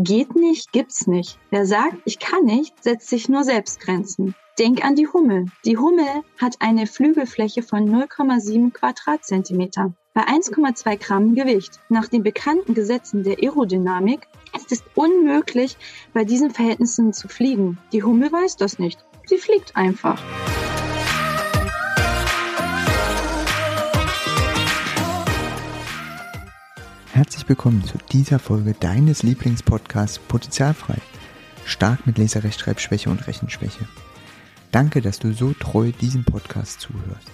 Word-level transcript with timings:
Geht 0.00 0.36
nicht, 0.36 0.70
gibt's 0.70 1.08
nicht. 1.08 1.40
Wer 1.50 1.66
sagt, 1.66 1.96
ich 2.04 2.20
kann 2.20 2.44
nicht, 2.44 2.84
setzt 2.84 3.08
sich 3.08 3.28
nur 3.28 3.42
selbst 3.42 3.80
Grenzen. 3.80 4.36
Denk 4.56 4.84
an 4.84 4.94
die 4.94 5.08
Hummel. 5.08 5.46
Die 5.64 5.76
Hummel 5.76 6.22
hat 6.40 6.54
eine 6.60 6.86
Flügelfläche 6.86 7.64
von 7.64 7.90
0,7 7.90 8.72
Quadratzentimeter 8.72 9.94
bei 10.14 10.22
1,2 10.22 10.98
Gramm 10.98 11.34
Gewicht. 11.34 11.80
Nach 11.88 12.06
den 12.06 12.22
bekannten 12.22 12.74
Gesetzen 12.74 13.24
der 13.24 13.38
Aerodynamik 13.42 14.28
ist 14.54 14.70
es 14.70 14.84
unmöglich, 14.94 15.76
bei 16.12 16.22
diesen 16.22 16.52
Verhältnissen 16.52 17.12
zu 17.12 17.26
fliegen. 17.26 17.78
Die 17.92 18.04
Hummel 18.04 18.30
weiß 18.30 18.54
das 18.54 18.78
nicht. 18.78 19.04
Sie 19.26 19.38
fliegt 19.38 19.74
einfach. 19.74 20.22
Herzlich 27.18 27.48
willkommen 27.48 27.82
zu 27.82 27.98
dieser 28.12 28.38
Folge 28.38 28.74
deines 28.78 29.24
Lieblingspodcasts 29.24 30.20
Potenzialfrei. 30.20 30.98
Stark 31.64 32.06
mit 32.06 32.16
Leserechtschreibschwäche 32.16 33.10
und 33.10 33.26
Rechenschwäche. 33.26 33.88
Danke, 34.70 35.02
dass 35.02 35.18
du 35.18 35.32
so 35.32 35.52
treu 35.52 35.90
diesem 35.90 36.22
Podcast 36.22 36.80
zuhörst. 36.80 37.26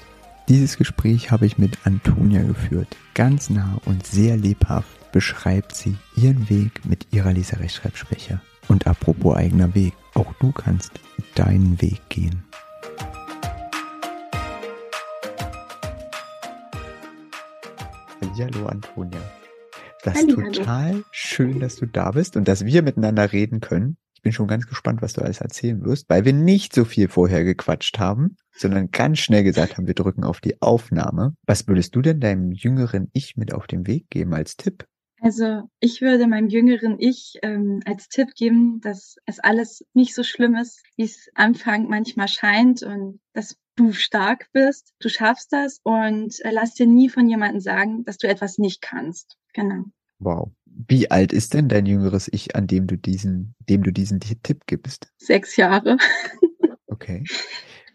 Dieses 0.49 0.79
Gespräch 0.79 1.31
habe 1.31 1.45
ich 1.45 1.59
mit 1.59 1.77
Antonia 1.85 2.43
geführt. 2.45 2.97
Ganz 3.13 3.51
nah 3.51 3.79
und 3.85 4.07
sehr 4.07 4.39
lebhaft 4.39 5.13
beschreibt 5.13 5.75
sie 5.75 5.99
ihren 6.17 6.49
Weg 6.49 6.87
mit 6.87 7.09
ihrer 7.11 7.35
Leserechtschreibschwäche. 7.35 8.41
Und 8.69 8.87
apropos 8.87 9.37
eigener 9.37 9.75
Weg, 9.75 9.93
auch 10.15 10.33
du 10.41 10.51
kannst 10.51 10.93
deinen 11.35 11.79
Weg 11.83 12.01
gehen. 12.09 12.43
Hallo 18.39 18.67
Antonia. 18.67 19.21
Das 20.05 20.21
ist 20.21 20.31
total 20.31 21.05
schön, 21.11 21.61
dass 21.61 21.77
du 21.77 21.87
da 21.87 22.13
bist 22.13 22.37
und 22.37 22.47
dass 22.47 22.65
wir 22.65 22.83
miteinander 22.83 23.33
reden 23.33 23.61
können 23.61 23.97
bin 24.25 24.33
schon 24.33 24.49
ganz 24.49 24.67
gespannt, 24.67 25.03
was 25.03 25.13
du 25.13 25.21
alles 25.21 25.41
erzählen 25.41 25.85
wirst, 25.85 26.09
weil 26.09 26.25
wir 26.25 26.33
nicht 26.33 26.75
so 26.75 26.85
viel 26.85 27.09
vorher 27.09 27.45
gequatscht 27.45 28.01
haben, 28.01 28.37
sondern 28.51 28.91
ganz 28.91 29.21
schnell 29.21 29.45
gesagt 29.45 29.77
haben, 29.77 29.87
wir 29.87 29.95
drücken 29.95 30.25
auf 30.25 30.41
die 30.41 30.61
Aufnahme. 30.61 31.37
Was 31.47 31.69
würdest 31.69 31.95
du 31.95 32.03
denn 32.03 32.19
deinem 32.19 32.51
jüngeren 32.51 33.11
Ich 33.13 33.37
mit 33.37 33.55
auf 33.55 33.69
den 33.69 33.87
Weg 33.87 34.11
geben 34.11 34.35
als 34.35 34.57
Tipp? 34.57 34.87
Also 35.21 35.63
ich 35.79 36.03
würde 36.03 36.27
meinem 36.27 36.49
jüngeren 36.49 36.99
Ich 36.99 37.39
ähm, 37.43 37.81
als 37.87 38.09
Tipp 38.09 38.35
geben, 38.35 38.81
dass 38.81 39.17
es 39.27 39.39
alles 39.39 39.85
nicht 39.95 40.15
so 40.15 40.23
schlimm 40.23 40.55
ist, 40.55 40.83
wie 40.97 41.05
es 41.05 41.29
Anfang 41.35 41.89
manchmal 41.89 42.29
scheint 42.29 42.83
und 42.83 43.21
dass 43.33 43.57
du 43.77 43.93
stark 43.93 44.49
bist, 44.53 44.93
du 45.01 45.09
schaffst 45.09 45.53
das 45.53 45.81
und 45.83 46.35
äh, 46.45 46.51
lass 46.51 46.75
dir 46.75 46.87
nie 46.87 47.09
von 47.09 47.29
jemandem 47.29 47.61
sagen, 47.61 48.05
dass 48.05 48.19
du 48.19 48.29
etwas 48.29 48.59
nicht 48.59 48.83
kannst. 48.83 49.37
Genau. 49.53 49.85
Wow. 50.19 50.53
Wie 50.67 51.11
alt 51.11 51.33
ist 51.33 51.55
denn 51.55 51.69
dein 51.69 51.87
jüngeres 51.87 52.29
Ich, 52.33 52.57
an 52.57 52.67
dem 52.67 52.87
du 52.87 52.97
diesen, 52.97 53.55
dem 53.69 53.83
du 53.83 53.93
diesen 53.93 54.21
Tipp 54.21 54.63
gibst? 54.67 55.13
Sechs 55.19 55.57
Jahre. 55.57 55.99
okay. 56.87 57.25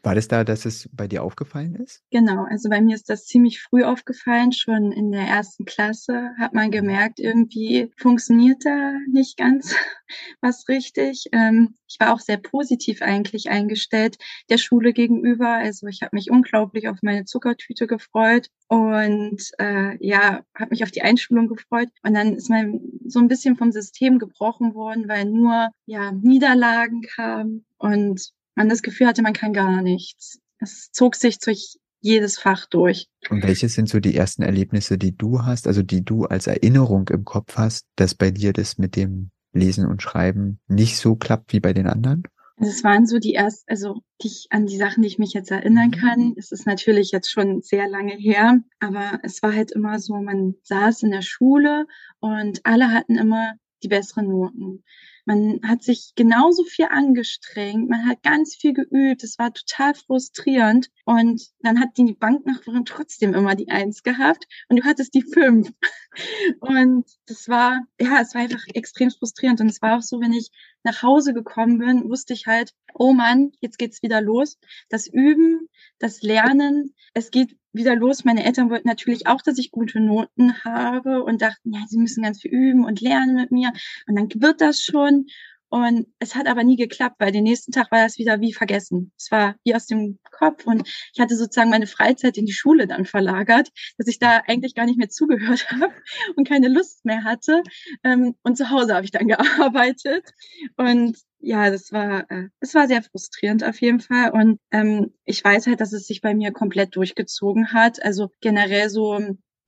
War 0.02 0.16
das 0.16 0.28
da, 0.28 0.44
dass 0.44 0.66
es 0.66 0.90
bei 0.94 1.08
dir 1.08 1.24
aufgefallen 1.24 1.76
ist? 1.76 2.02
Genau, 2.12 2.46
also 2.50 2.70
bei 2.70 2.82
mir 2.82 2.96
ist 2.96 3.10
das 3.10 3.26
ziemlich 3.26 3.62
früh 3.62 3.84
aufgefallen. 3.84 4.52
Schon 4.52 4.92
in 4.92 5.12
der 5.12 5.24
ersten 5.24 5.66
Klasse 5.66 6.32
hat 6.38 6.54
man 6.54 6.72
gemerkt, 6.72 7.20
irgendwie 7.20 7.92
funktioniert 7.98 8.64
da 8.64 8.94
nicht 9.12 9.38
ganz 9.38 9.76
was 10.42 10.68
richtig. 10.70 11.26
Ähm, 11.32 11.76
ich 11.88 12.00
war 12.00 12.14
auch 12.14 12.20
sehr 12.20 12.38
positiv 12.38 13.02
eigentlich 13.02 13.50
eingestellt 13.50 14.18
der 14.50 14.58
Schule 14.58 14.94
gegenüber. 14.94 15.50
Also 15.50 15.88
ich 15.88 16.02
habe 16.02 16.16
mich 16.16 16.32
unglaublich 16.32 16.88
auf 16.88 16.98
meine 17.02 17.26
Zuckertüte 17.26 17.88
gefreut 17.88 18.48
und 18.68 19.42
äh, 19.58 19.98
ja, 20.00 20.44
habe 20.56 20.70
mich 20.70 20.84
auf 20.84 20.92
die 20.92 21.02
Einschulung 21.02 21.48
gefreut. 21.48 21.90
Und 22.04 22.14
dann 22.14 22.36
ist 22.36 22.50
man 22.50 22.80
so 23.06 23.20
ein 23.20 23.28
bisschen 23.28 23.58
vom 23.58 23.72
System 23.72 24.20
gebrochen 24.20 24.76
worden, 24.76 25.08
weil 25.08 25.26
nur 25.26 25.70
ja 25.86 26.12
Niederlagen 26.12 27.02
kamen 27.02 27.66
und 27.78 28.32
man 28.60 28.68
das 28.68 28.82
Gefühl 28.82 29.08
hatte, 29.08 29.22
man 29.22 29.34
kann 29.34 29.54
gar 29.54 29.82
nichts. 29.82 30.40
Es 30.60 30.92
zog 30.92 31.16
sich 31.16 31.40
durch 31.40 31.78
jedes 32.02 32.38
Fach 32.38 32.66
durch. 32.66 33.08
Und 33.30 33.42
welche 33.44 33.70
sind 33.70 33.88
so 33.88 34.02
die 34.02 34.16
ersten 34.16 34.44
Erlebnisse, 34.44 34.98
die 34.98 35.16
du 35.16 35.44
hast, 35.44 35.66
also 35.66 35.82
die 35.82 36.04
du 36.04 36.26
als 36.26 36.48
Erinnerung 36.48 37.08
im 37.08 37.24
Kopf 37.24 37.56
hast, 37.56 37.86
dass 37.96 38.16
bei 38.16 38.32
dir 38.32 38.52
das 38.52 38.78
mit 38.78 38.98
dem 38.98 39.32
Lesen 39.54 39.86
und 39.86 40.02
Schreiben 40.02 40.60
nicht 40.68 40.98
so 40.98 41.16
klappt 41.16 41.54
wie 41.54 41.62
bei 41.62 41.72
den 41.72 41.88
anderen? 41.88 42.24
Also 42.58 42.72
es 42.72 42.84
waren 42.84 43.08
so 43.08 43.20
die 43.20 43.34
ersten, 43.34 43.64
also 43.70 44.02
die 44.22 44.32
an 44.50 44.66
die 44.66 44.76
Sachen, 44.76 45.04
die 45.04 45.08
ich 45.08 45.20
mich 45.20 45.32
jetzt 45.32 45.52
erinnern 45.52 45.92
kann. 45.92 46.36
Es 46.38 46.52
ist 46.52 46.68
natürlich 46.68 47.12
jetzt 47.12 47.32
schon 47.32 47.62
sehr 47.62 47.88
lange 47.88 48.16
her, 48.16 48.60
aber 48.80 49.20
es 49.24 49.42
war 49.42 49.56
halt 49.56 49.72
immer 49.72 50.00
so, 50.00 50.16
man 50.16 50.56
saß 50.64 51.04
in 51.04 51.12
der 51.12 51.22
Schule 51.22 51.86
und 52.20 52.60
alle 52.66 52.92
hatten 52.92 53.18
immer 53.18 53.54
die 53.84 53.88
besseren 53.88 54.28
Noten. 54.28 54.84
Man 55.30 55.60
hat 55.64 55.84
sich 55.84 56.14
genauso 56.16 56.64
viel 56.64 56.88
angestrengt, 56.90 57.88
man 57.88 58.08
hat 58.08 58.24
ganz 58.24 58.56
viel 58.56 58.74
geübt, 58.74 59.24
es 59.24 59.38
war 59.38 59.54
total 59.54 59.94
frustrierend 59.94 60.90
und 61.06 61.44
dann 61.60 61.80
hat 61.80 61.90
die 61.98 62.14
Banknachbarin 62.14 62.84
trotzdem 62.84 63.36
immer 63.36 63.54
die 63.54 63.70
Eins 63.70 64.02
gehabt 64.02 64.48
und 64.70 64.80
du 64.80 64.86
hattest 64.86 65.14
die 65.14 65.22
Fünf. 65.22 65.72
Und 66.60 67.06
das 67.28 67.48
war, 67.48 67.86
ja, 68.02 68.20
es 68.20 68.34
war 68.34 68.42
einfach 68.42 68.64
extrem 68.74 69.12
frustrierend 69.12 69.62
und 69.62 69.70
es 69.70 69.80
war 69.84 69.98
auch 69.98 70.02
so, 70.02 70.20
wenn 70.20 70.34
ich 70.34 70.50
nach 70.84 71.04
Hause 71.04 71.36
gekommen 71.36 71.78
bin, 71.78 72.10
wusste 72.10 72.34
ich 72.34 72.48
halt, 72.48 72.74
oh 72.96 73.14
Mann, 73.14 73.52
jetzt 73.62 73.78
geht's 73.78 74.02
wieder 74.02 74.20
los. 74.20 74.58
Das 74.90 75.06
Üben, 75.06 75.70
das 76.00 76.24
Lernen, 76.24 76.96
es 77.14 77.30
geht 77.30 77.56
wieder 77.74 77.96
los. 77.96 78.26
Meine 78.26 78.46
Eltern 78.46 78.70
wollten 78.70 78.88
natürlich 78.88 79.28
auch, 79.28 79.42
dass 79.42 79.58
ich 79.58 79.72
gute 79.72 80.00
Noten 80.00 80.64
habe 80.64 81.24
und 81.24 81.42
dachten, 81.42 81.74
ja, 81.74 81.82
sie 81.88 81.98
müssen 81.98 82.24
ganz 82.24 82.42
viel 82.42 82.52
üben 82.52 82.86
und 82.86 83.02
lernen 83.02 83.36
mit 83.36 83.52
mir 83.52 83.72
und 84.08 84.16
dann 84.16 84.30
wird 84.42 84.62
das 84.62 84.82
schon. 84.82 85.28
Und 85.72 86.08
es 86.18 86.36
hat 86.36 86.48
aber 86.48 86.64
nie 86.64 86.78
geklappt, 86.78 87.18
weil 87.20 87.32
den 87.32 87.44
nächsten 87.44 87.72
Tag 87.72 87.92
war 87.92 88.00
das 88.00 88.18
wieder 88.18 88.42
wie 88.42 88.54
vergessen. 88.54 89.12
Es 89.18 89.30
war 89.30 89.56
wie 89.64 89.76
aus 89.76 89.86
dem 89.86 90.18
Kopf 90.32 90.66
und 90.66 90.88
ich 91.14 91.20
hatte 91.20 91.36
sozusagen 91.36 91.70
meine 91.70 91.86
Freizeit 91.86 92.38
in 92.38 92.48
die 92.48 92.54
Schule 92.54 92.88
dann 92.88 93.06
verlagert, 93.06 93.70
dass 93.98 94.08
ich 94.08 94.18
da 94.18 94.42
eigentlich 94.48 94.74
gar 94.74 94.86
nicht 94.86 94.98
mehr 94.98 95.10
zugehört 95.10 95.70
habe 95.72 95.94
und 96.36 96.48
keine 96.48 96.70
Lust 96.70 97.06
mehr 97.06 97.24
hatte. 97.24 97.62
Ähm, 98.04 98.36
und 98.42 98.58
zu 98.58 98.72
Hause 98.72 98.96
habe 98.96 99.06
ich 99.06 99.12
dann 99.12 99.28
gearbeitet 99.28 100.32
und 100.76 101.18
ja, 101.40 101.70
das 101.70 101.92
war, 101.92 102.30
äh, 102.30 102.50
es 102.60 102.76
war 102.76 102.88
sehr 102.88 103.02
frustrierend 103.02 103.64
auf 103.64 103.80
jeden 103.82 104.00
Fall. 104.00 104.32
Und 104.32 104.60
ähm, 104.72 105.14
ich 105.26 105.44
weiß 105.44 105.68
halt, 105.68 105.82
dass 105.82 105.94
es 105.94 106.08
sich 106.08 106.22
bei 106.22 106.36
mir 106.36 106.52
komplett 106.52 106.96
durchgezogen 106.96 107.74
hat. 107.74 108.02
Also 108.04 108.32
generell 108.42 108.90
so 108.90 109.20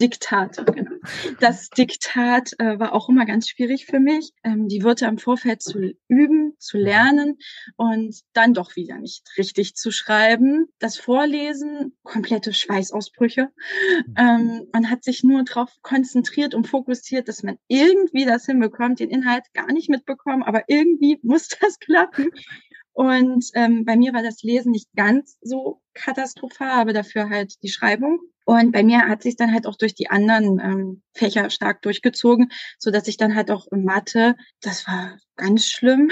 Diktat, 0.01 0.65
genau. 0.75 0.90
Das 1.39 1.69
Diktat 1.69 2.53
äh, 2.59 2.79
war 2.79 2.93
auch 2.93 3.09
immer 3.09 3.25
ganz 3.25 3.49
schwierig 3.49 3.85
für 3.85 3.99
mich, 3.99 4.31
ähm, 4.43 4.67
die 4.67 4.83
Wörter 4.83 5.07
im 5.07 5.17
Vorfeld 5.17 5.61
zu 5.61 5.93
üben, 6.07 6.53
zu 6.59 6.77
lernen 6.77 7.37
und 7.75 8.15
dann 8.33 8.53
doch 8.53 8.75
wieder 8.75 8.97
nicht 8.97 9.23
richtig 9.37 9.75
zu 9.75 9.91
schreiben. 9.91 10.67
Das 10.79 10.97
Vorlesen, 10.97 11.97
komplette 12.03 12.53
Schweißausbrüche. 12.53 13.49
Mhm. 14.07 14.15
Ähm, 14.17 14.67
man 14.73 14.89
hat 14.89 15.03
sich 15.03 15.23
nur 15.23 15.43
darauf 15.43 15.71
konzentriert 15.81 16.53
und 16.53 16.67
fokussiert, 16.67 17.27
dass 17.27 17.43
man 17.43 17.57
irgendwie 17.67 18.25
das 18.25 18.45
hinbekommt, 18.45 18.99
den 18.99 19.09
Inhalt 19.09 19.45
gar 19.53 19.71
nicht 19.71 19.89
mitbekommen, 19.89 20.43
aber 20.43 20.63
irgendwie 20.67 21.19
muss 21.23 21.47
das 21.47 21.79
klappen. 21.79 22.29
Und 22.93 23.45
ähm, 23.53 23.85
bei 23.85 23.95
mir 23.95 24.13
war 24.13 24.21
das 24.21 24.43
Lesen 24.43 24.71
nicht 24.71 24.89
ganz 24.95 25.37
so 25.41 25.81
katastrophal, 25.93 26.81
aber 26.81 26.93
dafür 26.93 27.29
halt 27.29 27.61
die 27.63 27.69
Schreibung. 27.69 28.19
Und 28.45 28.71
bei 28.71 28.83
mir 28.83 29.07
hat 29.07 29.21
sich 29.21 29.35
dann 29.35 29.53
halt 29.53 29.67
auch 29.67 29.75
durch 29.75 29.93
die 29.93 30.09
anderen 30.09 30.59
ähm, 30.59 31.01
Fächer 31.13 31.49
stark 31.49 31.81
durchgezogen, 31.83 32.51
so 32.79 32.89
dass 32.89 33.07
ich 33.07 33.17
dann 33.17 33.35
halt 33.35 33.51
auch 33.51 33.67
in 33.71 33.83
Mathe, 33.83 34.35
das 34.61 34.87
war 34.87 35.17
ganz 35.35 35.67
schlimm. 35.67 36.11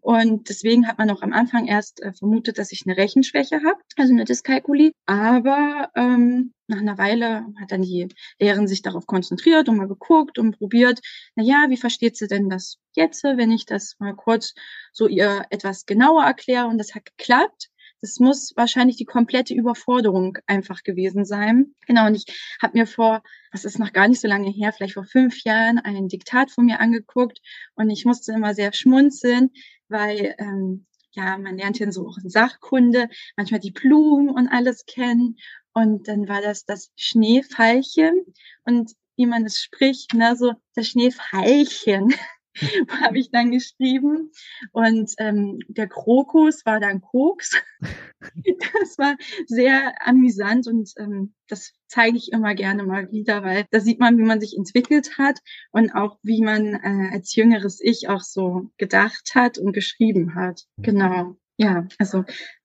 Und 0.00 0.48
deswegen 0.48 0.88
hat 0.88 0.98
man 0.98 1.10
auch 1.10 1.22
am 1.22 1.32
Anfang 1.32 1.66
erst 1.66 2.02
äh, 2.02 2.12
vermutet, 2.12 2.58
dass 2.58 2.72
ich 2.72 2.82
eine 2.86 2.96
Rechenschwäche 2.96 3.56
habe, 3.56 3.80
also 3.96 4.12
eine 4.12 4.24
Dyskalkulie. 4.24 4.92
Aber 5.06 5.90
ähm, 5.94 6.54
nach 6.66 6.78
einer 6.78 6.98
Weile 6.98 7.46
hat 7.60 7.72
dann 7.72 7.82
die 7.82 8.08
Lehrerin 8.38 8.68
sich 8.68 8.82
darauf 8.82 9.06
konzentriert 9.06 9.68
und 9.68 9.76
mal 9.76 9.88
geguckt 9.88 10.38
und 10.38 10.58
probiert, 10.58 11.00
na 11.34 11.42
ja, 11.42 11.66
wie 11.68 11.76
versteht 11.76 12.16
sie 12.16 12.26
denn 12.26 12.48
das 12.48 12.78
jetzt, 12.94 13.22
wenn 13.22 13.52
ich 13.52 13.66
das 13.66 13.96
mal 13.98 14.14
kurz 14.14 14.54
so 14.92 15.06
ihr 15.06 15.44
etwas 15.50 15.84
genauer 15.84 16.24
erkläre? 16.24 16.66
Und 16.68 16.78
das 16.78 16.94
hat 16.94 17.04
geklappt. 17.16 17.70
Das 18.00 18.18
muss 18.18 18.52
wahrscheinlich 18.56 18.96
die 18.96 19.04
komplette 19.04 19.54
Überforderung 19.54 20.38
einfach 20.46 20.82
gewesen 20.82 21.24
sein. 21.24 21.74
Genau, 21.86 22.06
und 22.06 22.14
ich 22.14 22.24
habe 22.62 22.78
mir 22.78 22.86
vor, 22.86 23.22
was 23.52 23.64
ist 23.64 23.78
noch 23.78 23.92
gar 23.92 24.08
nicht 24.08 24.20
so 24.20 24.28
lange 24.28 24.50
her, 24.50 24.72
vielleicht 24.72 24.94
vor 24.94 25.04
fünf 25.04 25.44
Jahren, 25.44 25.78
ein 25.78 26.08
Diktat 26.08 26.50
von 26.50 26.64
mir 26.64 26.80
angeguckt 26.80 27.40
und 27.74 27.90
ich 27.90 28.04
musste 28.04 28.32
immer 28.32 28.54
sehr 28.54 28.72
schmunzeln, 28.72 29.50
weil 29.88 30.34
ähm, 30.38 30.86
ja, 31.12 31.36
man 31.38 31.58
lernt 31.58 31.78
ja 31.78 31.90
so 31.90 32.06
auch 32.06 32.18
in 32.22 32.30
Sachkunde 32.30 33.08
manchmal 33.36 33.60
die 33.60 33.72
Blumen 33.72 34.30
und 34.30 34.48
alles 34.48 34.86
kennen. 34.86 35.36
Und 35.72 36.08
dann 36.08 36.28
war 36.28 36.40
das 36.40 36.64
das 36.64 36.90
Schneefallchen 36.96 38.24
und 38.64 38.92
wie 39.16 39.26
man 39.26 39.44
es 39.44 39.60
spricht, 39.60 40.14
ne, 40.14 40.34
so 40.36 40.52
das 40.74 40.88
Schneefallchen. 40.88 42.14
habe 43.02 43.18
ich 43.18 43.30
dann 43.30 43.50
geschrieben. 43.50 44.30
Und 44.72 45.12
ähm, 45.18 45.58
der 45.68 45.88
Krokus 45.88 46.64
war 46.64 46.80
dann 46.80 47.00
Koks. 47.00 47.60
das 48.20 48.98
war 48.98 49.16
sehr 49.46 49.94
amüsant 50.06 50.66
und 50.66 50.92
ähm, 50.98 51.34
das 51.48 51.72
zeige 51.88 52.16
ich 52.16 52.32
immer 52.32 52.54
gerne 52.54 52.84
mal 52.84 53.10
wieder, 53.10 53.42
weil 53.42 53.64
da 53.70 53.80
sieht 53.80 53.98
man, 53.98 54.18
wie 54.18 54.22
man 54.22 54.40
sich 54.40 54.56
entwickelt 54.56 55.18
hat 55.18 55.40
und 55.72 55.94
auch 55.94 56.18
wie 56.22 56.42
man 56.42 56.74
äh, 56.74 57.10
als 57.12 57.34
jüngeres 57.34 57.80
Ich 57.80 58.08
auch 58.08 58.22
so 58.22 58.70
gedacht 58.76 59.32
hat 59.34 59.58
und 59.58 59.72
geschrieben 59.72 60.34
hat. 60.34 60.66
Genau. 60.78 61.36
Ja, 61.56 61.86
also 61.98 62.24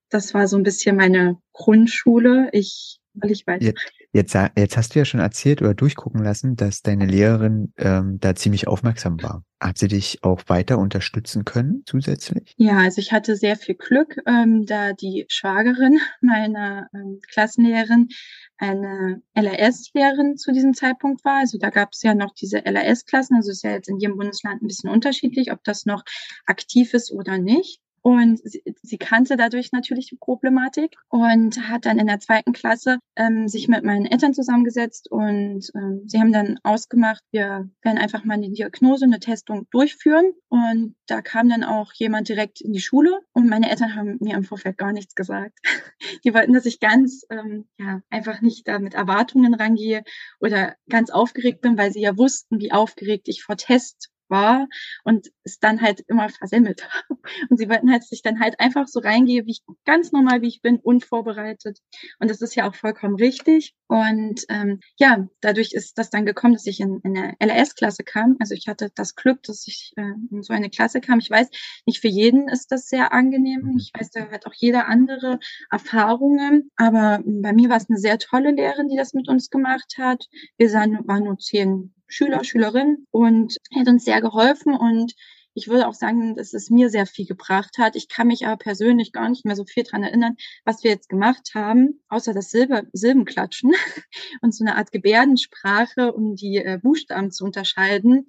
das 0.09 0.33
war 0.33 0.47
so 0.47 0.57
ein 0.57 0.63
bisschen 0.63 0.95
meine 0.95 1.37
Grundschule. 1.53 2.49
Ich 2.53 2.99
ich 3.23 3.45
weiß. 3.45 3.61
Jetzt, 3.61 3.91
jetzt, 4.11 4.37
jetzt, 4.55 4.77
hast 4.77 4.95
du 4.95 4.99
ja 4.99 5.05
schon 5.05 5.19
erzählt 5.19 5.61
oder 5.61 5.73
durchgucken 5.73 6.23
lassen, 6.23 6.55
dass 6.55 6.81
deine 6.81 7.05
Lehrerin 7.05 7.73
ähm, 7.77 8.19
da 8.19 8.35
ziemlich 8.35 8.67
aufmerksam 8.67 9.21
war. 9.21 9.43
Hat 9.59 9.77
sie 9.77 9.87
dich 9.87 10.19
auch 10.23 10.41
weiter 10.47 10.77
unterstützen 10.77 11.45
können 11.45 11.83
zusätzlich? 11.85 12.53
Ja, 12.57 12.77
also 12.79 12.99
ich 12.99 13.11
hatte 13.11 13.35
sehr 13.35 13.55
viel 13.55 13.75
Glück, 13.75 14.17
ähm, 14.27 14.65
da 14.65 14.93
die 14.93 15.25
Schwagerin 15.29 15.99
meiner 16.21 16.87
ähm, 16.93 17.19
Klassenlehrerin 17.31 18.09
eine 18.57 19.21
LRS-Lehrerin 19.33 20.37
zu 20.37 20.51
diesem 20.51 20.73
Zeitpunkt 20.73 21.23
war. 21.25 21.39
Also 21.39 21.57
da 21.57 21.69
gab 21.69 21.89
es 21.91 22.01
ja 22.03 22.15
noch 22.15 22.33
diese 22.33 22.65
LRS-Klassen. 22.65 23.35
Also 23.35 23.51
ist 23.51 23.63
ja 23.63 23.71
jetzt 23.71 23.89
in 23.89 23.99
jedem 23.99 24.17
Bundesland 24.17 24.61
ein 24.61 24.67
bisschen 24.67 24.89
unterschiedlich, 24.89 25.51
ob 25.51 25.63
das 25.63 25.85
noch 25.85 26.03
aktiv 26.45 26.93
ist 26.93 27.11
oder 27.11 27.37
nicht. 27.37 27.81
Und 28.05 28.37
sie, 28.47 28.61
sie 28.83 28.99
kannte 28.99 29.35
dadurch 29.35 29.71
natürlich 29.71 30.09
die 30.09 30.15
Problematik 30.15 30.95
und 31.09 31.67
hat 31.67 31.87
dann 31.87 31.97
in 31.97 32.05
der 32.05 32.19
zweiten 32.19 32.53
Klasse 32.53 32.99
ähm, 33.15 33.47
sich 33.47 33.67
mit 33.67 33.83
meinen 33.83 34.05
Eltern 34.05 34.35
zusammengesetzt 34.35 35.09
und 35.09 35.71
ähm, 35.73 36.03
sie 36.05 36.19
haben 36.19 36.31
dann 36.31 36.59
ausgemacht, 36.61 37.23
wir 37.31 37.67
werden 37.81 37.97
einfach 37.97 38.23
mal 38.23 38.35
eine 38.35 38.51
Diagnose, 38.51 39.05
eine 39.05 39.19
Testung 39.19 39.65
durchführen. 39.71 40.33
Und 40.49 40.95
da 41.07 41.23
kam 41.23 41.49
dann 41.49 41.63
auch 41.63 41.93
jemand 41.95 42.29
direkt 42.29 42.61
in 42.61 42.73
die 42.73 42.79
Schule 42.79 43.21
und 43.33 43.49
meine 43.49 43.71
Eltern 43.71 43.95
haben 43.95 44.17
mir 44.19 44.35
im 44.35 44.43
Vorfeld 44.43 44.77
gar 44.77 44.93
nichts 44.93 45.15
gesagt. 45.15 45.57
Die 46.23 46.33
wollten, 46.35 46.53
dass 46.53 46.67
ich 46.67 46.79
ganz, 46.79 47.25
ähm, 47.31 47.67
ja, 47.79 48.01
einfach 48.11 48.41
nicht 48.41 48.67
da 48.67 48.77
mit 48.77 48.93
Erwartungen 48.93 49.55
rangehe 49.55 50.03
oder 50.39 50.75
ganz 50.89 51.09
aufgeregt 51.09 51.61
bin, 51.61 51.75
weil 51.75 51.91
sie 51.91 52.01
ja 52.01 52.15
wussten, 52.15 52.59
wie 52.59 52.71
aufgeregt 52.71 53.29
ich 53.29 53.41
vor 53.41 53.57
Test 53.57 54.11
war 54.29 54.67
und 55.03 55.27
es 55.43 55.59
dann 55.59 55.81
halt 55.81 56.01
immer 56.07 56.29
versemmelt 56.29 56.87
habe. 56.89 57.19
Und 57.49 57.57
sie 57.57 57.69
wollten 57.69 57.91
halt, 57.91 58.03
dass 58.03 58.11
ich 58.11 58.21
dann 58.21 58.39
halt 58.39 58.59
einfach 58.59 58.87
so 58.87 58.99
reingehe, 58.99 59.45
wie 59.45 59.51
ich 59.51 59.61
ganz 59.85 60.11
normal, 60.11 60.41
wie 60.41 60.47
ich 60.47 60.61
bin, 60.61 60.77
unvorbereitet. 60.77 61.79
Und 62.19 62.29
das 62.29 62.41
ist 62.41 62.55
ja 62.55 62.69
auch 62.69 62.75
vollkommen 62.75 63.15
richtig. 63.15 63.75
Und 63.87 64.45
ähm, 64.49 64.79
ja, 64.97 65.27
dadurch 65.41 65.73
ist 65.73 65.97
das 65.97 66.09
dann 66.09 66.25
gekommen, 66.25 66.53
dass 66.53 66.65
ich 66.65 66.79
in, 66.79 66.99
in 67.03 67.17
eine 67.17 67.35
LRS-Klasse 67.39 68.03
kam. 68.03 68.35
Also 68.39 68.55
ich 68.55 68.67
hatte 68.67 68.89
das 68.95 69.15
Glück, 69.15 69.43
dass 69.43 69.67
ich 69.67 69.93
äh, 69.95 70.13
in 70.31 70.41
so 70.41 70.53
eine 70.53 70.69
Klasse 70.69 71.01
kam. 71.01 71.19
Ich 71.19 71.29
weiß, 71.29 71.49
nicht 71.85 72.01
für 72.01 72.07
jeden 72.07 72.49
ist 72.49 72.71
das 72.71 72.87
sehr 72.87 73.13
angenehm. 73.13 73.61
Mhm. 73.61 73.77
Ich 73.77 73.91
weiß, 73.93 74.09
da 74.11 74.31
hat 74.31 74.47
auch 74.47 74.53
jeder 74.55 74.87
andere 74.87 75.39
Erfahrungen. 75.69 76.71
Aber 76.75 77.21
bei 77.25 77.53
mir 77.53 77.69
war 77.69 77.77
es 77.77 77.89
eine 77.89 77.99
sehr 77.99 78.17
tolle 78.17 78.51
Lehrerin, 78.51 78.89
die 78.89 78.97
das 78.97 79.13
mit 79.13 79.27
uns 79.29 79.49
gemacht 79.49 79.95
hat. 79.99 80.25
Wir 80.57 80.73
waren 80.73 81.23
nur 81.23 81.37
zehn 81.37 81.93
Schüler, 82.07 82.43
Schülerin 82.43 83.05
und 83.11 83.57
hat 83.75 83.87
uns 83.87 84.05
sehr 84.05 84.21
geholfen 84.21 84.75
und 84.75 85.13
ich 85.57 85.69
würde 85.69 85.87
auch 85.87 85.93
sagen, 85.93 86.35
dass 86.35 86.53
es 86.53 86.69
mir 86.69 86.89
sehr 86.89 87.05
viel 87.05 87.25
gebracht 87.25 87.77
hat. 87.77 87.95
Ich 87.95 88.09
kann 88.09 88.27
mich 88.27 88.45
aber 88.45 88.57
persönlich 88.57 89.13
gar 89.13 89.29
nicht 89.29 89.45
mehr 89.45 89.55
so 89.55 89.63
viel 89.63 89.83
dran 89.83 90.03
erinnern, 90.03 90.35
was 90.65 90.83
wir 90.83 90.91
jetzt 90.91 91.07
gemacht 91.07 91.51
haben, 91.55 92.01
außer 92.09 92.33
das 92.33 92.51
Silber, 92.51 92.83
Silbenklatschen 92.91 93.71
und 94.41 94.53
so 94.53 94.65
eine 94.65 94.75
Art 94.75 94.91
Gebärdensprache, 94.91 96.11
um 96.11 96.35
die 96.35 96.57
äh, 96.57 96.77
Buchstaben 96.81 97.31
zu 97.31 97.45
unterscheiden. 97.45 98.27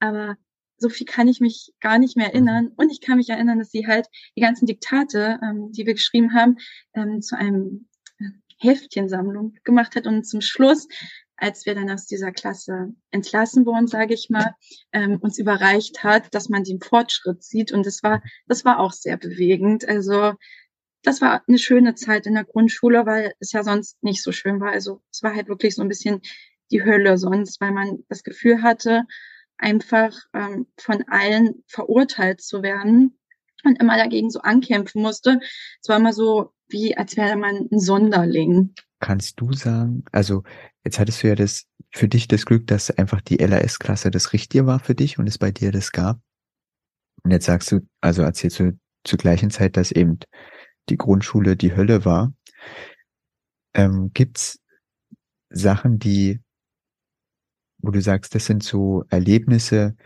Aber 0.00 0.36
so 0.76 0.90
viel 0.90 1.06
kann 1.06 1.28
ich 1.28 1.40
mich 1.40 1.72
gar 1.80 1.98
nicht 1.98 2.16
mehr 2.16 2.26
erinnern. 2.26 2.72
Und 2.76 2.90
ich 2.92 3.00
kann 3.00 3.16
mich 3.16 3.30
erinnern, 3.30 3.58
dass 3.58 3.70
sie 3.70 3.86
halt 3.86 4.06
die 4.36 4.42
ganzen 4.42 4.66
Diktate, 4.66 5.40
ähm, 5.42 5.72
die 5.72 5.86
wir 5.86 5.94
geschrieben 5.94 6.34
haben, 6.34 6.56
ähm, 6.94 7.22
zu 7.22 7.38
einem 7.38 7.88
äh, 8.18 8.24
Heftchensammlung 8.58 9.54
gemacht 9.64 9.96
hat 9.96 10.06
und 10.06 10.26
zum 10.26 10.42
Schluss 10.42 10.88
als 11.36 11.66
wir 11.66 11.74
dann 11.74 11.90
aus 11.90 12.06
dieser 12.06 12.32
Klasse 12.32 12.94
entlassen 13.10 13.66
wurden, 13.66 13.86
sage 13.86 14.14
ich 14.14 14.30
mal, 14.30 14.54
ähm, 14.92 15.18
uns 15.20 15.38
überreicht 15.38 16.02
hat, 16.02 16.34
dass 16.34 16.48
man 16.48 16.64
den 16.64 16.80
Fortschritt 16.80 17.42
sieht. 17.42 17.72
Und 17.72 17.84
das 17.86 18.02
war, 18.02 18.22
das 18.46 18.64
war 18.64 18.80
auch 18.80 18.92
sehr 18.92 19.16
bewegend. 19.16 19.86
Also 19.86 20.34
das 21.02 21.20
war 21.20 21.42
eine 21.46 21.58
schöne 21.58 21.94
Zeit 21.94 22.26
in 22.26 22.34
der 22.34 22.44
Grundschule, 22.44 23.06
weil 23.06 23.32
es 23.38 23.52
ja 23.52 23.62
sonst 23.62 24.02
nicht 24.02 24.22
so 24.22 24.32
schön 24.32 24.60
war. 24.60 24.72
Also 24.72 25.02
es 25.12 25.22
war 25.22 25.34
halt 25.34 25.48
wirklich 25.48 25.74
so 25.74 25.82
ein 25.82 25.88
bisschen 25.88 26.20
die 26.70 26.82
Hölle 26.82 27.16
sonst, 27.18 27.60
weil 27.60 27.70
man 27.70 28.04
das 28.08 28.24
Gefühl 28.24 28.62
hatte, 28.62 29.04
einfach 29.58 30.12
ähm, 30.34 30.66
von 30.78 31.04
allen 31.08 31.62
verurteilt 31.68 32.40
zu 32.40 32.62
werden 32.62 33.18
und 33.64 33.80
immer 33.80 33.96
dagegen 33.96 34.30
so 34.30 34.40
ankämpfen 34.40 35.02
musste. 35.02 35.40
Es 35.80 35.88
war 35.88 35.96
immer 35.96 36.12
so, 36.12 36.52
wie 36.68 36.96
als 36.96 37.16
wäre 37.16 37.36
man 37.36 37.68
ein 37.70 37.80
Sonderling. 37.80 38.74
Kannst 38.98 39.40
du 39.40 39.52
sagen, 39.52 40.04
also 40.12 40.42
jetzt 40.84 40.98
hattest 40.98 41.22
du 41.22 41.28
ja 41.28 41.34
das 41.34 41.66
für 41.92 42.08
dich 42.08 42.28
das 42.28 42.46
Glück, 42.46 42.66
dass 42.66 42.90
einfach 42.90 43.20
die 43.20 43.36
LAS-Klasse 43.36 44.10
das 44.10 44.32
Richtige 44.32 44.66
war 44.66 44.80
für 44.80 44.94
dich 44.94 45.18
und 45.18 45.26
es 45.26 45.38
bei 45.38 45.50
dir 45.50 45.72
das 45.72 45.92
gab. 45.92 46.20
Und 47.22 47.30
jetzt 47.30 47.46
sagst 47.46 47.72
du, 47.72 47.80
also 48.00 48.22
erzählst 48.22 48.60
du 48.60 48.78
zur 49.04 49.18
gleichen 49.18 49.50
Zeit, 49.50 49.76
dass 49.76 49.92
eben 49.92 50.18
die 50.88 50.96
Grundschule 50.96 51.56
die 51.56 51.74
Hölle 51.74 52.04
war. 52.04 52.32
Ähm, 53.74 54.10
gibt's 54.14 54.60
Sachen, 55.50 55.98
die, 55.98 56.40
wo 57.78 57.90
du 57.90 58.00
sagst, 58.00 58.34
das 58.34 58.46
sind 58.46 58.62
so 58.62 59.04
Erlebnisse, 59.10 59.96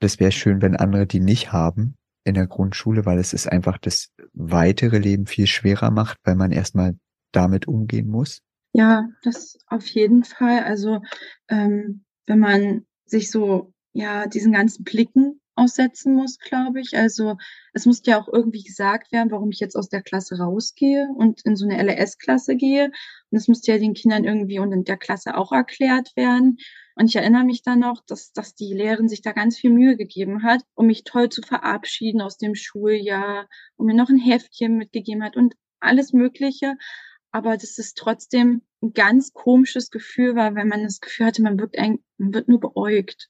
das 0.00 0.18
wäre 0.18 0.32
schön, 0.32 0.62
wenn 0.62 0.76
andere 0.76 1.06
die 1.06 1.20
nicht 1.20 1.52
haben 1.52 1.96
in 2.24 2.34
der 2.34 2.46
Grundschule, 2.46 3.06
weil 3.06 3.18
es 3.18 3.32
ist 3.32 3.46
einfach 3.46 3.78
das 3.78 4.12
weitere 4.32 4.98
Leben 4.98 5.26
viel 5.26 5.46
schwerer 5.46 5.90
macht, 5.90 6.18
weil 6.24 6.36
man 6.36 6.52
erstmal 6.52 6.96
damit 7.32 7.68
umgehen 7.68 8.08
muss? 8.08 8.42
Ja, 8.72 9.08
das 9.22 9.58
auf 9.66 9.86
jeden 9.88 10.24
Fall. 10.24 10.64
Also 10.64 11.00
ähm, 11.48 12.04
wenn 12.26 12.38
man 12.38 12.86
sich 13.04 13.30
so 13.30 13.72
ja 13.92 14.26
diesen 14.26 14.52
ganzen 14.52 14.84
Blicken 14.84 15.40
aussetzen 15.60 16.14
muss, 16.14 16.38
glaube 16.38 16.80
ich. 16.80 16.96
Also 16.96 17.36
es 17.72 17.86
muss 17.86 18.02
ja 18.06 18.20
auch 18.20 18.28
irgendwie 18.32 18.62
gesagt 18.62 19.12
werden, 19.12 19.30
warum 19.30 19.50
ich 19.50 19.60
jetzt 19.60 19.76
aus 19.76 19.88
der 19.88 20.02
Klasse 20.02 20.38
rausgehe 20.38 21.08
und 21.16 21.42
in 21.44 21.56
so 21.56 21.66
eine 21.66 21.76
LRS-Klasse 21.82 22.56
gehe. 22.56 22.86
Und 23.30 23.38
es 23.38 23.46
muss 23.46 23.66
ja 23.66 23.78
den 23.78 23.94
Kindern 23.94 24.24
irgendwie 24.24 24.58
und 24.58 24.72
in 24.72 24.84
der 24.84 24.96
Klasse 24.96 25.36
auch 25.36 25.52
erklärt 25.52 26.16
werden. 26.16 26.56
Und 26.94 27.06
ich 27.06 27.16
erinnere 27.16 27.44
mich 27.44 27.62
dann 27.62 27.80
noch, 27.80 28.02
dass, 28.06 28.32
dass 28.32 28.54
die 28.54 28.72
Lehrerin 28.72 29.08
sich 29.08 29.22
da 29.22 29.32
ganz 29.32 29.58
viel 29.58 29.70
Mühe 29.70 29.96
gegeben 29.96 30.42
hat, 30.42 30.62
um 30.74 30.86
mich 30.86 31.04
toll 31.04 31.28
zu 31.28 31.42
verabschieden 31.42 32.20
aus 32.20 32.38
dem 32.38 32.54
Schuljahr, 32.54 33.48
um 33.76 33.86
mir 33.86 33.94
noch 33.94 34.08
ein 34.08 34.18
Heftchen 34.18 34.76
mitgegeben 34.76 35.22
hat 35.22 35.36
und 35.36 35.54
alles 35.80 36.12
Mögliche 36.12 36.74
aber 37.32 37.56
das 37.56 37.78
ist 37.78 37.96
trotzdem 37.96 38.62
ein 38.82 38.92
ganz 38.92 39.32
komisches 39.32 39.90
Gefühl 39.90 40.34
war, 40.36 40.54
wenn 40.54 40.68
man 40.68 40.82
das 40.82 41.00
Gefühl 41.00 41.26
hatte, 41.26 41.42
man 41.42 41.58
wird, 41.58 41.78
ein, 41.78 41.98
man 42.18 42.34
wird 42.34 42.48
nur 42.48 42.60
beäugt. 42.60 43.28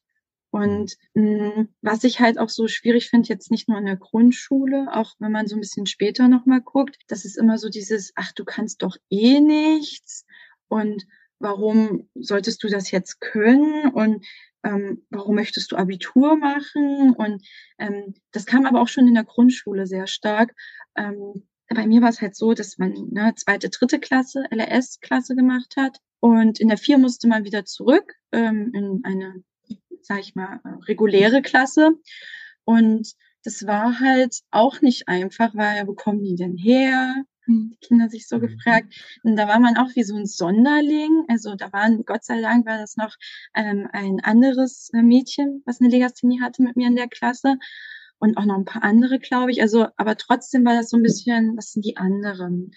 Und 0.51 0.97
mh, 1.15 1.23
mm, 1.23 1.69
was 1.81 2.05
ich 2.05 2.21
halt 2.21 2.39
auch 2.39 2.49
so 2.49 2.67
schwierig 2.67 3.09
finde, 3.09 3.29
jetzt 3.29 3.51
nicht 3.51 3.69
nur 3.69 3.79
in 3.79 3.85
der 3.87 3.97
Grundschule, 3.97 4.89
auch 4.93 5.15
wenn 5.19 5.33
man 5.33 5.47
so 5.47 5.57
ein 5.57 5.61
bisschen 5.61 5.87
später 5.87 6.29
nochmal 6.29 6.61
guckt, 6.61 6.97
das 7.09 7.25
ist 7.25 7.39
immer 7.39 7.59
so 7.59 7.69
dieses, 7.69 8.13
ach, 8.17 8.33
du 8.33 8.45
kannst 8.45 8.83
doch 8.83 8.97
eh 9.11 9.41
nichts 9.41 10.25
und 10.69 11.07
warum 11.39 12.09
solltest 12.15 12.63
du 12.63 12.69
das 12.69 12.91
jetzt 12.91 13.21
können 13.21 13.93
und 13.93 14.27
ähm, 14.63 15.07
warum 15.11 15.37
möchtest 15.37 15.73
du 15.73 15.77
Abitur 15.77 16.37
machen? 16.37 17.15
Und 17.15 17.47
ähm, 17.79 18.15
das 18.33 18.45
kam 18.45 18.67
aber 18.67 18.83
auch 18.83 18.89
schon 18.89 19.09
in 19.09 19.15
der 19.15 19.25
Grundschule 19.25 19.87
sehr 19.87 20.07
stark. 20.07 20.55
Ähm, 20.97 21.49
bei 21.75 21.87
mir 21.87 22.03
war 22.03 22.09
es 22.09 22.21
halt 22.21 22.37
so, 22.37 22.53
dass 22.53 22.79
man 22.79 22.95
eine 23.17 23.35
zweite, 23.37 23.69
dritte 23.71 24.01
Klasse, 24.01 24.45
LRS-Klasse 24.51 25.37
gemacht 25.37 25.75
hat. 25.77 25.99
Und 26.19 26.61
in 26.61 26.69
der 26.69 26.79
vier 26.79 26.99
musste 26.99 27.29
man 27.29 27.45
wieder 27.45 27.65
zurück 27.65 28.15
ähm, 28.33 28.73
in 28.75 29.01
eine, 29.05 29.43
sag 30.03 30.21
ich 30.21 30.35
mal, 30.35 30.61
reguläre 30.87 31.43
Klasse. 31.43 31.93
Und 32.65 33.13
das 33.45 33.67
war 33.67 34.01
halt 34.01 34.41
auch 34.51 34.83
nicht 34.83 35.09
einfach, 35.09 35.55
weil 35.55 35.87
wo 35.87 35.95
kommen 35.95 36.23
die 36.23 36.37
denn 36.37 36.57
her? 36.57 37.25
die 37.51 37.79
Kinder 37.81 38.09
sich 38.09 38.29
so 38.29 38.37
mhm. 38.37 38.43
gefragt. 38.43 38.95
Und 39.23 39.37
da 39.37 39.49
war 39.49 39.61
man 39.61 39.77
auch 39.77 39.89
wie 39.95 40.05
so 40.05 40.17
ein 40.17 40.27
Sonderling. 40.27 41.25
Also 41.29 41.55
da 41.55 41.73
waren, 41.73 42.05
Gott 42.05 42.25
sei 42.25 42.41
Dank, 42.41 42.67
war 42.67 42.79
das 42.79 42.97
noch 42.97 43.17
ähm, 43.55 43.89
ein 43.93 44.21
anderes 44.21 44.91
äh, 44.93 45.03
Mädchen, 45.03 45.63
was 45.67 45.81
eine 45.81 45.91
Legasthenie 45.91 46.41
hatte 46.41 46.63
mit 46.63 46.77
mir 46.77 46.89
in 46.89 46.97
der 46.97 47.09
Klasse 47.09 47.57
und 48.21 48.37
auch 48.37 48.45
noch 48.45 48.57
ein 48.57 48.65
paar 48.65 48.85
andere, 48.85 49.19
glaube 49.19 49.51
ich. 49.51 49.61
Also, 49.61 49.89
aber 49.97 50.17
trotzdem 50.17 50.65
war 50.65 50.75
das 50.75 50.91
so 50.91 50.97
ein 50.97 51.03
bisschen, 51.03 51.57
was 51.57 51.73
sind 51.73 51.85
die 51.85 51.97
anderen? 51.97 52.73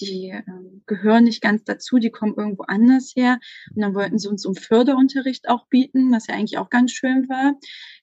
Die 0.00 0.30
äh, 0.30 0.42
gehören 0.86 1.24
nicht 1.24 1.42
ganz 1.42 1.64
dazu, 1.64 1.98
die 1.98 2.10
kommen 2.10 2.34
irgendwo 2.36 2.64
anders 2.64 3.12
her. 3.14 3.38
Und 3.74 3.82
dann 3.82 3.94
wollten 3.94 4.18
sie 4.18 4.28
uns 4.28 4.46
um 4.46 4.54
Förderunterricht 4.54 5.48
auch 5.48 5.66
bieten, 5.68 6.10
was 6.10 6.26
ja 6.26 6.34
eigentlich 6.34 6.58
auch 6.58 6.70
ganz 6.70 6.92
schön 6.92 7.28
war. 7.28 7.54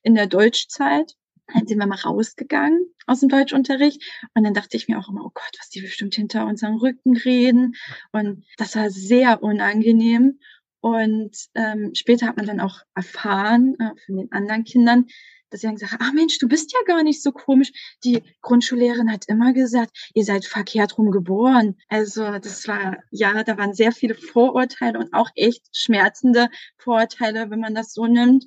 In 0.02 0.14
der 0.14 0.26
Deutschzeit 0.26 1.16
dann 1.52 1.66
sind 1.66 1.78
wir 1.78 1.86
mal 1.86 1.98
rausgegangen 1.98 2.86
aus 3.06 3.20
dem 3.20 3.28
Deutschunterricht 3.28 4.02
und 4.34 4.44
dann 4.44 4.54
dachte 4.54 4.76
ich 4.76 4.88
mir 4.88 4.98
auch 4.98 5.08
immer, 5.08 5.24
oh 5.24 5.30
Gott, 5.34 5.52
was 5.58 5.68
die 5.68 5.80
bestimmt 5.80 6.14
hinter 6.14 6.46
unserem 6.46 6.76
Rücken 6.76 7.16
reden. 7.16 7.74
Und 8.12 8.44
das 8.56 8.76
war 8.76 8.90
sehr 8.90 9.42
unangenehm. 9.42 10.38
Und 10.80 11.36
ähm, 11.54 11.92
später 11.94 12.26
hat 12.26 12.36
man 12.36 12.46
dann 12.46 12.60
auch 12.60 12.80
erfahren 12.94 13.76
äh, 13.78 13.90
von 14.06 14.16
den 14.16 14.32
anderen 14.32 14.64
Kindern, 14.64 15.06
dass 15.52 15.60
sie 15.60 15.66
dann 15.66 15.76
gesagt 15.76 15.92
haben, 15.92 16.02
ah 16.02 16.12
Mensch, 16.12 16.38
du 16.38 16.48
bist 16.48 16.72
ja 16.72 16.78
gar 16.86 17.02
nicht 17.02 17.22
so 17.22 17.32
komisch. 17.32 17.72
Die 18.04 18.22
Grundschullehrerin 18.40 19.10
hat 19.12 19.26
immer 19.28 19.52
gesagt, 19.52 20.10
ihr 20.14 20.24
seid 20.24 20.44
verkehrt 20.46 20.98
rum 20.98 21.10
geboren. 21.10 21.76
Also 21.88 22.38
das 22.38 22.66
war, 22.66 22.98
ja, 23.10 23.42
da 23.44 23.58
waren 23.58 23.74
sehr 23.74 23.92
viele 23.92 24.14
Vorurteile 24.14 24.98
und 24.98 25.12
auch 25.12 25.30
echt 25.34 25.68
schmerzende 25.72 26.48
Vorurteile, 26.78 27.50
wenn 27.50 27.60
man 27.60 27.74
das 27.74 27.92
so 27.92 28.06
nimmt. 28.06 28.46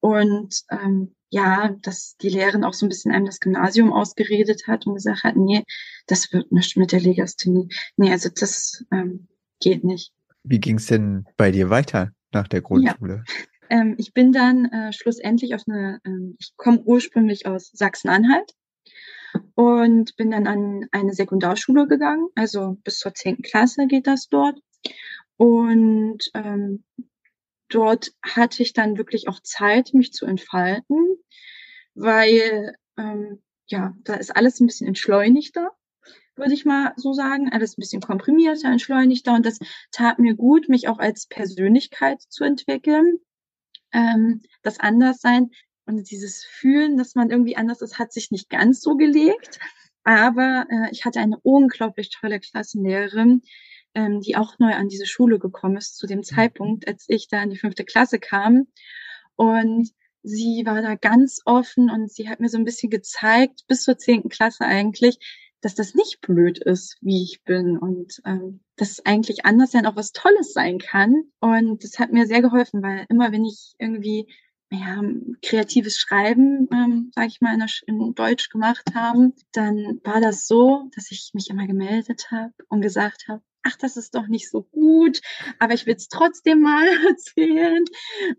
Und 0.00 0.62
ähm, 0.70 1.14
ja, 1.30 1.74
dass 1.82 2.16
die 2.18 2.28
Lehrerin 2.28 2.62
auch 2.62 2.74
so 2.74 2.86
ein 2.86 2.90
bisschen 2.90 3.10
einem 3.10 3.26
das 3.26 3.40
Gymnasium 3.40 3.92
ausgeredet 3.92 4.68
hat 4.68 4.86
und 4.86 4.94
gesagt 4.94 5.24
hat, 5.24 5.36
nee, 5.36 5.64
das 6.06 6.32
wird 6.32 6.52
nicht 6.52 6.76
mit 6.76 6.92
der 6.92 7.00
Legasthenie. 7.00 7.68
Nee, 7.96 8.12
also 8.12 8.28
das 8.28 8.84
ähm, 8.92 9.26
geht 9.60 9.82
nicht. 9.82 10.12
Wie 10.44 10.60
ging 10.60 10.76
es 10.76 10.86
denn 10.86 11.24
bei 11.36 11.50
dir 11.50 11.70
weiter 11.70 12.12
nach 12.32 12.46
der 12.46 12.60
Grundschule? 12.60 13.24
Ja. 13.26 13.34
Ähm, 13.70 13.94
ich 13.98 14.12
bin 14.12 14.32
dann 14.32 14.66
äh, 14.66 14.92
schlussendlich 14.92 15.54
auf 15.54 15.62
eine, 15.68 16.00
ähm, 16.04 16.36
ich 16.38 16.56
komme 16.56 16.82
ursprünglich 16.82 17.46
aus 17.46 17.70
Sachsen-Anhalt 17.72 18.52
und 19.54 20.16
bin 20.16 20.30
dann 20.30 20.46
an 20.46 20.86
eine 20.92 21.12
Sekundarschule 21.12 21.86
gegangen. 21.86 22.28
Also 22.34 22.76
bis 22.84 22.98
zur 22.98 23.14
zehnten 23.14 23.42
Klasse 23.42 23.86
geht 23.86 24.06
das 24.06 24.28
dort. 24.28 24.58
Und 25.36 26.30
ähm, 26.34 26.84
dort 27.68 28.12
hatte 28.22 28.62
ich 28.62 28.72
dann 28.72 28.98
wirklich 28.98 29.28
auch 29.28 29.40
Zeit, 29.40 29.94
mich 29.94 30.12
zu 30.12 30.26
entfalten, 30.26 31.16
weil 31.94 32.74
ähm, 32.96 33.42
ja, 33.66 33.94
da 34.04 34.14
ist 34.14 34.36
alles 34.36 34.60
ein 34.60 34.66
bisschen 34.66 34.86
entschleunigter, 34.86 35.70
würde 36.36 36.54
ich 36.54 36.64
mal 36.64 36.92
so 36.96 37.12
sagen. 37.12 37.50
Alles 37.52 37.76
ein 37.76 37.80
bisschen 37.80 38.02
komprimierter, 38.02 38.68
entschleunigter 38.70 39.34
und 39.34 39.46
das 39.46 39.58
tat 39.90 40.18
mir 40.18 40.34
gut, 40.34 40.68
mich 40.68 40.88
auch 40.88 40.98
als 40.98 41.26
Persönlichkeit 41.26 42.20
zu 42.28 42.44
entwickeln. 42.44 43.18
Ähm, 43.94 44.42
das 44.62 44.78
Anderssein 44.78 45.50
und 45.86 46.10
dieses 46.10 46.44
Fühlen, 46.44 46.96
dass 46.96 47.14
man 47.14 47.30
irgendwie 47.30 47.56
anders 47.56 47.80
ist, 47.80 47.98
hat 47.98 48.12
sich 48.12 48.30
nicht 48.30 48.50
ganz 48.50 48.80
so 48.80 48.96
gelegt. 48.96 49.58
Aber 50.02 50.66
äh, 50.68 50.88
ich 50.92 51.04
hatte 51.04 51.20
eine 51.20 51.38
unglaublich 51.42 52.10
tolle 52.10 52.40
Klassenlehrerin, 52.40 53.42
ähm, 53.94 54.20
die 54.20 54.36
auch 54.36 54.58
neu 54.58 54.72
an 54.72 54.88
diese 54.88 55.06
Schule 55.06 55.38
gekommen 55.38 55.76
ist 55.76 55.96
zu 55.96 56.06
dem 56.06 56.18
mhm. 56.18 56.24
Zeitpunkt, 56.24 56.86
als 56.86 57.06
ich 57.08 57.28
da 57.28 57.42
in 57.42 57.50
die 57.50 57.58
fünfte 57.58 57.84
Klasse 57.84 58.18
kam. 58.18 58.66
Und 59.36 59.90
sie 60.22 60.62
war 60.66 60.80
da 60.82 60.94
ganz 60.94 61.40
offen 61.44 61.90
und 61.90 62.10
sie 62.10 62.28
hat 62.28 62.40
mir 62.40 62.48
so 62.48 62.58
ein 62.58 62.64
bisschen 62.64 62.90
gezeigt, 62.90 63.64
bis 63.66 63.82
zur 63.82 63.98
zehnten 63.98 64.28
Klasse 64.28 64.64
eigentlich, 64.64 65.18
dass 65.64 65.74
das 65.74 65.94
nicht 65.94 66.20
blöd 66.20 66.58
ist, 66.58 66.96
wie 67.00 67.22
ich 67.22 67.42
bin 67.44 67.78
und 67.78 68.20
ähm, 68.26 68.60
dass 68.76 69.04
eigentlich 69.06 69.46
anders 69.46 69.72
sein 69.72 69.86
auch 69.86 69.96
was 69.96 70.12
Tolles 70.12 70.52
sein 70.52 70.78
kann. 70.78 71.24
Und 71.40 71.82
das 71.82 71.98
hat 71.98 72.12
mir 72.12 72.26
sehr 72.26 72.42
geholfen, 72.42 72.82
weil 72.82 73.06
immer 73.08 73.32
wenn 73.32 73.44
ich 73.44 73.74
irgendwie 73.78 74.28
ja, 74.70 75.00
kreatives 75.42 75.98
Schreiben, 75.98 76.68
ähm, 76.72 77.12
sage 77.14 77.28
ich 77.28 77.40
mal, 77.40 77.54
in, 77.54 77.64
in, 77.86 78.14
Deutsch 78.14 78.50
gemacht 78.50 78.84
haben, 78.94 79.34
dann 79.52 80.00
war 80.04 80.20
das 80.20 80.46
so, 80.46 80.90
dass 80.94 81.10
ich 81.10 81.30
mich 81.32 81.48
immer 81.48 81.66
gemeldet 81.66 82.30
habe 82.30 82.52
und 82.68 82.80
gesagt 82.80 83.28
habe, 83.28 83.42
ach, 83.64 83.76
das 83.76 83.96
ist 83.96 84.14
doch 84.14 84.28
nicht 84.28 84.50
so 84.50 84.62
gut, 84.62 85.20
aber 85.58 85.74
ich 85.74 85.86
will 85.86 85.94
es 85.96 86.08
trotzdem 86.08 86.60
mal 86.60 86.86
erzählen. 87.08 87.84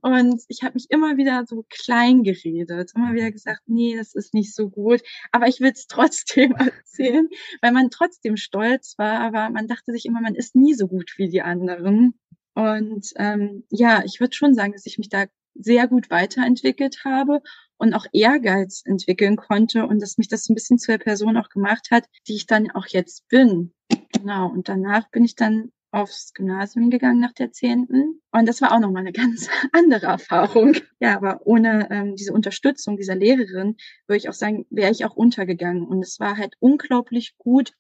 Und 0.01 0.41
ich 0.47 0.63
habe 0.63 0.75
mich 0.75 0.87
immer 0.89 1.17
wieder 1.17 1.45
so 1.47 1.65
klein 1.69 2.23
geredet, 2.23 2.91
immer 2.95 3.13
wieder 3.13 3.31
gesagt, 3.31 3.61
nee, 3.65 3.95
das 3.97 4.13
ist 4.13 4.33
nicht 4.33 4.53
so 4.55 4.69
gut, 4.69 5.01
aber 5.31 5.47
ich 5.47 5.59
will 5.59 5.71
es 5.71 5.87
trotzdem 5.87 6.51
erzählen, 6.55 7.27
weil 7.61 7.71
man 7.71 7.89
trotzdem 7.89 8.37
stolz 8.37 8.95
war, 8.97 9.19
aber 9.19 9.49
man 9.49 9.67
dachte 9.67 9.91
sich 9.91 10.05
immer, 10.05 10.21
man 10.21 10.35
ist 10.35 10.55
nie 10.55 10.73
so 10.73 10.87
gut 10.87 11.13
wie 11.17 11.29
die 11.29 11.41
anderen. 11.41 12.19
Und 12.53 13.11
ähm, 13.17 13.65
ja, 13.69 14.03
ich 14.05 14.19
würde 14.19 14.35
schon 14.35 14.53
sagen, 14.53 14.71
dass 14.71 14.85
ich 14.85 14.97
mich 14.97 15.09
da 15.09 15.25
sehr 15.55 15.87
gut 15.87 16.09
weiterentwickelt 16.09 17.03
habe 17.03 17.41
und 17.77 17.93
auch 17.93 18.05
Ehrgeiz 18.13 18.81
entwickeln 18.85 19.35
konnte 19.35 19.85
und 19.85 20.01
dass 20.01 20.17
mich 20.17 20.27
das 20.27 20.49
ein 20.49 20.55
bisschen 20.55 20.77
zu 20.77 20.91
der 20.91 20.97
Person 20.97 21.37
auch 21.37 21.49
gemacht 21.49 21.87
hat, 21.91 22.05
die 22.27 22.35
ich 22.35 22.45
dann 22.45 22.71
auch 22.71 22.87
jetzt 22.87 23.27
bin. 23.27 23.73
Genau. 24.13 24.47
Und 24.47 24.69
danach 24.69 25.09
bin 25.11 25.23
ich 25.23 25.35
dann 25.35 25.71
aufs 25.91 26.33
Gymnasium 26.33 26.89
gegangen 26.89 27.21
nach 27.21 27.31
der 27.31 27.51
zehnten. 27.51 28.21
Und 28.31 28.47
das 28.47 28.61
war 28.61 28.73
auch 28.73 28.79
nochmal 28.79 29.03
eine 29.03 29.13
ganz 29.13 29.47
andere 29.71 30.07
Erfahrung. 30.07 30.75
Ja, 30.99 31.15
aber 31.15 31.41
ohne 31.45 31.87
ähm, 31.89 32.15
diese 32.15 32.33
Unterstützung 32.33 32.97
dieser 32.97 33.15
Lehrerin 33.15 33.77
würde 34.07 34.17
ich 34.17 34.29
auch 34.29 34.33
sagen, 34.33 34.65
wäre 34.69 34.91
ich 34.91 35.05
auch 35.05 35.15
untergegangen. 35.15 35.85
Und 35.85 36.01
es 36.01 36.19
war 36.19 36.37
halt 36.37 36.55
unglaublich 36.59 37.35
gut 37.37 37.73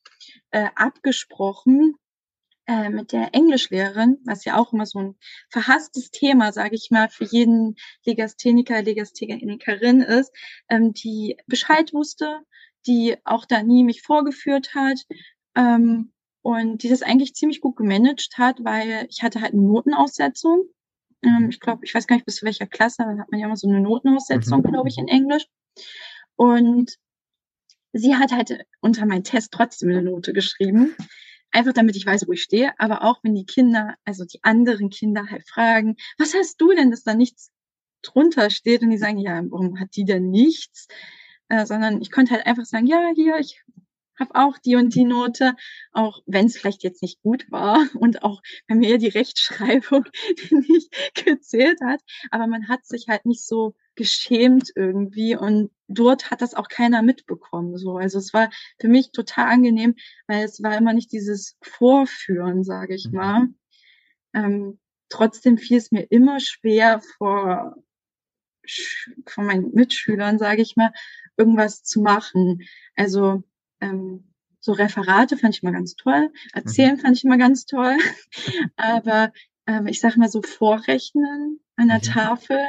äh, 0.51 0.67
abgesprochen 0.75 1.95
äh, 2.67 2.89
mit 2.89 3.11
der 3.11 3.33
Englischlehrerin, 3.33 4.17
was 4.25 4.45
ja 4.45 4.57
auch 4.57 4.73
immer 4.73 4.85
so 4.85 4.99
ein 4.99 5.15
verhasstes 5.49 6.11
Thema, 6.11 6.51
sage 6.51 6.75
ich 6.75 6.89
mal, 6.89 7.09
für 7.09 7.25
jeden 7.25 7.75
Legastheniker, 8.05 8.81
Legasthenikerin 8.81 10.01
ist, 10.01 10.31
ähm, 10.69 10.93
die 10.93 11.37
Bescheid 11.47 11.93
wusste, 11.93 12.39
die 12.87 13.17
auch 13.23 13.45
da 13.45 13.61
nie 13.61 13.83
mich 13.83 14.01
vorgeführt 14.01 14.73
hat 14.73 14.99
ähm, 15.55 16.11
und 16.41 16.83
die 16.83 16.89
das 16.89 17.01
eigentlich 17.01 17.35
ziemlich 17.35 17.61
gut 17.61 17.75
gemanagt 17.75 18.37
hat, 18.37 18.63
weil 18.63 19.05
ich 19.09 19.21
hatte 19.21 19.41
halt 19.41 19.53
eine 19.53 19.61
Notenaussetzung. 19.61 20.63
Ähm, 21.23 21.49
ich 21.49 21.59
glaube, 21.59 21.85
ich 21.85 21.93
weiß 21.93 22.07
gar 22.07 22.15
nicht 22.15 22.25
bis 22.25 22.37
zu 22.37 22.45
welcher 22.45 22.67
Klasse, 22.67 23.03
dann 23.03 23.19
hat 23.19 23.31
man 23.31 23.39
ja 23.39 23.45
immer 23.45 23.57
so 23.57 23.67
eine 23.67 23.79
Notenaussetzung, 23.79 24.61
mhm. 24.61 24.71
glaube 24.71 24.89
ich, 24.89 24.97
in 24.97 25.07
Englisch. 25.07 25.45
Und 26.35 26.95
sie 27.93 28.15
hat 28.15 28.31
halt 28.31 28.65
unter 28.81 29.05
meinen 29.05 29.23
Test 29.23 29.51
trotzdem 29.51 29.89
eine 29.89 30.01
Note 30.01 30.33
geschrieben 30.33 30.95
einfach 31.55 31.73
damit 31.73 31.95
ich 31.95 32.05
weiß, 32.05 32.27
wo 32.27 32.33
ich 32.33 32.43
stehe, 32.43 32.73
aber 32.79 33.03
auch 33.03 33.19
wenn 33.23 33.33
die 33.33 33.45
Kinder, 33.45 33.95
also 34.03 34.25
die 34.25 34.43
anderen 34.43 34.89
Kinder 34.89 35.25
halt 35.29 35.47
fragen, 35.47 35.95
was 36.17 36.33
hast 36.33 36.59
du 36.61 36.69
denn, 36.73 36.91
dass 36.91 37.03
da 37.03 37.15
nichts 37.15 37.51
drunter 38.01 38.49
steht? 38.49 38.81
Und 38.81 38.91
die 38.91 38.97
sagen, 38.97 39.17
ja, 39.17 39.41
warum 39.49 39.79
hat 39.79 39.95
die 39.95 40.05
denn 40.05 40.29
nichts? 40.29 40.87
Äh, 41.49 41.65
sondern 41.65 42.01
ich 42.01 42.11
konnte 42.11 42.33
halt 42.33 42.45
einfach 42.45 42.65
sagen, 42.65 42.87
ja, 42.87 43.11
hier, 43.15 43.37
ich 43.39 43.61
habe 44.19 44.35
auch 44.35 44.57
die 44.57 44.75
und 44.75 44.95
die 44.95 45.05
Note, 45.05 45.55
auch 45.91 46.21
wenn 46.25 46.45
es 46.45 46.57
vielleicht 46.57 46.83
jetzt 46.83 47.01
nicht 47.01 47.21
gut 47.21 47.45
war 47.51 47.85
und 47.95 48.23
auch 48.23 48.41
bei 48.67 48.75
mir 48.75 48.97
die 48.97 49.07
Rechtschreibung 49.07 50.05
nicht 50.51 50.93
gezählt 51.25 51.79
hat, 51.83 52.01
aber 52.31 52.47
man 52.47 52.67
hat 52.67 52.85
sich 52.85 53.07
halt 53.07 53.25
nicht 53.25 53.45
so 53.45 53.75
geschämt 53.95 54.71
irgendwie 54.75 55.35
und 55.35 55.71
dort 55.87 56.31
hat 56.31 56.41
das 56.41 56.53
auch 56.53 56.67
keiner 56.67 57.01
mitbekommen. 57.01 57.77
So, 57.77 57.97
also 57.97 58.17
es 58.17 58.33
war 58.33 58.49
für 58.79 58.87
mich 58.87 59.11
total 59.11 59.47
angenehm, 59.47 59.95
weil 60.27 60.43
es 60.43 60.61
war 60.61 60.77
immer 60.77 60.93
nicht 60.93 61.11
dieses 61.11 61.57
Vorführen, 61.61 62.63
sage 62.63 62.95
ich 62.95 63.07
mhm. 63.07 63.15
mal. 63.15 63.47
Ähm, 64.33 64.79
trotzdem 65.09 65.57
fiel 65.57 65.77
es 65.77 65.91
mir 65.91 66.03
immer 66.11 66.39
schwer 66.39 67.01
vor 67.17 67.75
von 69.27 69.45
meinen 69.45 69.71
Mitschülern, 69.73 70.39
sage 70.39 70.63
ich 70.63 70.75
mal, 70.75 70.91
irgendwas 71.37 71.83
zu 71.83 72.01
machen. 72.01 72.63
Also 72.95 73.43
ähm, 73.81 74.31
so 74.59 74.71
Referate 74.71 75.37
fand 75.37 75.55
ich 75.55 75.63
immer 75.63 75.71
ganz 75.71 75.95
toll, 75.95 76.31
erzählen 76.53 76.95
mhm. 76.95 76.99
fand 76.99 77.17
ich 77.17 77.23
immer 77.23 77.37
ganz 77.37 77.65
toll, 77.65 77.97
aber 78.75 79.31
ähm, 79.67 79.87
ich 79.87 79.99
sag 79.99 80.17
mal 80.17 80.29
so 80.29 80.41
Vorrechnen 80.41 81.59
an 81.75 81.87
der 81.87 81.97
mhm. 81.97 82.01
Tafel 82.01 82.59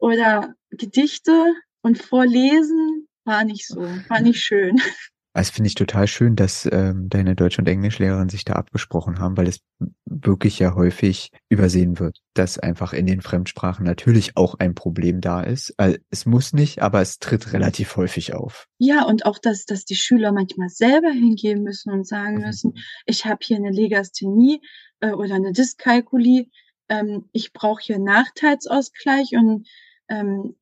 oder 0.00 0.54
Gedichte 0.70 1.54
und 1.82 1.98
Vorlesen 1.98 3.08
war 3.24 3.44
nicht 3.44 3.66
so, 3.66 3.80
war 4.08 4.20
nicht 4.20 4.40
schön. 4.40 4.76
Also 5.32 5.52
finde 5.52 5.68
ich 5.68 5.76
total 5.76 6.08
schön, 6.08 6.34
dass 6.34 6.68
ähm, 6.72 7.08
deine 7.08 7.36
Deutsch- 7.36 7.60
und 7.60 7.68
Englischlehrerin 7.68 8.28
sich 8.28 8.44
da 8.44 8.54
abgesprochen 8.54 9.20
haben, 9.20 9.36
weil 9.36 9.46
es 9.46 9.60
wirklich 10.04 10.58
ja 10.58 10.74
häufig 10.74 11.30
übersehen 11.48 12.00
wird, 12.00 12.18
dass 12.34 12.58
einfach 12.58 12.92
in 12.92 13.06
den 13.06 13.20
Fremdsprachen 13.20 13.86
natürlich 13.86 14.36
auch 14.36 14.56
ein 14.58 14.74
Problem 14.74 15.20
da 15.20 15.40
ist. 15.42 15.72
Also 15.76 15.98
es 16.10 16.26
muss 16.26 16.52
nicht, 16.52 16.82
aber 16.82 17.00
es 17.00 17.20
tritt 17.20 17.52
relativ 17.52 17.96
häufig 17.96 18.34
auf. 18.34 18.66
Ja, 18.78 19.04
und 19.04 19.24
auch, 19.24 19.38
dass, 19.38 19.66
dass 19.66 19.84
die 19.84 19.94
Schüler 19.94 20.32
manchmal 20.32 20.68
selber 20.68 21.12
hingehen 21.12 21.62
müssen 21.62 21.92
und 21.92 22.08
sagen 22.08 22.38
mhm. 22.38 22.46
müssen, 22.46 22.74
ich 23.06 23.24
habe 23.24 23.38
hier 23.40 23.56
eine 23.56 23.70
Legasthenie 23.70 24.60
äh, 24.98 25.12
oder 25.12 25.36
eine 25.36 25.52
Dyskalkulie, 25.52 26.46
ähm, 26.88 27.28
ich 27.32 27.52
brauche 27.52 27.80
hier 27.80 28.00
Nachteilsausgleich 28.00 29.30
und 29.34 29.68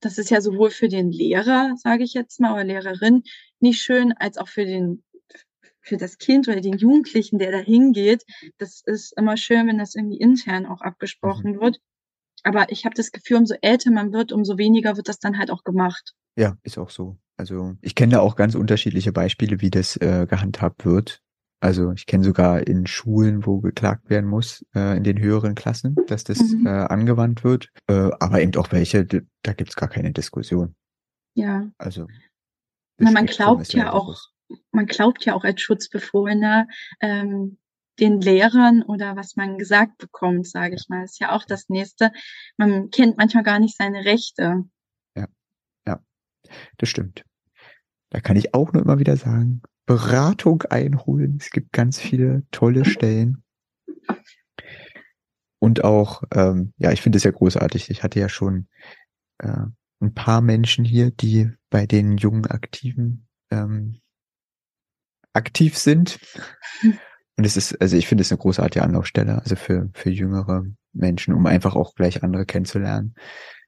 das 0.00 0.18
ist 0.18 0.30
ja 0.30 0.40
sowohl 0.40 0.70
für 0.70 0.88
den 0.88 1.10
Lehrer, 1.10 1.74
sage 1.76 2.04
ich 2.04 2.12
jetzt 2.12 2.38
mal, 2.38 2.52
oder 2.52 2.64
Lehrerin 2.64 3.22
nicht 3.60 3.80
schön, 3.80 4.12
als 4.12 4.36
auch 4.36 4.48
für 4.48 4.66
den 4.66 5.02
für 5.80 5.96
das 5.96 6.18
Kind 6.18 6.48
oder 6.48 6.60
den 6.60 6.76
Jugendlichen, 6.76 7.38
der 7.38 7.50
da 7.50 7.58
hingeht. 7.58 8.24
Das 8.58 8.82
ist 8.84 9.16
immer 9.16 9.38
schön, 9.38 9.66
wenn 9.66 9.78
das 9.78 9.94
irgendwie 9.94 10.18
intern 10.18 10.66
auch 10.66 10.82
abgesprochen 10.82 11.52
mhm. 11.52 11.60
wird. 11.60 11.80
Aber 12.44 12.70
ich 12.70 12.84
habe 12.84 12.94
das 12.94 13.10
Gefühl, 13.10 13.38
umso 13.38 13.54
älter 13.62 13.90
man 13.90 14.12
wird, 14.12 14.30
umso 14.30 14.58
weniger 14.58 14.96
wird 14.96 15.08
das 15.08 15.18
dann 15.18 15.38
halt 15.38 15.50
auch 15.50 15.64
gemacht. 15.64 16.14
Ja, 16.36 16.56
ist 16.62 16.78
auch 16.78 16.90
so. 16.90 17.16
Also 17.36 17.74
ich 17.80 17.94
kenne 17.94 18.12
da 18.12 18.20
auch 18.20 18.36
ganz 18.36 18.54
unterschiedliche 18.54 19.12
Beispiele, 19.12 19.60
wie 19.60 19.70
das 19.70 19.96
äh, 19.96 20.26
gehandhabt 20.28 20.84
wird. 20.84 21.22
Also 21.60 21.92
ich 21.92 22.06
kenne 22.06 22.24
sogar 22.24 22.66
in 22.66 22.86
Schulen, 22.86 23.44
wo 23.44 23.60
geklagt 23.60 24.10
werden 24.10 24.28
muss, 24.28 24.64
äh, 24.74 24.96
in 24.96 25.02
den 25.02 25.18
höheren 25.18 25.56
Klassen, 25.56 25.96
dass 26.06 26.22
das 26.22 26.38
mhm. 26.38 26.66
äh, 26.66 26.70
angewandt 26.70 27.42
wird. 27.42 27.70
Äh, 27.88 28.10
aber 28.20 28.40
eben 28.40 28.54
auch 28.56 28.70
welche, 28.70 29.04
da 29.04 29.52
gibt's 29.52 29.74
gar 29.74 29.88
keine 29.88 30.12
Diskussion. 30.12 30.76
Ja. 31.34 31.68
Also. 31.78 32.06
Na, 32.98 33.10
man 33.10 33.26
glaubt 33.26 33.72
ja 33.72 33.92
auch, 33.92 34.16
man 34.70 34.86
glaubt 34.86 35.24
ja 35.24 35.34
auch 35.34 35.44
als 35.44 35.60
Schutzbefohlener 35.60 36.68
ähm, 37.00 37.58
den 37.98 38.20
Lehrern 38.20 38.82
oder 38.82 39.16
was 39.16 39.36
man 39.36 39.58
gesagt 39.58 39.98
bekommt, 39.98 40.46
sage 40.48 40.76
ich 40.76 40.88
mal. 40.88 41.02
Das 41.02 41.12
ist 41.12 41.20
ja 41.20 41.32
auch 41.32 41.44
das 41.44 41.68
Nächste. 41.68 42.12
Man 42.56 42.90
kennt 42.90 43.16
manchmal 43.18 43.42
gar 43.42 43.58
nicht 43.58 43.76
seine 43.76 44.04
Rechte. 44.04 44.64
Ja, 45.16 45.26
ja. 45.86 46.00
Das 46.78 46.88
stimmt. 46.88 47.24
Da 48.10 48.20
kann 48.20 48.36
ich 48.36 48.54
auch 48.54 48.72
nur 48.72 48.82
immer 48.82 48.98
wieder 48.98 49.16
sagen, 49.16 49.62
Beratung 49.88 50.64
einholen. 50.64 51.38
Es 51.40 51.50
gibt 51.50 51.72
ganz 51.72 51.98
viele 51.98 52.42
tolle 52.50 52.84
Stellen. 52.84 53.42
Und 55.58 55.82
auch, 55.82 56.22
ähm, 56.34 56.74
ja, 56.76 56.92
ich 56.92 57.00
finde 57.00 57.16
es 57.16 57.24
ja 57.24 57.30
großartig. 57.30 57.88
Ich 57.88 58.02
hatte 58.02 58.20
ja 58.20 58.28
schon 58.28 58.68
äh, 59.38 59.64
ein 60.00 60.12
paar 60.12 60.42
Menschen 60.42 60.84
hier, 60.84 61.10
die 61.10 61.50
bei 61.70 61.86
den 61.86 62.18
jungen 62.18 62.44
Aktiven 62.44 63.26
ähm, 63.50 64.02
aktiv 65.32 65.78
sind. 65.78 66.20
Und 66.82 67.44
es 67.44 67.56
ist, 67.56 67.80
also 67.80 67.96
ich 67.96 68.08
finde 68.08 68.20
es 68.20 68.30
eine 68.30 68.38
großartige 68.38 68.84
Anlaufstelle, 68.84 69.40
also 69.40 69.56
für, 69.56 69.88
für 69.94 70.10
jüngere 70.10 70.66
Menschen, 70.92 71.32
um 71.32 71.46
einfach 71.46 71.74
auch 71.74 71.94
gleich 71.94 72.22
andere 72.22 72.44
kennenzulernen 72.44 73.14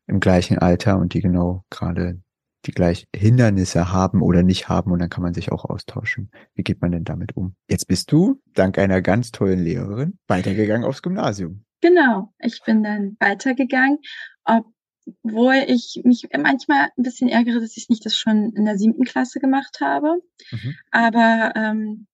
im 0.07 0.21
gleichen 0.21 0.59
Alter 0.59 0.99
und 0.99 1.15
die 1.15 1.23
genau 1.23 1.65
gerade 1.71 2.21
die 2.67 2.73
gleich 2.73 3.07
Hindernisse 3.15 3.93
haben 3.93 4.23
oder 4.23 4.43
nicht 4.43 4.69
haben 4.69 4.93
und 4.93 4.99
dann 4.99 5.11
kann 5.11 5.23
man 5.23 5.35
sich 5.35 5.53
auch 5.53 5.65
austauschen. 5.65 6.31
Wie 6.55 6.63
geht 6.63 6.83
man 6.83 6.93
denn 6.93 7.05
damit 7.05 7.37
um? 7.37 7.55
Jetzt 7.69 7.87
bist 7.87 8.13
du, 8.13 8.41
dank 8.55 8.79
einer 8.79 9.03
ganz 9.03 9.31
tollen 9.31 9.61
Lehrerin, 9.61 10.19
weitergegangen 10.27 10.85
aufs 10.85 11.03
Gymnasium. 11.03 11.65
Genau, 11.81 12.35
ich 12.39 12.61
bin 12.65 12.83
dann 12.83 13.17
weitergegangen, 13.21 13.99
obwohl 14.45 15.65
ich 15.67 16.03
mich 16.05 16.29
manchmal 16.37 16.91
ein 16.97 17.03
bisschen 17.03 17.29
ärgere, 17.29 17.61
dass 17.61 17.77
ich 17.77 17.89
nicht 17.89 18.05
das 18.05 18.17
schon 18.17 18.53
in 18.55 18.67
der 18.67 18.77
siebten 18.77 19.05
Klasse 19.05 19.41
gemacht 19.41 19.79
habe. 19.81 20.21
Mhm. 20.51 20.77
Aber 20.91 21.53
ähm, 21.57 22.07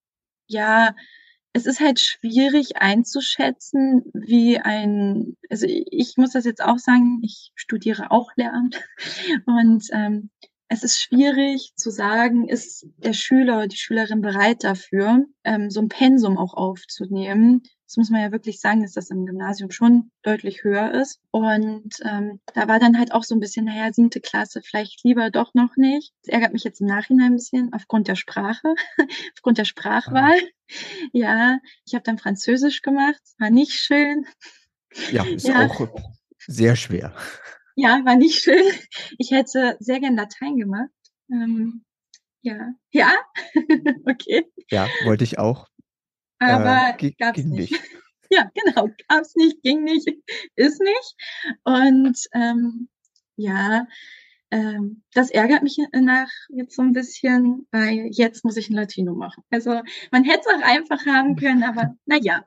ja, 0.47 0.95
es 1.57 1.65
ist 1.65 1.81
halt 1.81 2.01
schwierig 2.01 2.77
einzuschätzen, 2.77 4.05
wie 4.13 4.59
ein, 4.59 5.39
also 5.49 5.67
ich 5.67 6.19
muss 6.19 6.33
das 6.33 6.45
jetzt 6.45 6.63
auch 6.63 6.77
sagen, 6.77 7.21
ich 7.23 7.51
studiere 7.55 8.11
auch 8.11 8.31
Lehramt. 8.37 8.79
Und 9.47 9.89
ähm, 9.91 10.29
es 10.69 10.83
ist 10.83 11.01
schwierig 11.01 11.73
zu 11.75 11.91
sagen, 11.91 12.47
ist 12.47 12.87
der 12.99 13.15
Schüler 13.15 13.57
oder 13.57 13.69
die 13.69 13.79
Schülerin 13.79 14.21
bereit 14.21 14.65
dafür, 14.65 15.25
ähm, 15.45 15.71
so 15.71 15.81
ein 15.81 15.89
Pensum 15.89 16.37
auch 16.37 16.53
aufzunehmen, 16.53 17.63
das 17.87 17.97
muss 17.97 18.11
man 18.11 18.21
ja 18.21 18.33
wirklich 18.33 18.61
sagen, 18.61 18.83
dass 18.83 18.93
das 18.93 19.11
im 19.11 19.27
Gymnasium 19.27 19.71
schon 19.71 20.11
deutlich 20.23 20.65
höher 20.65 20.93
ist. 20.93 21.21
Und 21.31 21.95
ähm, 22.05 22.41
da 22.53 22.67
war 22.67 22.81
dann 22.81 22.99
halt 22.99 23.13
auch 23.13 23.23
so 23.23 23.37
ein 23.37 23.41
bisschen, 23.41 23.67
naja, 23.67 23.93
siebte 23.93 24.21
Klasse, 24.21 24.61
vielleicht 24.61 25.05
lieber 25.05 25.31
doch 25.31 25.55
noch 25.55 25.77
nicht. 25.77 26.13
Das 26.25 26.35
ärgert 26.35 26.53
mich 26.53 26.65
jetzt 26.65 26.81
im 26.81 26.89
Nachhinein 26.89 27.33
ein 27.33 27.37
bisschen 27.37 27.73
aufgrund 27.73 28.09
der 28.09 28.17
Sprache, 28.17 28.75
aufgrund 29.35 29.59
der 29.59 29.65
Sprachwahl. 29.65 30.37
Ah. 30.37 31.07
Ja, 31.13 31.59
ich 31.87 31.95
habe 31.95 32.03
dann 32.03 32.19
Französisch 32.19 32.83
gemacht, 32.83 33.23
war 33.39 33.51
nicht 33.51 33.73
schön. 33.73 34.27
Ja, 35.13 35.25
ist 35.35 35.47
ja. 35.47 35.67
auch 35.67 35.89
sehr 36.39 36.75
schwer. 36.75 37.15
Ja, 37.77 38.01
war 38.05 38.17
nicht 38.17 38.43
schön. 38.43 38.65
Ich 39.19 39.31
hätte 39.31 39.77
sehr 39.79 40.01
gern 40.01 40.17
Latein 40.17 40.57
gemacht. 40.57 40.91
Ähm, 41.31 41.85
ja, 42.43 42.73
ja, 42.91 43.13
okay. 44.07 44.45
Ja, 44.71 44.89
wollte 45.05 45.25
ich 45.25 45.39
auch. 45.39 45.69
Aber 46.39 46.97
äh, 46.99 47.11
gab's 47.13 47.45
nicht. 47.45 47.71
nicht. 47.71 47.83
ja, 48.31 48.51
genau, 48.55 48.89
gab's 49.09 49.35
nicht, 49.37 49.63
ging 49.63 49.85
nicht, 49.85 50.09
ist 50.57 50.81
nicht. 50.81 51.59
Und 51.65 52.19
ähm, 52.35 52.89
ja, 53.37 53.87
ähm, 54.53 55.03
das 55.13 55.31
ärgert 55.31 55.65
mich 55.65 55.77
nach 55.93 56.31
jetzt 56.49 56.77
so 56.77 56.83
ein 56.83 56.93
bisschen, 56.93 57.67
weil 57.73 58.09
jetzt 58.13 58.45
muss 58.45 58.57
ich 58.57 58.71
ein 58.71 58.77
Latino 58.77 59.15
machen. 59.15 59.43
Also 59.51 59.83
man 60.13 60.25
hätte 60.25 60.43
es 60.47 60.55
auch 60.55 60.63
einfach 60.63 61.05
haben 61.05 61.37
können, 61.37 61.65
aber 61.65 61.97
naja. 62.07 62.45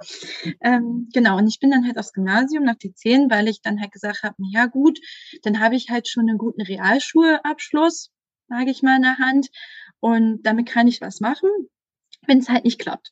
Ähm, 0.62 1.10
genau, 1.14 1.38
und 1.38 1.48
ich 1.48 1.60
bin 1.60 1.72
dann 1.72 1.86
halt 1.86 1.98
aufs 1.98 2.14
Gymnasium 2.14 2.64
nach 2.64 2.76
D10, 2.76 3.30
weil 3.30 3.48
ich 3.50 3.62
dann 3.62 3.82
halt 3.82 3.92
gesagt 3.92 4.24
habe, 4.24 4.36
ja 4.50 4.68
gut, 4.68 5.00
dann 5.44 5.60
habe 5.60 5.76
ich 5.76 5.90
halt 5.90 6.08
schon 6.08 6.30
einen 6.30 6.38
guten 6.38 6.62
Realschulabschluss, 6.62 8.12
sage 8.48 8.72
ich 8.72 8.82
mal, 8.82 8.96
in 8.96 9.04
der 9.04 9.18
Hand. 9.18 9.50
Und 10.00 10.44
damit 10.44 10.70
kann 10.70 10.88
ich 10.88 11.02
was 11.02 11.20
machen, 11.20 11.50
wenn 12.26 12.40
es 12.40 12.50
halt 12.50 12.64
nicht 12.64 12.80
klappt. 12.80 13.12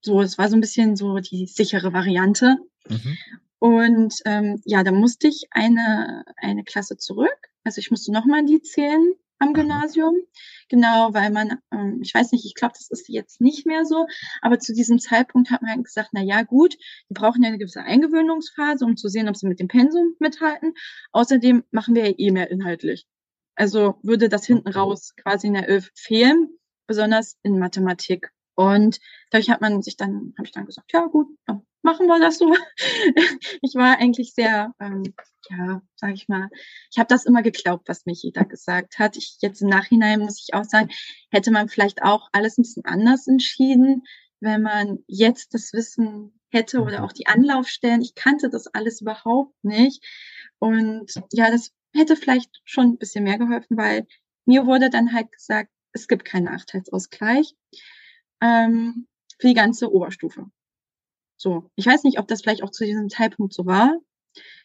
So, 0.00 0.20
es 0.20 0.38
war 0.38 0.48
so 0.48 0.56
ein 0.56 0.60
bisschen 0.60 0.96
so 0.96 1.18
die 1.18 1.46
sichere 1.46 1.92
Variante. 1.92 2.56
Mhm. 2.88 3.18
Und 3.58 4.14
ähm, 4.26 4.60
ja, 4.64 4.82
da 4.84 4.92
musste 4.92 5.28
ich 5.28 5.46
eine, 5.50 6.24
eine 6.36 6.64
Klasse 6.64 6.96
zurück. 6.96 7.48
Also 7.64 7.80
ich 7.80 7.90
musste 7.90 8.12
nochmal 8.12 8.44
die 8.44 8.60
zählen 8.62 9.14
am 9.38 9.52
Gymnasium. 9.54 10.16
Genau, 10.68 11.12
weil 11.12 11.30
man, 11.30 11.58
ähm, 11.72 12.00
ich 12.02 12.14
weiß 12.14 12.32
nicht, 12.32 12.44
ich 12.44 12.54
glaube, 12.54 12.74
das 12.76 12.90
ist 12.90 13.08
jetzt 13.08 13.40
nicht 13.40 13.66
mehr 13.66 13.84
so, 13.84 14.06
aber 14.40 14.58
zu 14.58 14.72
diesem 14.72 14.98
Zeitpunkt 14.98 15.50
hat 15.50 15.62
man 15.62 15.72
halt 15.72 15.84
gesagt, 15.84 16.10
na 16.12 16.22
ja, 16.22 16.42
gut, 16.42 16.74
die 17.08 17.14
brauchen 17.14 17.42
ja 17.42 17.48
eine 17.48 17.58
gewisse 17.58 17.82
Eingewöhnungsphase, 17.82 18.84
um 18.84 18.96
zu 18.96 19.08
sehen, 19.08 19.28
ob 19.28 19.36
sie 19.36 19.46
mit 19.46 19.60
dem 19.60 19.68
Pensum 19.68 20.14
mithalten. 20.18 20.74
Außerdem 21.12 21.64
machen 21.70 21.94
wir 21.94 22.08
ja 22.08 22.14
eh 22.16 22.30
mehr 22.30 22.50
inhaltlich. 22.50 23.06
Also 23.54 23.98
würde 24.02 24.28
das 24.28 24.44
hinten 24.44 24.68
raus 24.68 25.14
quasi 25.16 25.46
in 25.46 25.54
der 25.54 25.68
Elf 25.68 25.90
fehlen, 25.94 26.50
besonders 26.86 27.36
in 27.42 27.58
Mathematik. 27.58 28.30
Und 28.56 28.98
dadurch 29.30 29.50
hat 29.50 29.60
man 29.60 29.82
sich 29.82 29.96
dann, 29.96 30.34
habe 30.36 30.46
ich 30.46 30.52
dann 30.52 30.66
gesagt, 30.66 30.92
ja 30.92 31.06
gut, 31.06 31.28
machen 31.82 32.06
wir 32.08 32.18
das 32.18 32.38
so. 32.38 32.52
ich 33.62 33.74
war 33.74 33.98
eigentlich 33.98 34.34
sehr, 34.34 34.74
ähm, 34.80 35.14
ja, 35.48 35.82
sage 35.94 36.14
ich 36.14 36.26
mal, 36.26 36.48
ich 36.90 36.98
habe 36.98 37.06
das 37.06 37.26
immer 37.26 37.42
geglaubt, 37.42 37.88
was 37.88 38.06
mir 38.06 38.14
jeder 38.14 38.44
gesagt 38.44 38.98
hat. 38.98 39.16
Ich 39.16 39.36
jetzt 39.40 39.62
im 39.62 39.68
Nachhinein 39.68 40.20
muss 40.20 40.42
ich 40.42 40.54
auch 40.54 40.64
sagen, 40.64 40.90
hätte 41.30 41.52
man 41.52 41.68
vielleicht 41.68 42.02
auch 42.02 42.28
alles 42.32 42.58
ein 42.58 42.62
bisschen 42.62 42.84
anders 42.86 43.28
entschieden, 43.28 44.02
wenn 44.40 44.62
man 44.62 44.98
jetzt 45.06 45.54
das 45.54 45.72
Wissen 45.72 46.40
hätte 46.50 46.80
oder 46.80 47.04
auch 47.04 47.12
die 47.12 47.26
Anlaufstellen. 47.26 48.02
Ich 48.02 48.14
kannte 48.14 48.50
das 48.50 48.66
alles 48.66 49.00
überhaupt 49.00 49.54
nicht. 49.62 50.04
Und 50.58 51.12
ja, 51.32 51.50
das 51.50 51.72
hätte 51.94 52.16
vielleicht 52.16 52.50
schon 52.64 52.92
ein 52.92 52.98
bisschen 52.98 53.24
mehr 53.24 53.38
geholfen, 53.38 53.76
weil 53.76 54.06
mir 54.44 54.66
wurde 54.66 54.90
dann 54.90 55.12
halt 55.12 55.30
gesagt, 55.30 55.70
es 55.92 56.08
gibt 56.08 56.24
keinen 56.24 56.44
Nachteilsausgleich 56.44 57.54
ähm, 58.46 59.06
für 59.38 59.48
die 59.48 59.54
ganze 59.54 59.92
Oberstufe. 59.92 60.46
So, 61.36 61.70
ich 61.76 61.86
weiß 61.86 62.04
nicht, 62.04 62.18
ob 62.18 62.28
das 62.28 62.42
vielleicht 62.42 62.62
auch 62.62 62.70
zu 62.70 62.84
diesem 62.84 63.08
Zeitpunkt 63.08 63.52
so 63.52 63.66
war. 63.66 63.98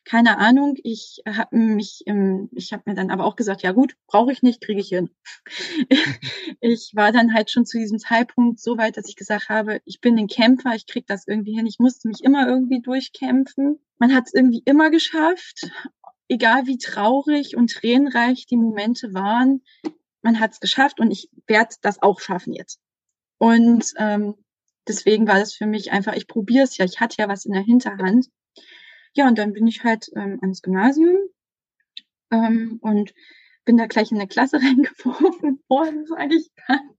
Keine 0.04 0.38
Ahnung. 0.38 0.76
Ich 0.84 1.22
habe 1.28 1.56
mich, 1.56 2.02
im, 2.06 2.50
ich 2.54 2.74
habe 2.74 2.84
mir 2.86 2.96
dann 2.96 3.12
aber 3.12 3.26
auch 3.26 3.36
gesagt, 3.36 3.62
ja 3.62 3.72
gut, 3.72 3.96
brauche 4.08 4.32
ich 4.32 4.41
nicht, 4.41 4.62
kriege 4.62 4.82
ich 4.82 4.89
hin. 4.89 5.10
ich 6.60 6.91
war 6.96 7.12
dann 7.12 7.34
halt 7.34 7.52
schon 7.52 7.65
zu 7.65 7.78
diesem 7.78 8.00
Zeitpunkt 8.00 8.60
so 8.60 8.78
weit, 8.78 8.98
dass 8.98 9.08
ich 9.08 9.15
gesagt 9.15 9.50
habe, 9.50 9.82
ich 9.86 10.02
bin 10.02 10.17
ein 10.17 10.28
Kämpfer, 10.28 10.74
ich 10.76 10.88
kriege 10.88 11.06
das 11.08 11.28
irgendwie 11.28 11.56
hin. 11.56 11.67
Ich 11.67 11.80
musste 11.80 12.08
mich 12.08 12.24
immer 12.24 12.48
irgendwie 12.48 12.82
durchkämpfen. 12.82 13.80
Man 14.00 14.13
hat 14.13 14.28
es 14.28 14.34
irgendwie 14.34 14.63
immer 14.65 14.89
geschafft, 14.89 15.70
egal 16.28 16.65
wie 16.65 16.78
traurig 16.78 17.56
und 17.56 17.72
tränenreich 17.72 18.46
die 18.48 18.58
Momente 18.58 19.13
waren. 19.13 19.62
Man 20.22 20.39
hat 20.39 20.54
es 20.54 20.60
geschafft 20.60 21.00
und 21.00 21.12
ich 21.12 21.30
werde 21.48 21.76
das 21.82 22.02
auch 22.02 22.20
schaffen 22.20 22.54
jetzt. 22.54 22.80
Und 23.41 23.95
ähm, 23.97 24.36
deswegen 24.88 25.27
war 25.27 25.39
das 25.39 25.56
für 25.56 25.65
mich 25.65 25.91
einfach, 25.91 26.13
ich 26.13 26.27
probiere 26.27 26.63
es 26.63 26.77
ja, 26.77 26.86
ich 26.86 26.99
hatte 26.99 27.15
ja 27.17 27.27
was 27.27 27.45
in 27.45 27.54
der 27.54 27.63
Hinterhand. 27.63 28.27
Ja, 29.15 29.27
und 29.27 29.39
dann 29.39 29.54
bin 29.54 29.65
ich 29.65 29.84
halt 29.84 30.12
ähm, 30.15 30.38
ans 30.41 30.62
Gymnasium 30.62 31.17
ähm, 32.30 32.77
und 32.82 33.15
bin 33.65 33.77
da 33.77 33.88
gleich 33.88 34.12
in 34.12 34.19
eine 34.19 34.27
Klasse 34.27 34.58
reingeworfen 34.62 35.60
worden, 35.67 36.06
sage 36.06 36.36
ich 36.36 36.51
dann. 36.67 36.91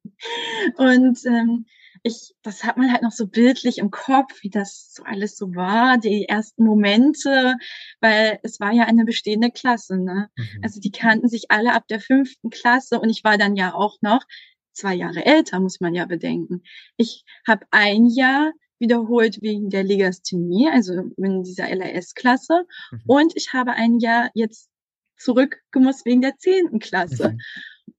Und 0.78 1.24
ähm, 1.26 1.66
ich, 2.02 2.34
das 2.42 2.64
hat 2.64 2.76
man 2.76 2.90
halt 2.90 3.02
noch 3.02 3.12
so 3.12 3.28
bildlich 3.28 3.78
im 3.78 3.92
Kopf, 3.92 4.42
wie 4.42 4.50
das 4.50 4.92
so 4.92 5.04
alles 5.04 5.36
so 5.36 5.54
war, 5.54 5.96
die 5.96 6.28
ersten 6.28 6.64
Momente, 6.64 7.54
weil 8.00 8.40
es 8.42 8.58
war 8.58 8.72
ja 8.72 8.86
eine 8.86 9.04
bestehende 9.04 9.52
Klasse, 9.52 9.96
ne? 9.96 10.28
Mhm. 10.34 10.60
Also 10.62 10.80
die 10.80 10.90
kannten 10.90 11.28
sich 11.28 11.52
alle 11.52 11.72
ab 11.72 11.86
der 11.86 12.00
fünften 12.00 12.50
Klasse 12.50 12.98
und 12.98 13.10
ich 13.10 13.22
war 13.22 13.38
dann 13.38 13.54
ja 13.54 13.74
auch 13.74 13.98
noch 14.00 14.24
zwei 14.72 14.94
Jahre 14.94 15.24
älter, 15.24 15.60
muss 15.60 15.80
man 15.80 15.94
ja 15.94 16.06
bedenken. 16.06 16.62
Ich 16.96 17.24
habe 17.46 17.66
ein 17.70 18.06
Jahr 18.06 18.52
wiederholt 18.78 19.40
wegen 19.42 19.70
der 19.70 19.84
Legasthenie, 19.84 20.68
also 20.70 20.94
in 21.16 21.44
dieser 21.44 21.68
LRS-Klasse. 21.68 22.64
Mhm. 22.90 23.02
Und 23.06 23.32
ich 23.36 23.52
habe 23.52 23.72
ein 23.72 24.00
Jahr 24.00 24.30
jetzt 24.34 24.68
zurückgemusst 25.16 26.04
wegen 26.04 26.20
der 26.20 26.36
zehnten 26.36 26.80
Klasse. 26.80 27.30
Mhm. 27.30 27.40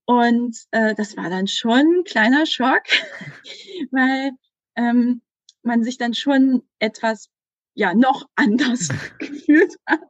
Und 0.06 0.58
äh, 0.72 0.94
das 0.96 1.16
war 1.16 1.30
dann 1.30 1.48
schon 1.48 2.00
ein 2.00 2.04
kleiner 2.04 2.46
Schock, 2.46 2.84
weil 3.92 4.32
ähm, 4.76 5.22
man 5.64 5.84
sich 5.84 5.98
dann 5.98 6.14
schon 6.14 6.64
etwas 6.80 7.30
ja 7.74 7.94
noch 7.94 8.28
anders 8.36 8.90
gefühlt 9.20 9.76
hat. 9.86 10.02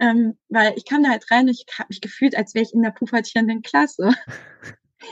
Ähm, 0.00 0.36
weil 0.48 0.74
ich 0.76 0.84
kam 0.84 1.04
da 1.04 1.10
halt 1.10 1.30
rein 1.30 1.46
und 1.46 1.50
ich 1.50 1.64
habe 1.78 1.86
mich 1.90 2.00
gefühlt, 2.00 2.36
als 2.36 2.54
wäre 2.54 2.64
ich 2.64 2.74
in 2.74 2.82
der 2.82 2.90
pubertierenden 2.90 3.62
Klasse. 3.62 4.10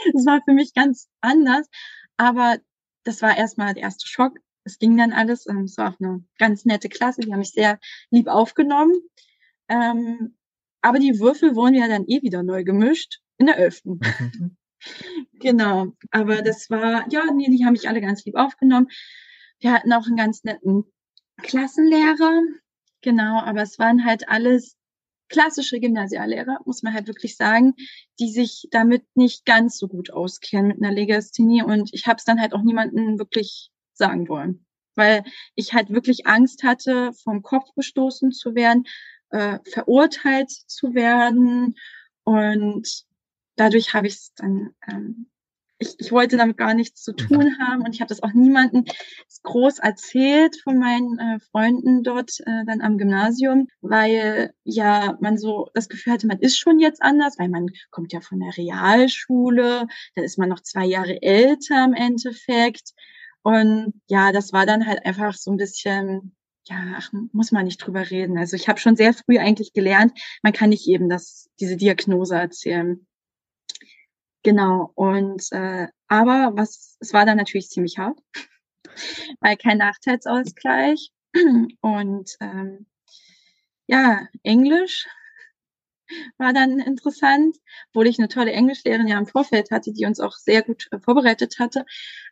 Das 0.12 0.26
war 0.26 0.40
für 0.44 0.52
mich 0.52 0.74
ganz 0.74 1.08
anders. 1.20 1.68
Aber 2.16 2.58
das 3.04 3.22
war 3.22 3.36
erstmal 3.36 3.74
der 3.74 3.84
erste 3.84 4.06
Schock. 4.06 4.38
Es 4.64 4.78
ging 4.78 4.96
dann 4.96 5.12
alles. 5.12 5.46
Es 5.46 5.76
war 5.76 5.92
auch 5.92 6.00
eine 6.00 6.24
ganz 6.38 6.64
nette 6.64 6.88
Klasse. 6.88 7.20
Die 7.20 7.32
haben 7.32 7.40
mich 7.40 7.52
sehr 7.52 7.78
lieb 8.10 8.28
aufgenommen. 8.28 8.94
Ähm, 9.68 10.36
aber 10.82 10.98
die 10.98 11.18
Würfel 11.18 11.54
wurden 11.54 11.74
ja 11.74 11.88
dann 11.88 12.06
eh 12.06 12.22
wieder 12.22 12.42
neu 12.42 12.64
gemischt 12.64 13.20
in 13.38 13.46
der 13.46 13.58
Elften. 13.58 14.00
Mhm. 14.00 14.56
genau. 15.40 15.92
Aber 16.10 16.42
das 16.42 16.70
war, 16.70 17.06
ja, 17.10 17.24
nee, 17.32 17.48
die 17.48 17.64
haben 17.64 17.72
mich 17.72 17.88
alle 17.88 18.00
ganz 18.00 18.24
lieb 18.24 18.36
aufgenommen. 18.36 18.88
Wir 19.60 19.72
hatten 19.72 19.92
auch 19.92 20.06
einen 20.06 20.16
ganz 20.16 20.44
netten 20.44 20.84
Klassenlehrer. 21.42 22.42
Genau. 23.02 23.40
Aber 23.40 23.62
es 23.62 23.78
waren 23.78 24.04
halt 24.04 24.28
alles 24.28 24.76
klassische 25.34 25.80
Gymnasiallehrer, 25.80 26.60
muss 26.64 26.84
man 26.84 26.94
halt 26.94 27.08
wirklich 27.08 27.36
sagen, 27.36 27.74
die 28.20 28.30
sich 28.30 28.68
damit 28.70 29.02
nicht 29.16 29.44
ganz 29.44 29.76
so 29.76 29.88
gut 29.88 30.12
auskennen 30.12 30.68
mit 30.68 30.76
einer 30.80 30.92
Legasthenie. 30.92 31.64
Und 31.64 31.92
ich 31.92 32.06
habe 32.06 32.18
es 32.18 32.24
dann 32.24 32.40
halt 32.40 32.54
auch 32.54 32.62
niemandem 32.62 33.18
wirklich 33.18 33.72
sagen 33.94 34.28
wollen, 34.28 34.64
weil 34.94 35.24
ich 35.56 35.74
halt 35.74 35.90
wirklich 35.90 36.28
Angst 36.28 36.62
hatte, 36.62 37.12
vom 37.24 37.42
Kopf 37.42 37.74
gestoßen 37.74 38.30
zu 38.30 38.54
werden, 38.54 38.84
äh, 39.30 39.58
verurteilt 39.64 40.50
zu 40.50 40.94
werden. 40.94 41.74
Und 42.22 43.04
dadurch 43.56 43.92
habe 43.92 44.06
ich 44.06 44.14
es 44.14 44.34
dann 44.34 44.70
ähm, 44.88 45.26
ich, 45.78 45.94
ich 45.98 46.12
wollte 46.12 46.36
damit 46.36 46.56
gar 46.56 46.74
nichts 46.74 47.02
zu 47.02 47.12
tun 47.12 47.58
haben 47.58 47.82
und 47.82 47.94
ich 47.94 48.00
habe 48.00 48.08
das 48.08 48.22
auch 48.22 48.32
niemandem 48.32 48.84
groß 49.42 49.78
erzählt 49.80 50.56
von 50.62 50.78
meinen 50.78 51.18
äh, 51.18 51.38
Freunden 51.50 52.02
dort 52.02 52.40
äh, 52.40 52.64
dann 52.66 52.80
am 52.80 52.98
Gymnasium, 52.98 53.68
weil 53.80 54.52
ja 54.64 55.16
man 55.20 55.38
so 55.38 55.68
das 55.74 55.88
Gefühl 55.88 56.12
hatte, 56.12 56.26
man 56.26 56.38
ist 56.38 56.58
schon 56.58 56.78
jetzt 56.78 57.02
anders, 57.02 57.38
weil 57.38 57.48
man 57.48 57.66
kommt 57.90 58.12
ja 58.12 58.20
von 58.20 58.40
der 58.40 58.56
Realschule, 58.56 59.86
da 60.14 60.22
ist 60.22 60.38
man 60.38 60.48
noch 60.48 60.60
zwei 60.60 60.84
Jahre 60.84 61.20
älter 61.22 61.84
im 61.84 61.94
Endeffekt 61.94 62.92
und 63.42 63.94
ja, 64.08 64.32
das 64.32 64.52
war 64.52 64.66
dann 64.66 64.86
halt 64.86 65.04
einfach 65.04 65.34
so 65.34 65.50
ein 65.50 65.56
bisschen 65.56 66.34
ja, 66.66 66.94
ach, 66.96 67.10
muss 67.32 67.52
man 67.52 67.66
nicht 67.66 67.76
drüber 67.76 68.10
reden. 68.10 68.38
Also 68.38 68.56
ich 68.56 68.68
habe 68.68 68.80
schon 68.80 68.96
sehr 68.96 69.12
früh 69.12 69.38
eigentlich 69.38 69.74
gelernt, 69.74 70.18
man 70.42 70.54
kann 70.54 70.70
nicht 70.70 70.88
eben 70.88 71.10
das, 71.10 71.50
diese 71.60 71.76
Diagnose 71.76 72.36
erzählen. 72.36 73.06
Genau. 74.44 74.92
Und 74.94 75.50
äh, 75.52 75.88
aber 76.06 76.52
was, 76.54 76.96
es 77.00 77.12
war 77.12 77.26
dann 77.26 77.38
natürlich 77.38 77.70
ziemlich 77.70 77.98
hart, 77.98 78.18
weil 79.40 79.56
kein 79.56 79.78
Nachteilsausgleich. 79.78 81.10
Und 81.80 82.30
ähm, 82.40 82.86
ja, 83.86 84.28
Englisch 84.42 85.08
war 86.38 86.52
dann 86.52 86.78
interessant, 86.78 87.56
obwohl 87.88 88.06
ich 88.06 88.18
eine 88.18 88.28
tolle 88.28 88.52
Englischlehrerin 88.52 89.08
ja 89.08 89.18
im 89.18 89.26
Vorfeld 89.26 89.70
hatte, 89.70 89.92
die 89.92 90.04
uns 90.04 90.20
auch 90.20 90.34
sehr 90.36 90.62
gut 90.62 90.88
äh, 90.92 91.00
vorbereitet 91.00 91.58
hatte. 91.58 91.86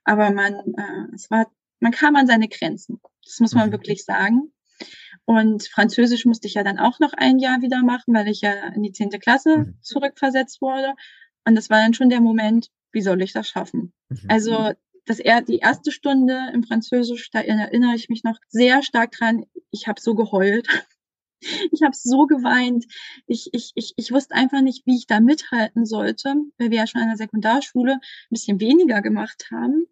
Aber 0.05 0.31
man, 0.31 0.55
äh, 0.55 1.14
es 1.14 1.31
war, 1.31 1.51
man 1.81 1.92
kam 1.92 2.14
an 2.14 2.27
seine 2.27 2.48
Grenzen. 2.48 3.01
Das 3.25 3.40
muss 3.40 3.55
man 3.55 3.68
mhm. 3.68 3.72
wirklich 3.72 4.05
sagen. 4.05 4.53
Und 5.25 5.66
Französisch 5.68 6.27
musste 6.27 6.46
ich 6.46 6.55
ja 6.55 6.62
dann 6.62 6.79
auch 6.79 7.01
noch 7.01 7.14
ein 7.14 7.38
Jahr 7.38 7.62
wieder 7.62 7.83
machen, 7.83 8.14
weil 8.14 8.29
ich 8.29 8.42
ja 8.42 8.53
in 8.75 8.83
die 8.83 8.92
zehnte 8.92 9.18
Klasse 9.18 9.59
mhm. 9.59 9.79
zurückversetzt 9.81 10.61
wurde. 10.61 10.94
Und 11.44 11.55
das 11.55 11.70
war 11.70 11.78
dann 11.78 11.94
schon 11.94 12.09
der 12.09 12.20
Moment, 12.20 12.68
wie 12.92 13.02
soll 13.02 13.22
ich 13.22 13.33
das 13.33 13.48
schaffen? 13.48 13.92
Mhm. 14.09 14.26
Also 14.28 14.72
das 15.07 15.18
er, 15.18 15.42
die 15.42 15.59
erste 15.59 15.90
Stunde 15.90 16.50
im 16.52 16.62
Französisch, 16.62 17.31
da 17.31 17.40
erinnere 17.40 17.96
ich 17.96 18.09
mich 18.09 18.22
noch 18.22 18.38
sehr 18.48 18.83
stark 18.83 19.12
dran. 19.12 19.44
Ich 19.70 19.88
habe 19.88 20.00
so 20.00 20.14
geheult. 20.14 20.68
Ich 21.72 21.83
habe 21.83 21.96
so 21.96 22.26
geweint. 22.26 22.85
Ich, 23.26 23.50
ich, 23.52 23.72
ich, 23.74 23.94
ich 23.96 24.12
wusste 24.12 24.37
einfach 24.37 24.61
nicht, 24.61 24.87
wie 24.87 24.96
ich 24.96 25.09
da 25.09 25.18
mithalten 25.18 25.85
sollte, 25.85 26.37
weil 26.57 26.70
wir 26.70 26.78
ja 26.78 26.87
schon 26.87 27.00
an 27.00 27.09
der 27.09 27.16
Sekundarschule 27.16 27.94
ein 27.94 28.00
bisschen 28.31 28.61
weniger 28.61 29.02
gemacht 29.02 29.48
haben. 29.50 29.87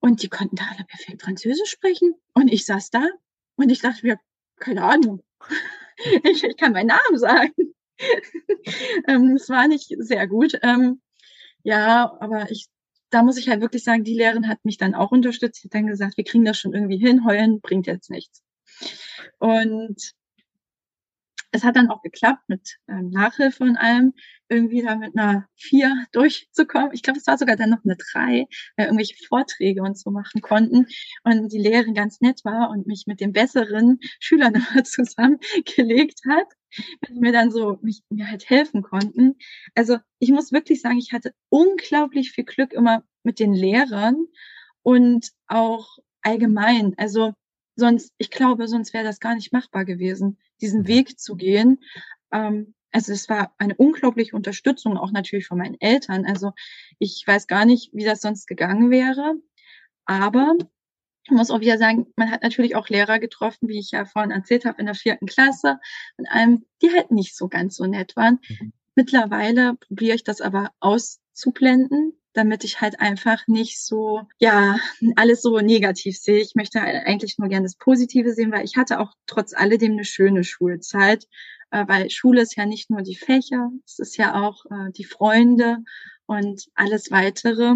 Und 0.00 0.22
die 0.22 0.30
konnten 0.30 0.56
da 0.56 0.64
alle 0.64 0.84
perfekt 0.84 1.20
Französisch 1.20 1.68
sprechen. 1.68 2.14
Und 2.32 2.50
ich 2.50 2.64
saß 2.64 2.88
da 2.88 3.06
und 3.56 3.68
ich 3.68 3.80
dachte 3.80 4.06
mir, 4.06 4.18
keine 4.56 4.82
Ahnung. 4.82 5.22
Ich, 6.22 6.44
ich 6.44 6.56
kann 6.56 6.72
meinen 6.72 6.86
Namen 6.86 7.18
sagen. 7.18 7.74
ähm, 9.08 9.36
es 9.36 9.48
war 9.48 9.68
nicht 9.68 9.94
sehr 9.98 10.26
gut. 10.26 10.58
Ähm, 10.62 11.00
ja, 11.62 12.16
aber 12.20 12.50
ich, 12.50 12.68
da 13.10 13.22
muss 13.22 13.38
ich 13.38 13.48
halt 13.48 13.60
wirklich 13.60 13.84
sagen, 13.84 14.04
die 14.04 14.14
Lehrerin 14.14 14.48
hat 14.48 14.64
mich 14.64 14.78
dann 14.78 14.94
auch 14.94 15.10
unterstützt. 15.10 15.64
Hat 15.64 15.74
dann 15.74 15.86
gesagt, 15.86 16.16
wir 16.16 16.24
kriegen 16.24 16.44
das 16.44 16.58
schon 16.58 16.74
irgendwie 16.74 16.98
hin, 16.98 17.24
heulen 17.24 17.60
bringt 17.60 17.86
jetzt 17.86 18.10
nichts. 18.10 18.42
Und 19.38 20.14
es 21.50 21.64
hat 21.64 21.76
dann 21.76 21.90
auch 21.90 22.02
geklappt 22.02 22.48
mit 22.48 22.78
ähm, 22.88 23.10
Nachhilfe 23.10 23.64
und 23.64 23.76
allem, 23.76 24.14
irgendwie 24.48 24.82
da 24.82 24.96
mit 24.96 25.16
einer 25.16 25.46
vier 25.54 25.92
durchzukommen. 26.12 26.90
Ich 26.92 27.02
glaube, 27.02 27.18
es 27.18 27.26
war 27.26 27.38
sogar 27.38 27.56
dann 27.56 27.70
noch 27.70 27.84
eine 27.84 27.96
drei, 27.96 28.46
weil 28.76 28.86
irgendwelche 28.86 29.16
Vorträge 29.26 29.82
und 29.82 29.98
so 29.98 30.10
machen 30.10 30.40
konnten 30.40 30.86
und 31.24 31.52
die 31.52 31.58
Lehrerin 31.58 31.94
ganz 31.94 32.20
nett 32.20 32.44
war 32.44 32.70
und 32.70 32.86
mich 32.86 33.04
mit 33.06 33.20
den 33.20 33.32
besseren 33.32 33.98
Schülern 34.20 34.54
immer 34.54 34.84
zusammengelegt 34.84 36.20
hat, 36.28 36.46
die 37.08 37.20
mir 37.20 37.32
dann 37.32 37.50
so 37.50 37.78
mich, 37.82 38.02
mir 38.10 38.28
halt 38.28 38.48
helfen 38.48 38.82
konnten. 38.82 39.36
Also 39.74 39.98
ich 40.18 40.30
muss 40.30 40.52
wirklich 40.52 40.80
sagen, 40.80 40.98
ich 40.98 41.12
hatte 41.12 41.34
unglaublich 41.48 42.32
viel 42.32 42.44
Glück 42.44 42.72
immer 42.72 43.04
mit 43.22 43.38
den 43.38 43.52
Lehrern 43.52 44.26
und 44.82 45.30
auch 45.46 45.98
allgemein. 46.22 46.94
Also 46.96 47.32
sonst, 47.76 48.12
ich 48.18 48.30
glaube, 48.30 48.68
sonst 48.68 48.92
wäre 48.92 49.04
das 49.04 49.20
gar 49.20 49.34
nicht 49.34 49.52
machbar 49.52 49.84
gewesen, 49.84 50.38
diesen 50.60 50.82
mhm. 50.82 50.88
Weg 50.88 51.18
zu 51.18 51.36
gehen. 51.36 51.78
Ähm, 52.32 52.74
also 52.92 53.12
es 53.12 53.28
war 53.28 53.54
eine 53.58 53.74
unglaubliche 53.74 54.34
Unterstützung, 54.34 54.96
auch 54.96 55.10
natürlich 55.10 55.46
von 55.46 55.58
meinen 55.58 55.80
Eltern. 55.80 56.24
Also 56.26 56.52
ich 56.98 57.22
weiß 57.26 57.46
gar 57.46 57.64
nicht, 57.64 57.90
wie 57.92 58.04
das 58.04 58.20
sonst 58.20 58.46
gegangen 58.46 58.90
wäre. 58.90 59.34
Aber 60.06 60.54
ich 61.24 61.30
muss 61.30 61.50
auch 61.50 61.60
wieder 61.60 61.76
sagen, 61.76 62.06
man 62.16 62.30
hat 62.30 62.42
natürlich 62.42 62.74
auch 62.74 62.88
Lehrer 62.88 63.18
getroffen, 63.18 63.68
wie 63.68 63.78
ich 63.78 63.90
ja 63.90 64.06
vorhin 64.06 64.30
erzählt 64.30 64.64
habe, 64.64 64.80
in 64.80 64.86
der 64.86 64.94
vierten 64.94 65.26
Klasse, 65.26 65.78
und 66.16 66.26
einem, 66.26 66.64
die 66.80 66.90
halt 66.90 67.10
nicht 67.10 67.36
so 67.36 67.48
ganz 67.48 67.76
so 67.76 67.84
nett 67.84 68.16
waren. 68.16 68.38
Mhm. 68.48 68.72
Mittlerweile 68.94 69.74
probiere 69.74 70.16
ich 70.16 70.24
das 70.24 70.40
aber 70.40 70.72
auszublenden, 70.80 72.17
damit 72.32 72.64
ich 72.64 72.80
halt 72.80 73.00
einfach 73.00 73.46
nicht 73.46 73.80
so, 73.82 74.22
ja, 74.38 74.78
alles 75.16 75.42
so 75.42 75.58
negativ 75.58 76.18
sehe. 76.18 76.40
Ich 76.40 76.54
möchte 76.54 76.80
eigentlich 76.80 77.38
nur 77.38 77.48
gerne 77.48 77.64
das 77.64 77.76
Positive 77.76 78.32
sehen, 78.32 78.52
weil 78.52 78.64
ich 78.64 78.76
hatte 78.76 79.00
auch 79.00 79.12
trotz 79.26 79.54
alledem 79.54 79.92
eine 79.92 80.04
schöne 80.04 80.44
Schulzeit, 80.44 81.26
äh, 81.70 81.84
weil 81.86 82.10
Schule 82.10 82.42
ist 82.42 82.56
ja 82.56 82.66
nicht 82.66 82.90
nur 82.90 83.02
die 83.02 83.16
Fächer, 83.16 83.70
es 83.84 83.98
ist 83.98 84.16
ja 84.16 84.40
auch 84.42 84.64
äh, 84.66 84.90
die 84.92 85.04
Freunde 85.04 85.78
und 86.26 86.68
alles 86.74 87.10
weitere. 87.10 87.74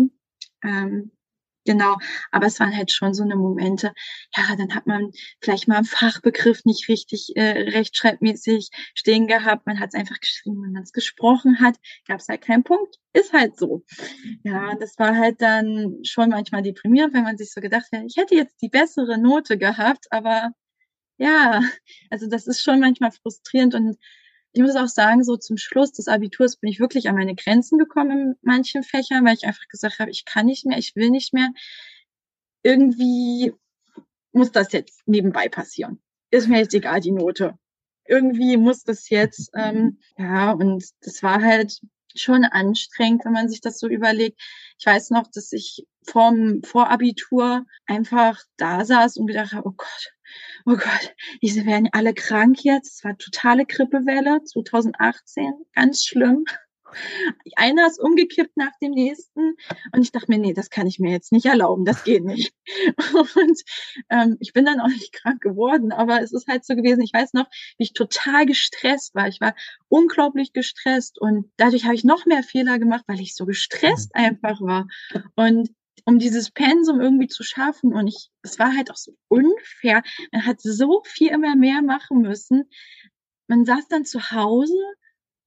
Genau, 1.64 1.96
aber 2.32 2.46
es 2.46 2.58
waren 2.58 2.76
halt 2.76 2.90
schon 2.90 3.14
so 3.14 3.22
eine 3.22 3.36
Momente, 3.36 3.92
ja, 4.36 4.56
dann 4.56 4.74
hat 4.74 4.86
man 4.86 5.12
vielleicht 5.40 5.68
mal 5.68 5.76
einen 5.76 5.84
Fachbegriff 5.84 6.64
nicht 6.64 6.88
richtig 6.88 7.36
äh, 7.36 7.70
rechtschreibmäßig 7.70 8.68
stehen 8.94 9.28
gehabt, 9.28 9.64
man 9.66 9.78
hat 9.78 9.90
es 9.90 9.94
einfach 9.94 10.18
geschrieben, 10.18 10.60
wenn 10.62 10.72
man 10.72 10.82
es 10.82 10.92
gesprochen 10.92 11.60
hat, 11.60 11.76
gab 12.08 12.18
es 12.18 12.26
halt 12.28 12.42
keinen 12.42 12.64
Punkt, 12.64 12.96
ist 13.12 13.32
halt 13.32 13.56
so. 13.56 13.84
Ja, 14.42 14.74
das 14.76 14.98
war 14.98 15.16
halt 15.16 15.40
dann 15.40 15.98
schon 16.04 16.30
manchmal 16.30 16.62
deprimierend, 16.62 17.14
weil 17.14 17.22
man 17.22 17.38
sich 17.38 17.52
so 17.52 17.60
gedacht 17.60 17.86
hat, 17.92 18.02
ich 18.06 18.16
hätte 18.16 18.34
jetzt 18.34 18.60
die 18.60 18.68
bessere 18.68 19.16
Note 19.18 19.56
gehabt, 19.56 20.06
aber 20.10 20.50
ja, 21.18 21.62
also 22.10 22.28
das 22.28 22.46
ist 22.48 22.62
schon 22.62 22.80
manchmal 22.80 23.12
frustrierend 23.12 23.74
und 23.74 23.96
ich 24.52 24.60
muss 24.62 24.76
auch 24.76 24.88
sagen, 24.88 25.24
so 25.24 25.36
zum 25.36 25.56
Schluss 25.56 25.92
des 25.92 26.08
Abiturs 26.08 26.56
bin 26.56 26.70
ich 26.70 26.80
wirklich 26.80 27.08
an 27.08 27.16
meine 27.16 27.34
Grenzen 27.34 27.78
gekommen 27.78 28.10
in 28.10 28.34
manchen 28.42 28.82
Fächern, 28.82 29.24
weil 29.24 29.34
ich 29.34 29.46
einfach 29.46 29.66
gesagt 29.68 29.98
habe, 29.98 30.10
ich 30.10 30.24
kann 30.24 30.46
nicht 30.46 30.66
mehr, 30.66 30.78
ich 30.78 30.94
will 30.94 31.10
nicht 31.10 31.32
mehr. 31.32 31.50
Irgendwie 32.62 33.54
muss 34.32 34.52
das 34.52 34.72
jetzt 34.72 35.00
nebenbei 35.06 35.48
passieren. 35.48 36.02
Ist 36.30 36.48
mir 36.48 36.58
jetzt 36.58 36.74
egal, 36.74 37.00
die 37.00 37.12
Note. 37.12 37.58
Irgendwie 38.06 38.56
muss 38.56 38.84
das 38.84 39.08
jetzt, 39.08 39.50
ähm, 39.54 39.98
ja, 40.18 40.52
und 40.52 40.84
das 41.00 41.22
war 41.22 41.42
halt 41.42 41.80
schon 42.14 42.44
anstrengend, 42.44 43.24
wenn 43.24 43.32
man 43.32 43.48
sich 43.48 43.60
das 43.60 43.78
so 43.78 43.88
überlegt. 43.88 44.40
Ich 44.78 44.84
weiß 44.84 45.10
noch, 45.10 45.28
dass 45.32 45.52
ich 45.52 45.86
vorm 46.06 46.62
Vorabitur 46.62 47.64
einfach 47.86 48.40
da 48.56 48.84
saß 48.84 49.16
und 49.16 49.28
gedacht 49.28 49.52
habe, 49.52 49.68
oh 49.68 49.72
Gott, 49.76 50.12
oh 50.66 50.76
Gott, 50.76 51.14
diese 51.42 51.66
werden 51.66 51.88
alle 51.92 52.14
krank 52.14 52.64
jetzt. 52.64 52.98
Es 52.98 53.04
war 53.04 53.16
totale 53.16 53.66
Grippewelle 53.66 54.42
2018, 54.44 55.52
ganz 55.74 56.04
schlimm. 56.04 56.44
Einer 57.56 57.86
ist 57.86 58.00
umgekippt 58.00 58.56
nach 58.56 58.72
dem 58.80 58.92
nächsten 58.92 59.56
und 59.92 60.02
ich 60.02 60.12
dachte 60.12 60.26
mir, 60.28 60.38
nee, 60.38 60.52
das 60.52 60.70
kann 60.70 60.86
ich 60.86 60.98
mir 60.98 61.10
jetzt 61.10 61.32
nicht 61.32 61.46
erlauben, 61.46 61.84
das 61.84 62.04
geht 62.04 62.24
nicht. 62.24 62.52
Und 63.34 63.62
ähm, 64.10 64.36
ich 64.40 64.52
bin 64.52 64.64
dann 64.64 64.80
auch 64.80 64.88
nicht 64.88 65.12
krank 65.12 65.40
geworden, 65.40 65.92
aber 65.92 66.20
es 66.20 66.32
ist 66.32 66.48
halt 66.48 66.64
so 66.64 66.74
gewesen, 66.74 67.02
ich 67.02 67.12
weiß 67.12 67.32
noch, 67.32 67.46
wie 67.78 67.84
ich 67.84 67.92
total 67.92 68.46
gestresst 68.46 69.14
war. 69.14 69.28
Ich 69.28 69.40
war 69.40 69.54
unglaublich 69.88 70.52
gestresst 70.52 71.20
und 71.20 71.50
dadurch 71.56 71.84
habe 71.84 71.94
ich 71.94 72.04
noch 72.04 72.26
mehr 72.26 72.42
Fehler 72.42 72.78
gemacht, 72.78 73.04
weil 73.06 73.20
ich 73.20 73.34
so 73.34 73.46
gestresst 73.46 74.14
einfach 74.14 74.60
war. 74.60 74.86
Und 75.34 75.70
um 76.04 76.18
dieses 76.18 76.50
Pensum 76.50 77.00
irgendwie 77.00 77.28
zu 77.28 77.42
schaffen. 77.42 77.92
Und 77.92 78.08
ich, 78.08 78.28
es 78.42 78.58
war 78.58 78.74
halt 78.76 78.90
auch 78.90 78.96
so 78.96 79.12
unfair. 79.28 80.02
Man 80.32 80.46
hat 80.46 80.60
so 80.60 81.02
viel 81.04 81.28
immer 81.28 81.56
mehr 81.56 81.82
machen 81.82 82.22
müssen. 82.22 82.64
Man 83.48 83.64
saß 83.64 83.88
dann 83.88 84.04
zu 84.04 84.30
Hause 84.30 84.74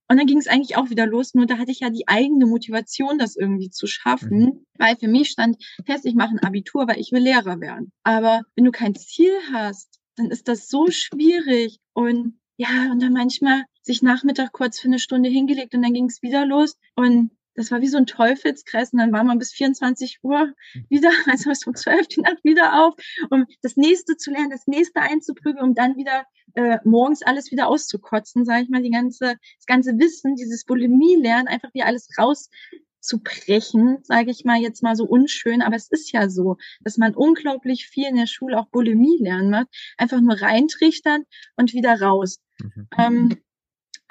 und 0.07 0.17
dann 0.17 0.27
ging 0.27 0.37
es 0.37 0.47
eigentlich 0.47 0.77
auch 0.77 0.89
wieder 0.89 1.07
los. 1.07 1.33
Nur 1.33 1.47
da 1.47 1.57
hatte 1.57 1.71
ich 1.71 1.79
ja 1.79 1.89
die 1.89 2.07
eigene 2.07 2.45
Motivation, 2.45 3.17
das 3.17 3.35
irgendwie 3.35 3.69
zu 3.69 3.87
schaffen. 3.87 4.39
Mhm. 4.39 4.65
Weil 4.77 4.95
für 4.97 5.07
mich 5.07 5.29
stand 5.29 5.57
fest, 5.85 6.05
ich 6.05 6.15
mache 6.15 6.35
ein 6.35 6.43
Abitur, 6.43 6.87
weil 6.87 6.99
ich 6.99 7.11
will 7.11 7.23
Lehrer 7.23 7.59
werden. 7.59 7.91
Aber 8.03 8.41
wenn 8.55 8.65
du 8.65 8.71
kein 8.71 8.95
Ziel 8.95 9.33
hast, 9.51 9.99
dann 10.15 10.29
ist 10.29 10.47
das 10.47 10.69
so 10.69 10.91
schwierig. 10.91 11.79
Und 11.93 12.39
ja, 12.57 12.91
und 12.91 13.01
dann 13.01 13.13
manchmal 13.13 13.63
sich 13.81 14.01
Nachmittag 14.01 14.51
kurz 14.51 14.79
für 14.79 14.87
eine 14.87 14.99
Stunde 14.99 15.29
hingelegt 15.29 15.73
und 15.75 15.81
dann 15.81 15.93
ging 15.93 16.05
es 16.05 16.21
wieder 16.21 16.45
los. 16.45 16.77
Und 16.95 17.31
das 17.55 17.71
war 17.71 17.81
wie 17.81 17.87
so 17.87 17.97
ein 17.97 18.05
Teufelskreis 18.05 18.93
und 18.93 18.99
dann 18.99 19.11
war 19.11 19.23
man 19.23 19.39
bis 19.39 19.51
24 19.51 20.19
Uhr 20.23 20.47
mhm. 20.73 20.85
wieder, 20.89 21.09
also 21.25 21.49
bis 21.49 21.65
um 21.65 21.75
12 21.75 22.07
die 22.07 22.21
Nacht 22.21 22.43
wieder 22.43 22.85
auf, 22.85 22.93
um 23.29 23.45
das 23.61 23.77
nächste 23.77 24.17
zu 24.17 24.31
lernen, 24.31 24.49
das 24.49 24.67
nächste 24.67 25.01
einzuprügeln, 25.01 25.63
um 25.63 25.73
dann 25.73 25.95
wieder 25.95 26.25
äh, 26.53 26.79
morgens 26.83 27.23
alles 27.23 27.51
wieder 27.51 27.67
auszukotzen, 27.67 28.45
sage 28.45 28.63
ich 28.63 28.69
mal, 28.69 28.81
die 28.81 28.91
ganze, 28.91 29.35
das 29.57 29.65
ganze 29.65 29.97
Wissen, 29.97 30.35
dieses 30.35 30.65
Bulimie-Lernen, 30.65 31.47
einfach 31.47 31.73
wieder 31.73 31.85
alles 31.85 32.09
rauszubrechen, 32.17 33.99
sage 34.03 34.31
ich 34.31 34.45
mal 34.45 34.59
jetzt 34.59 34.83
mal 34.83 34.95
so 34.95 35.05
unschön, 35.05 35.61
aber 35.61 35.75
es 35.75 35.89
ist 35.89 36.11
ja 36.11 36.29
so, 36.29 36.57
dass 36.81 36.97
man 36.97 37.15
unglaublich 37.15 37.87
viel 37.87 38.07
in 38.07 38.15
der 38.15 38.27
Schule 38.27 38.57
auch 38.57 38.67
Bulimie 38.67 39.17
lernen 39.19 39.51
wird, 39.51 39.67
einfach 39.97 40.21
nur 40.21 40.41
reintrichtern 40.41 41.23
und 41.55 41.73
wieder 41.73 42.01
raus. 42.01 42.39
Mhm. 42.59 42.87
Ähm, 42.97 43.37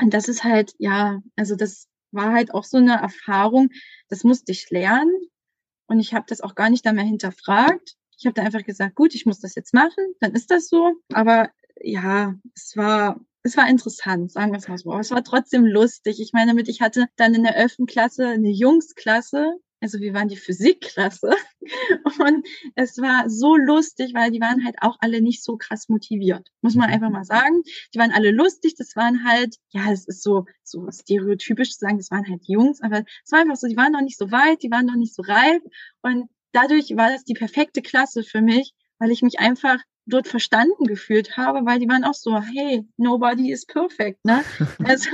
und 0.01 0.13
das 0.13 0.29
ist 0.29 0.43
halt, 0.43 0.75
ja, 0.79 1.23
also 1.37 1.55
das 1.55 1.89
war 2.15 2.33
halt 2.33 2.55
auch 2.55 2.65
so 2.65 2.79
eine 2.79 2.95
Erfahrung, 2.95 3.71
das 4.09 4.25
musste 4.25 4.53
ich 4.53 4.71
lernen 4.71 5.15
und 5.87 6.01
ich 6.01 6.15
habe 6.15 6.27
das 6.29 6.41
auch 6.41 6.55
gar 6.55 6.71
nicht 6.71 6.87
da 6.87 6.93
mehr 6.93 7.05
hinterfragt. 7.05 7.97
Ich 8.17 8.27
habe 8.27 8.35
da 8.35 8.43
einfach 8.43 8.65
gesagt, 8.65 8.95
gut, 8.95 9.15
ich 9.15 9.27
muss 9.27 9.41
das 9.41 9.55
jetzt 9.55 9.75
machen, 9.75 10.05
dann 10.21 10.33
ist 10.33 10.51
das 10.51 10.69
so. 10.69 10.95
Aber 11.13 11.51
ja, 11.81 12.35
es 12.55 12.77
war 12.77 13.21
es 13.45 13.59
war 13.59 13.69
interessant, 13.69 14.33
sagen 14.33 14.53
wir 14.53 14.59
es 14.59 14.69
mal 14.69 14.79
so. 14.79 14.91
Aber 14.91 15.01
es 15.01 15.11
war 15.11 15.23
trotzdem 15.23 15.67
lustig. 15.67 16.19
Ich 16.19 16.33
meine, 16.33 16.53
damit 16.53 16.69
ich 16.69 16.81
hatte 16.81 17.07
dann 17.17 17.35
in 17.35 17.43
der 17.43 17.57
11. 17.57 17.87
Klasse 17.87 18.27
eine 18.29 18.51
Jungsklasse 18.51 19.59
also 19.85 20.01
wir 20.01 20.15
waren 20.15 20.29
die 20.29 20.39
Physikklasse 20.39 21.35
und 22.19 22.47
es 22.75 22.97
war 22.97 23.29
so 23.29 23.55
lustig, 23.55 24.15
weil 24.15 24.31
die 24.31 24.41
waren 24.41 24.65
halt 24.65 24.77
auch 24.81 24.97
alle 25.01 25.21
nicht 25.21 25.45
so 25.45 25.59
krass 25.59 25.91
motiviert, 25.91 26.49
muss 26.63 26.75
man 26.75 26.89
einfach 26.89 27.11
mal 27.11 27.25
sagen. 27.25 27.63
Die 27.93 27.99
waren 27.99 28.11
alle 28.11 28.31
lustig, 28.31 28.77
das 28.79 28.97
waren 28.97 29.27
halt, 29.29 29.57
ja, 29.73 29.93
es 29.93 30.09
ist 30.09 30.23
so, 30.23 30.47
so 30.63 30.89
stereotypisch 30.91 31.73
zu 31.73 31.81
sagen, 31.81 31.99
das 31.99 32.11
waren 32.11 32.27
halt 32.27 32.49
Jungs, 32.49 32.81
aber 32.81 33.05
es 33.25 33.31
war 33.31 33.41
einfach 33.41 33.57
so, 33.57 33.69
die 33.69 33.77
waren 33.77 33.93
noch 33.93 34.01
nicht 34.01 34.17
so 34.17 34.33
weit, 34.33 34.63
die 34.63 34.71
waren 34.71 34.87
noch 34.87 34.97
nicht 34.97 35.15
so 35.15 35.21
reif 35.21 35.63
und 36.01 36.31
dadurch 36.53 36.97
war 36.97 37.11
das 37.11 37.25
die 37.25 37.35
perfekte 37.35 37.83
Klasse 37.83 38.23
für 38.23 38.41
mich, 38.41 38.73
weil 38.99 39.11
ich 39.11 39.21
mich 39.21 39.39
einfach 39.39 39.77
dort 40.07 40.29
verstanden 40.29 40.87
gefühlt 40.87 41.37
habe, 41.37 41.67
weil 41.67 41.79
die 41.79 41.89
waren 41.89 42.05
auch 42.05 42.15
so, 42.15 42.41
hey, 42.41 42.87
nobody 42.97 43.53
is 43.53 43.67
perfect, 43.67 44.25
ne? 44.25 44.43
Also 44.85 45.11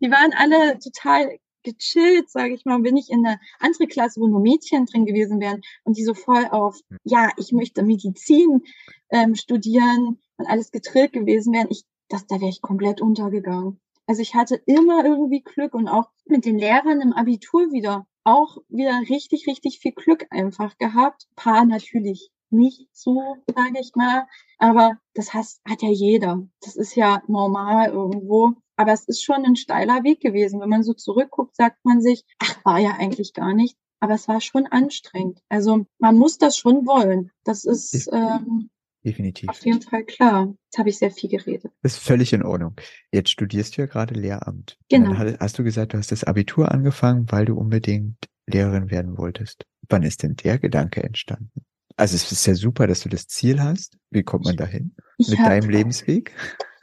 die 0.00 0.10
waren 0.10 0.32
alle 0.32 0.78
total 0.78 1.38
gechillt, 1.66 2.30
sage 2.30 2.54
ich 2.54 2.64
mal, 2.64 2.80
bin 2.80 2.96
ich 2.96 3.10
in 3.10 3.26
eine 3.26 3.38
andere 3.58 3.86
Klasse, 3.86 4.20
wo 4.20 4.26
nur 4.26 4.40
Mädchen 4.40 4.86
drin 4.86 5.04
gewesen 5.04 5.40
wären 5.40 5.60
und 5.84 5.98
die 5.98 6.04
so 6.04 6.14
voll 6.14 6.46
auf, 6.50 6.80
hm. 6.88 6.98
ja, 7.04 7.30
ich 7.36 7.52
möchte 7.52 7.82
Medizin 7.82 8.62
ähm, 9.10 9.34
studieren 9.34 10.18
und 10.38 10.46
alles 10.46 10.70
getrillt 10.70 11.12
gewesen 11.12 11.52
wären, 11.52 11.68
ich, 11.70 11.84
das, 12.08 12.26
da 12.26 12.40
wäre 12.40 12.50
ich 12.50 12.62
komplett 12.62 13.00
untergegangen. 13.00 13.80
Also 14.06 14.22
ich 14.22 14.34
hatte 14.34 14.54
immer 14.66 15.04
irgendwie 15.04 15.42
Glück 15.42 15.74
und 15.74 15.88
auch 15.88 16.10
mit 16.26 16.44
den 16.44 16.58
Lehrern 16.58 17.00
im 17.00 17.12
Abitur 17.12 17.72
wieder 17.72 18.06
auch 18.26 18.58
wieder 18.68 19.00
richtig, 19.08 19.46
richtig 19.46 19.78
viel 19.78 19.92
Glück 19.92 20.26
einfach 20.30 20.76
gehabt. 20.78 21.26
Paar 21.36 21.64
natürlich 21.64 22.30
nicht 22.50 22.88
so, 22.92 23.36
sage 23.54 23.78
ich 23.80 23.94
mal, 23.94 24.26
aber 24.58 24.98
das 25.14 25.32
hat, 25.32 25.46
hat 25.68 25.82
ja 25.82 25.90
jeder. 25.90 26.46
Das 26.60 26.76
ist 26.76 26.96
ja 26.96 27.22
normal 27.28 27.90
irgendwo. 27.90 28.54
Aber 28.76 28.92
es 28.92 29.04
ist 29.04 29.24
schon 29.24 29.44
ein 29.44 29.56
steiler 29.56 30.04
Weg 30.04 30.20
gewesen. 30.20 30.60
Wenn 30.60 30.68
man 30.68 30.82
so 30.82 30.92
zurückguckt, 30.92 31.56
sagt 31.56 31.84
man 31.84 32.00
sich, 32.00 32.24
ach, 32.38 32.64
war 32.64 32.78
ja 32.78 32.92
eigentlich 32.98 33.32
gar 33.32 33.54
nicht. 33.54 33.76
Aber 34.00 34.14
es 34.14 34.28
war 34.28 34.40
schon 34.40 34.66
anstrengend. 34.66 35.40
Also 35.48 35.86
man 35.98 36.16
muss 36.16 36.38
das 36.38 36.56
schon 36.56 36.86
wollen. 36.86 37.30
Das 37.44 37.64
ist 37.64 38.08
ähm, 38.12 38.68
definitiv 39.04 39.48
auf 39.48 39.64
jeden 39.64 39.80
Fall 39.80 40.04
klar. 40.04 40.54
Jetzt 40.64 40.78
habe 40.78 40.90
ich 40.90 40.98
sehr 40.98 41.10
viel 41.10 41.30
geredet. 41.30 41.72
Das 41.82 41.94
ist 41.94 42.02
völlig 42.02 42.32
in 42.34 42.42
Ordnung. 42.42 42.74
Jetzt 43.10 43.30
studierst 43.30 43.76
du 43.76 43.82
ja 43.82 43.86
gerade 43.86 44.14
Lehramt. 44.14 44.76
Genau. 44.90 45.14
Dann 45.14 45.38
hast 45.40 45.58
du 45.58 45.64
gesagt, 45.64 45.94
du 45.94 45.98
hast 45.98 46.12
das 46.12 46.24
Abitur 46.24 46.70
angefangen, 46.70 47.26
weil 47.30 47.46
du 47.46 47.56
unbedingt 47.56 48.18
Lehrerin 48.46 48.90
werden 48.90 49.16
wolltest. 49.16 49.64
Wann 49.88 50.02
ist 50.02 50.22
denn 50.22 50.36
der 50.36 50.58
Gedanke 50.58 51.02
entstanden? 51.02 51.64
Also 51.96 52.14
es 52.16 52.30
ist 52.30 52.46
ja 52.46 52.54
super, 52.54 52.86
dass 52.86 53.00
du 53.00 53.08
das 53.08 53.26
Ziel 53.26 53.60
hast. 53.60 53.96
Wie 54.10 54.22
kommt 54.22 54.44
man 54.44 54.56
dahin? 54.56 54.94
Ich 55.16 55.28
Mit 55.28 55.38
deinem 55.38 55.70
Lebensweg? 55.70 56.32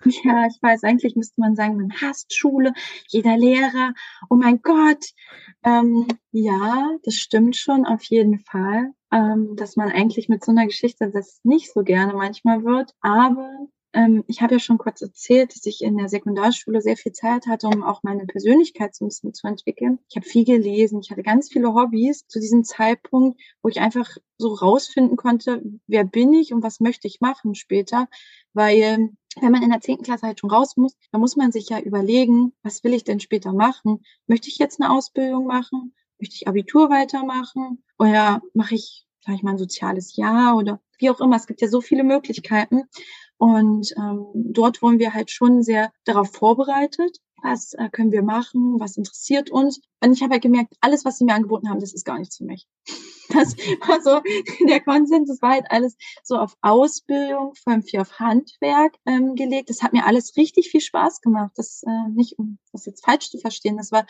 Ja, 0.06 0.48
ich 0.48 0.62
weiß, 0.62 0.84
eigentlich 0.84 1.16
müsste 1.16 1.40
man 1.40 1.56
sagen, 1.56 1.78
man 1.78 1.94
hasst 2.02 2.34
Schule, 2.36 2.74
jeder 3.08 3.38
Lehrer, 3.38 3.94
oh 4.30 4.36
mein 4.36 4.62
Gott. 4.62 5.06
Ähm, 5.64 6.08
ja, 6.32 6.92
das 7.04 7.16
stimmt 7.16 7.56
schon 7.56 7.86
auf 7.86 8.04
jeden 8.04 8.40
Fall, 8.40 8.92
ähm, 9.12 9.56
dass 9.56 9.76
man 9.76 9.92
eigentlich 9.92 10.30
mit 10.30 10.44
so 10.44 10.52
einer 10.52 10.66
Geschichte 10.66 11.10
das 11.12 11.40
nicht 11.44 11.72
so 11.74 11.84
gerne 11.84 12.14
manchmal 12.14 12.64
wird. 12.64 12.94
Aber 13.02 13.50
ähm, 13.94 14.24
ich 14.28 14.42
habe 14.42 14.56
ja 14.56 14.60
schon 14.60 14.78
kurz 14.78 15.02
erzählt, 15.02 15.56
dass 15.56 15.66
ich 15.66 15.82
in 15.82 15.98
der 15.98 16.10
Sekundarschule 16.10 16.82
sehr 16.82 16.98
viel 16.98 17.12
Zeit 17.12 17.46
hatte, 17.48 17.68
um 17.68 17.84
auch 17.84 18.02
meine 18.04 18.26
Persönlichkeit 18.26 18.96
so 18.96 19.06
ein 19.06 19.10
bisschen 19.10 19.34
zu 19.34 19.48
entwickeln. 19.48 20.00
Ich 20.10 20.16
habe 20.16 20.26
viel 20.26 20.46
gelesen, 20.46 21.00
ich 21.02 21.12
hatte 21.12 21.24
ganz 21.24 21.50
viele 21.52 21.74
Hobbys 21.74 22.28
zu 22.28 22.40
diesem 22.40 22.64
Zeitpunkt, 22.64 23.40
wo 23.62 23.70
ich 23.70 23.80
einfach 23.80 24.10
so 24.38 24.54
rausfinden 24.54 25.16
konnte, 25.16 25.62
wer 25.88 26.04
bin 26.04 26.34
ich 26.34 26.54
und 26.54 26.64
was 26.64 26.80
möchte 26.80 27.08
ich 27.08 27.22
machen 27.22 27.54
später, 27.56 28.08
weil 28.54 29.10
wenn 29.42 29.52
man 29.52 29.64
in 29.64 29.70
der 29.70 29.82
zehnten 29.82 30.04
Klasse 30.04 30.28
halt 30.28 30.40
schon 30.40 30.52
raus 30.52 30.78
muss, 30.78 30.96
dann 31.12 31.22
muss 31.22 31.36
man 31.36 31.52
sich 31.52 31.70
ja 31.70 31.80
überlegen, 31.80 32.54
was 32.62 32.84
will 32.84 32.94
ich 32.94 33.04
denn 33.04 33.20
später 33.20 33.54
machen? 33.54 34.04
Möchte 34.28 34.50
ich 34.50 34.58
jetzt 34.58 34.82
eine 34.82 34.92
Ausbildung 34.92 35.46
machen? 35.46 35.94
Möchte 36.20 36.36
ich 36.36 36.48
Abitur 36.48 36.90
weitermachen? 36.90 37.84
Oder 37.98 38.42
mache 38.54 38.76
ich, 38.76 39.06
ich 39.28 39.44
mal, 39.44 39.52
ein 39.52 39.58
soziales 39.58 40.16
Jahr 40.16 40.56
oder 40.56 40.80
wie 41.00 41.10
auch 41.10 41.20
immer. 41.20 41.36
Es 41.36 41.48
gibt 41.48 41.62
ja 41.62 41.68
so 41.68 41.82
viele 41.82 42.04
Möglichkeiten. 42.04 42.84
Und 43.38 43.94
ähm, 43.98 44.26
dort 44.34 44.82
wurden 44.82 45.00
wir 45.00 45.14
halt 45.14 45.32
schon 45.32 45.64
sehr 45.64 45.92
darauf 46.06 46.32
vorbereitet. 46.32 47.18
Was 47.44 47.74
äh, 47.74 47.90
können 47.90 48.12
wir 48.12 48.24
machen? 48.24 48.80
Was 48.80 48.98
interessiert 48.98 49.52
uns? 49.52 49.82
Und 50.02 50.14
ich 50.14 50.24
habe 50.24 50.34
halt 50.34 50.44
gemerkt, 50.44 50.76
alles, 50.82 51.06
was 51.06 51.18
sie 51.18 51.26
mir 51.26 51.36
angeboten 51.36 51.70
haben, 51.70 51.80
das 51.80 51.94
ist 51.94 52.06
gar 52.06 52.18
nichts 52.18 52.38
für 52.38 52.46
mich. 52.46 52.68
Das 53.30 53.56
war 53.88 54.00
so 54.02 54.22
der 54.68 54.82
Konsens. 54.82 55.30
Das 55.30 55.42
war 55.42 55.52
halt 55.52 55.66
alles 55.70 55.96
so 56.24 56.36
auf 56.36 56.56
Ausbildung, 56.62 57.56
vor 57.56 57.74
allem 57.74 57.82
viel 57.82 58.02
auf 58.02 58.20
Handwerk 58.20 58.96
ähm, 59.08 59.34
gelegt. 59.34 59.72
Das 59.72 59.82
hat 59.82 59.94
mir 59.94 60.06
alles 60.06 60.36
richtig 60.38 60.70
viel 60.70 60.82
Spaß 60.82 61.22
gemacht. 61.22 61.52
Das 61.56 61.82
äh, 61.84 62.10
nicht, 62.12 62.38
um 62.38 62.60
das 62.74 62.86
jetzt 62.86 63.04
falsch 63.04 63.32
zu 63.32 63.40
verstehen. 63.40 63.78
Das 63.78 63.92
war 63.92 64.06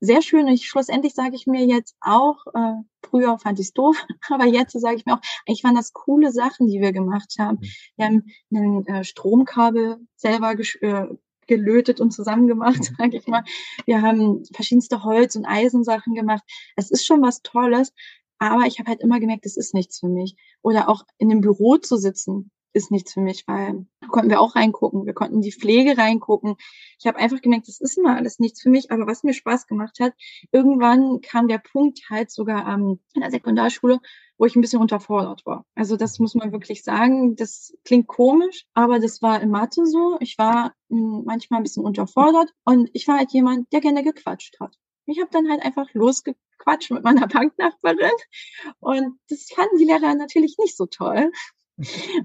sehr 0.00 0.22
schön. 0.22 0.46
Und 0.46 0.52
ich, 0.52 0.66
schlussendlich 0.66 1.14
sage 1.14 1.34
ich 1.36 1.46
mir 1.46 1.64
jetzt 1.66 1.94
auch, 2.00 2.46
äh, 2.54 2.74
früher 3.02 3.38
fand 3.38 3.58
ich 3.60 3.66
es 3.66 3.72
doof, 3.72 3.96
aber 4.30 4.46
jetzt 4.46 4.78
sage 4.78 4.96
ich 4.96 5.06
mir 5.06 5.14
auch, 5.14 5.22
eigentlich 5.46 5.64
waren 5.64 5.74
das 5.74 5.92
coole 5.92 6.32
Sachen, 6.32 6.66
die 6.66 6.80
wir 6.80 6.92
gemacht 6.92 7.34
haben. 7.38 7.58
Mhm. 7.60 7.68
Wir 7.96 8.06
haben 8.06 8.22
ein 8.52 8.86
äh, 8.86 9.04
Stromkabel 9.04 9.98
selber 10.16 10.54
äh, 10.58 11.06
gelötet 11.46 12.00
und 12.00 12.12
zusammengemacht, 12.12 12.90
mhm. 12.90 12.94
sage 12.98 13.16
ich 13.16 13.26
mal. 13.26 13.44
Wir 13.86 14.02
haben 14.02 14.44
verschiedenste 14.52 15.04
Holz- 15.04 15.36
und 15.36 15.46
Eisensachen 15.46 16.14
gemacht. 16.14 16.42
Es 16.76 16.90
ist 16.90 17.06
schon 17.06 17.22
was 17.22 17.42
Tolles, 17.42 17.92
aber 18.38 18.66
ich 18.66 18.78
habe 18.78 18.90
halt 18.90 19.00
immer 19.00 19.20
gemerkt, 19.20 19.44
das 19.44 19.56
ist 19.56 19.74
nichts 19.74 20.00
für 20.00 20.08
mich. 20.08 20.36
Oder 20.62 20.88
auch 20.88 21.04
in 21.18 21.30
einem 21.30 21.40
Büro 21.40 21.76
zu 21.76 21.96
sitzen, 21.96 22.50
ist 22.74 22.90
nichts 22.90 23.12
für 23.14 23.20
mich, 23.20 23.44
weil 23.46 23.86
da 24.00 24.08
konnten 24.08 24.30
wir 24.30 24.40
auch 24.40 24.56
reingucken. 24.56 25.06
Wir 25.06 25.14
konnten 25.14 25.40
die 25.40 25.52
Pflege 25.52 25.96
reingucken. 25.96 26.56
Ich 26.98 27.06
habe 27.06 27.18
einfach 27.18 27.40
gemerkt, 27.40 27.68
das 27.68 27.80
ist 27.80 27.96
immer 27.96 28.16
alles 28.16 28.40
nichts 28.40 28.62
für 28.62 28.68
mich. 28.68 28.90
Aber 28.90 29.06
was 29.06 29.22
mir 29.22 29.32
Spaß 29.32 29.66
gemacht 29.68 29.98
hat, 30.00 30.12
irgendwann 30.50 31.20
kam 31.20 31.46
der 31.46 31.58
Punkt 31.58 32.00
halt 32.10 32.30
sogar 32.30 32.66
ähm, 32.68 32.98
in 33.14 33.20
der 33.20 33.30
Sekundarschule, 33.30 34.00
wo 34.38 34.44
ich 34.46 34.56
ein 34.56 34.60
bisschen 34.60 34.80
unterfordert 34.80 35.44
war. 35.46 35.64
Also 35.74 35.96
das 35.96 36.18
muss 36.18 36.34
man 36.34 36.52
wirklich 36.52 36.82
sagen. 36.82 37.36
Das 37.36 37.74
klingt 37.84 38.06
komisch, 38.08 38.66
aber 38.74 38.98
das 38.98 39.22
war 39.22 39.40
in 39.40 39.50
Mathe 39.50 39.86
so. 39.86 40.16
Ich 40.20 40.38
war 40.38 40.74
hm, 40.88 41.22
manchmal 41.24 41.60
ein 41.60 41.62
bisschen 41.64 41.84
unterfordert 41.84 42.52
und 42.64 42.90
ich 42.92 43.06
war 43.08 43.18
halt 43.18 43.32
jemand, 43.32 43.72
der 43.72 43.80
gerne 43.80 44.02
gequatscht 44.02 44.58
hat. 44.60 44.76
Ich 45.06 45.20
habe 45.20 45.30
dann 45.30 45.50
halt 45.50 45.62
einfach 45.62 45.92
losgequatscht 45.92 46.90
mit 46.90 47.04
meiner 47.04 47.26
Banknachbarin 47.28 48.10
und 48.80 49.18
das 49.28 49.48
fanden 49.54 49.78
die 49.78 49.84
Lehrer 49.84 50.14
natürlich 50.14 50.56
nicht 50.58 50.76
so 50.76 50.86
toll. 50.86 51.30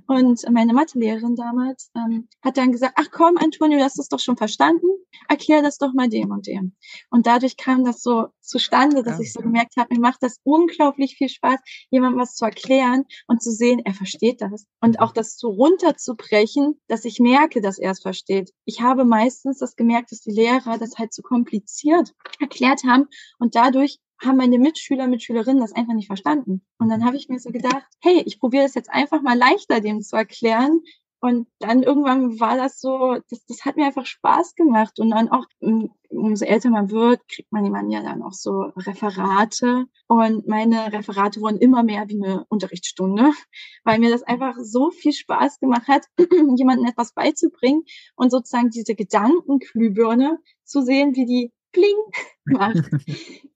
Und 0.08 0.42
meine 0.52 0.74
Mathelehrerin 0.74 1.36
damals 1.36 1.92
ähm, 1.96 2.28
hat 2.44 2.58
dann 2.58 2.72
gesagt, 2.72 2.94
ach 2.98 3.08
komm, 3.12 3.38
Antonio, 3.38 3.80
du 3.80 3.84
hast 3.84 4.00
es 4.00 4.08
doch 4.08 4.20
schon 4.20 4.38
verstanden, 4.38 4.88
erklär 5.28 5.62
das 5.62 5.78
doch 5.78 5.94
mal 5.94 6.08
dem 6.08 6.32
und 6.32 6.46
dem. 6.48 6.76
Und 7.10 7.26
dadurch 7.26 7.58
kam 7.58 7.84
das 7.84 8.02
so 8.02 8.28
zustande, 8.42 9.04
dass 9.04 9.18
ja. 9.18 9.22
ich 9.22 9.34
so 9.34 9.42
gemerkt 9.42 9.76
habe, 9.78 9.94
mir 9.94 10.02
macht 10.02 10.22
das 10.22 10.40
unglaublich 10.44 11.16
viel 11.16 11.30
Spaß, 11.30 11.60
jemandem 11.90 12.22
was 12.22 12.36
zu 12.36 12.46
erklären 12.46 13.06
und 13.28 13.42
zu 13.42 13.52
sehen, 13.52 13.82
er 13.84 13.94
versteht 13.94 14.42
das. 14.42 14.66
Und 14.82 15.00
auch 15.00 15.14
das 15.14 15.38
so 15.38 15.50
runterzubrechen, 15.50 16.80
dass 16.88 17.06
ich 17.06 17.20
merke, 17.20 17.62
dass 17.62 17.80
er 17.80 17.92
es 17.92 18.02
versteht. 18.02 18.52
Ich 18.66 18.82
habe 18.82 19.04
meistens 19.04 19.58
das 19.58 19.76
gemerkt, 19.76 20.12
dass 20.12 20.22
die 20.22 20.32
Lehrer 20.32 20.78
das 20.78 20.98
halt 20.98 21.14
zu 21.14 21.22
kompliziert 21.22 22.14
erklärt 22.40 22.84
haben 22.84 23.08
und 23.40 23.56
dadurch 23.56 24.00
haben 24.22 24.38
meine 24.38 24.60
Mitschüler, 24.60 25.08
Mitschülerinnen 25.08 25.62
das 25.62 25.74
einfach 25.74 25.94
nicht 25.94 26.08
verstanden. 26.08 26.62
Und 26.78 26.90
dann 26.90 27.06
habe 27.06 27.18
ich 27.18 27.30
mir 27.30 27.40
so 27.40 27.52
gedacht, 27.52 27.86
hey, 28.02 28.22
ich 28.26 28.40
probiere 28.40 28.64
das 28.64 28.76
jetzt 28.76 28.90
einfach 28.90 29.22
mal 29.22 29.38
leichter 29.38 29.80
dem 29.80 30.02
zu 30.02 30.16
erklären. 30.16 30.82
Und 31.22 31.48
dann 31.60 31.84
irgendwann 31.84 32.40
war 32.40 32.56
das 32.56 32.80
so, 32.80 33.18
das, 33.30 33.46
das 33.46 33.66
hat 33.66 33.76
mir 33.76 33.86
einfach 33.86 34.06
Spaß 34.06 34.56
gemacht. 34.56 35.00
Und 35.00 35.10
dann 35.10 35.30
auch, 35.30 35.46
hm, 35.62 35.90
umso 36.10 36.46
älter 36.46 36.70
man 36.70 36.92
wird, 36.92 37.22
kriegt 37.28 37.52
man 37.52 37.66
jemanden 37.66 37.92
ja 37.92 38.02
dann 38.02 38.24
auch 38.24 38.32
so 38.34 38.72
Referate. 38.78 39.86
Und 40.08 40.48
meine 40.48 40.92
Referate 40.94 41.42
wurden 41.42 41.58
immer 41.58 41.84
mehr 41.84 42.08
wie 42.08 42.24
eine 42.24 42.46
Unterrichtsstunde, 42.50 43.32
weil 43.84 44.00
mir 44.00 44.12
das 44.12 44.24
einfach 44.24 44.56
so 44.62 44.92
viel 44.92 45.14
Spaß 45.14 45.60
gemacht 45.60 45.88
hat, 45.88 46.06
jemandem 46.56 46.88
etwas 46.88 47.14
beizubringen 47.14 47.84
und 48.16 48.32
sozusagen 48.32 48.70
diese 48.70 48.96
Gedankenglühbirne 48.96 50.40
zu 50.64 50.82
sehen, 50.82 51.16
wie 51.16 51.26
die 51.26 51.52
Kling 51.72 51.96
macht. 52.46 52.90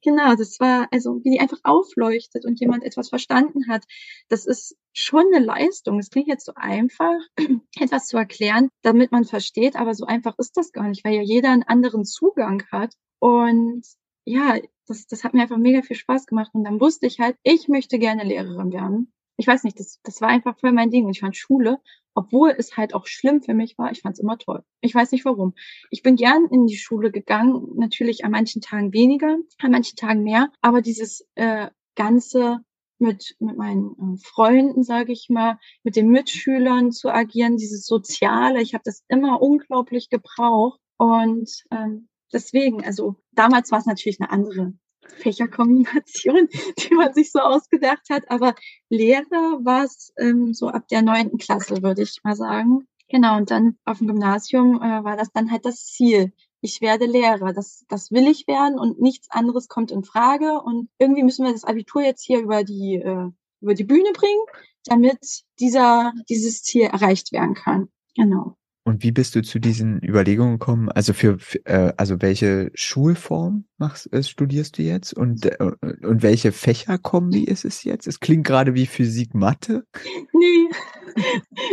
genau, 0.01 0.35
das 0.35 0.59
war, 0.59 0.87
also 0.91 1.19
wie 1.23 1.31
die 1.31 1.39
einfach 1.39 1.59
aufleuchtet 1.63 2.45
und 2.45 2.59
jemand 2.59 2.83
etwas 2.83 3.09
verstanden 3.09 3.67
hat. 3.67 3.83
Das 4.29 4.45
ist 4.45 4.75
schon 4.93 5.25
eine 5.33 5.43
Leistung. 5.43 5.99
Es 5.99 6.09
klingt 6.09 6.27
jetzt 6.27 6.45
so 6.45 6.53
einfach, 6.55 7.19
etwas 7.79 8.07
zu 8.07 8.17
erklären, 8.17 8.69
damit 8.81 9.11
man 9.11 9.25
versteht, 9.25 9.75
aber 9.75 9.93
so 9.95 10.05
einfach 10.05 10.35
ist 10.37 10.57
das 10.57 10.71
gar 10.71 10.87
nicht, 10.87 11.03
weil 11.03 11.15
ja 11.15 11.21
jeder 11.21 11.51
einen 11.51 11.63
anderen 11.63 12.05
Zugang 12.05 12.63
hat. 12.71 12.93
Und 13.19 13.85
ja, 14.25 14.57
das, 14.87 15.07
das 15.07 15.23
hat 15.23 15.33
mir 15.33 15.41
einfach 15.41 15.57
mega 15.57 15.81
viel 15.81 15.95
Spaß 15.95 16.25
gemacht. 16.25 16.51
Und 16.53 16.63
dann 16.63 16.79
wusste 16.79 17.07
ich 17.07 17.19
halt, 17.19 17.37
ich 17.43 17.67
möchte 17.67 17.99
gerne 17.99 18.23
Lehrerin 18.23 18.71
werden. 18.71 19.13
Ich 19.37 19.47
weiß 19.47 19.63
nicht, 19.63 19.79
das, 19.79 19.99
das 20.03 20.21
war 20.21 20.29
einfach 20.29 20.57
voll 20.59 20.71
mein 20.71 20.91
Ding. 20.91 21.05
Und 21.05 21.11
ich 21.11 21.21
fand 21.21 21.35
Schule, 21.35 21.79
obwohl 22.13 22.53
es 22.57 22.77
halt 22.77 22.93
auch 22.93 23.07
schlimm 23.07 23.41
für 23.41 23.53
mich 23.53 23.77
war, 23.77 23.91
ich 23.91 24.01
fand 24.01 24.13
es 24.13 24.19
immer 24.19 24.37
toll. 24.37 24.63
Ich 24.81 24.93
weiß 24.93 25.11
nicht 25.11 25.25
warum. 25.25 25.53
Ich 25.89 26.03
bin 26.03 26.15
gern 26.15 26.47
in 26.51 26.67
die 26.67 26.77
Schule 26.77 27.11
gegangen, 27.11 27.69
natürlich 27.75 28.23
an 28.25 28.31
manchen 28.31 28.61
Tagen 28.61 28.93
weniger, 28.93 29.37
an 29.59 29.71
manchen 29.71 29.95
Tagen 29.95 30.23
mehr, 30.23 30.51
aber 30.61 30.81
dieses 30.81 31.27
äh, 31.35 31.69
ganze 31.95 32.59
mit, 32.99 33.35
mit 33.39 33.57
meinen 33.57 34.15
äh, 34.15 34.17
Freunden, 34.23 34.83
sage 34.83 35.11
ich 35.11 35.27
mal, 35.29 35.59
mit 35.83 35.95
den 35.95 36.09
Mitschülern 36.09 36.91
zu 36.91 37.09
agieren, 37.09 37.57
dieses 37.57 37.85
Soziale, 37.85 38.61
ich 38.61 38.73
habe 38.73 38.83
das 38.85 39.03
immer 39.07 39.41
unglaublich 39.41 40.09
gebraucht. 40.09 40.79
Und 40.97 41.49
ähm, 41.71 42.07
deswegen, 42.31 42.83
also 42.83 43.15
damals 43.31 43.71
war 43.71 43.79
es 43.79 43.85
natürlich 43.85 44.21
eine 44.21 44.31
andere 44.31 44.73
Fächerkombination, 45.17 46.47
die 46.79 46.93
man 46.93 47.13
sich 47.13 47.31
so 47.31 47.39
ausgedacht 47.39 48.09
hat. 48.09 48.29
Aber 48.29 48.55
Lehrer 48.89 49.59
war 49.63 49.83
es 49.83 50.13
ähm, 50.17 50.53
so 50.53 50.67
ab 50.67 50.87
der 50.87 51.01
neunten 51.01 51.37
Klasse, 51.37 51.81
würde 51.81 52.03
ich 52.03 52.19
mal 52.23 52.35
sagen. 52.35 52.87
Genau, 53.09 53.37
und 53.37 53.51
dann 53.51 53.77
auf 53.85 53.99
dem 53.99 54.07
Gymnasium 54.07 54.81
äh, 54.81 55.03
war 55.03 55.17
das 55.17 55.31
dann 55.31 55.51
halt 55.51 55.65
das 55.65 55.85
Ziel. 55.85 56.33
Ich 56.61 56.81
werde 56.81 57.05
Lehrer, 57.05 57.53
das, 57.53 57.85
das 57.89 58.11
will 58.11 58.27
ich 58.27 58.47
werden 58.47 58.79
und 58.79 58.99
nichts 59.01 59.29
anderes 59.29 59.67
kommt 59.67 59.91
in 59.91 60.03
Frage. 60.03 60.61
Und 60.61 60.89
irgendwie 60.97 61.23
müssen 61.23 61.45
wir 61.45 61.51
das 61.51 61.65
Abitur 61.65 62.01
jetzt 62.01 62.23
hier 62.23 62.39
über 62.39 62.63
die, 62.63 62.95
äh, 62.95 63.29
über 63.61 63.73
die 63.73 63.83
Bühne 63.83 64.11
bringen, 64.13 64.45
damit 64.85 65.43
dieser, 65.59 66.13
dieses 66.29 66.63
Ziel 66.63 66.83
erreicht 66.83 67.31
werden 67.31 67.53
kann. 67.53 67.89
Genau. 68.15 68.55
Und 68.85 69.01
wie 69.01 69.11
bist 69.11 69.35
du 69.35 69.41
zu 69.41 69.59
diesen 69.59 70.03
Überlegungen 70.03 70.59
gekommen? 70.59 70.89
Also 70.89 71.13
für, 71.13 71.37
äh, 71.63 71.93
also 71.95 72.21
welche 72.21 72.69
Schulform 72.73 73.65
machst, 73.77 74.11
äh, 74.11 74.21
studierst 74.23 74.77
du 74.77 74.81
jetzt 74.81 75.13
und 75.13 75.45
äh, 75.45 75.71
und 76.01 76.21
welche 76.21 76.51
Fächerkombi 76.51 77.43
ist 77.43 77.63
es 77.63 77.83
jetzt? 77.83 78.07
Es 78.07 78.19
klingt 78.19 78.45
gerade 78.45 78.73
wie 78.73 78.85
Physik 78.85 79.33
Mathe. 79.33 79.85
Nee. 80.35 80.67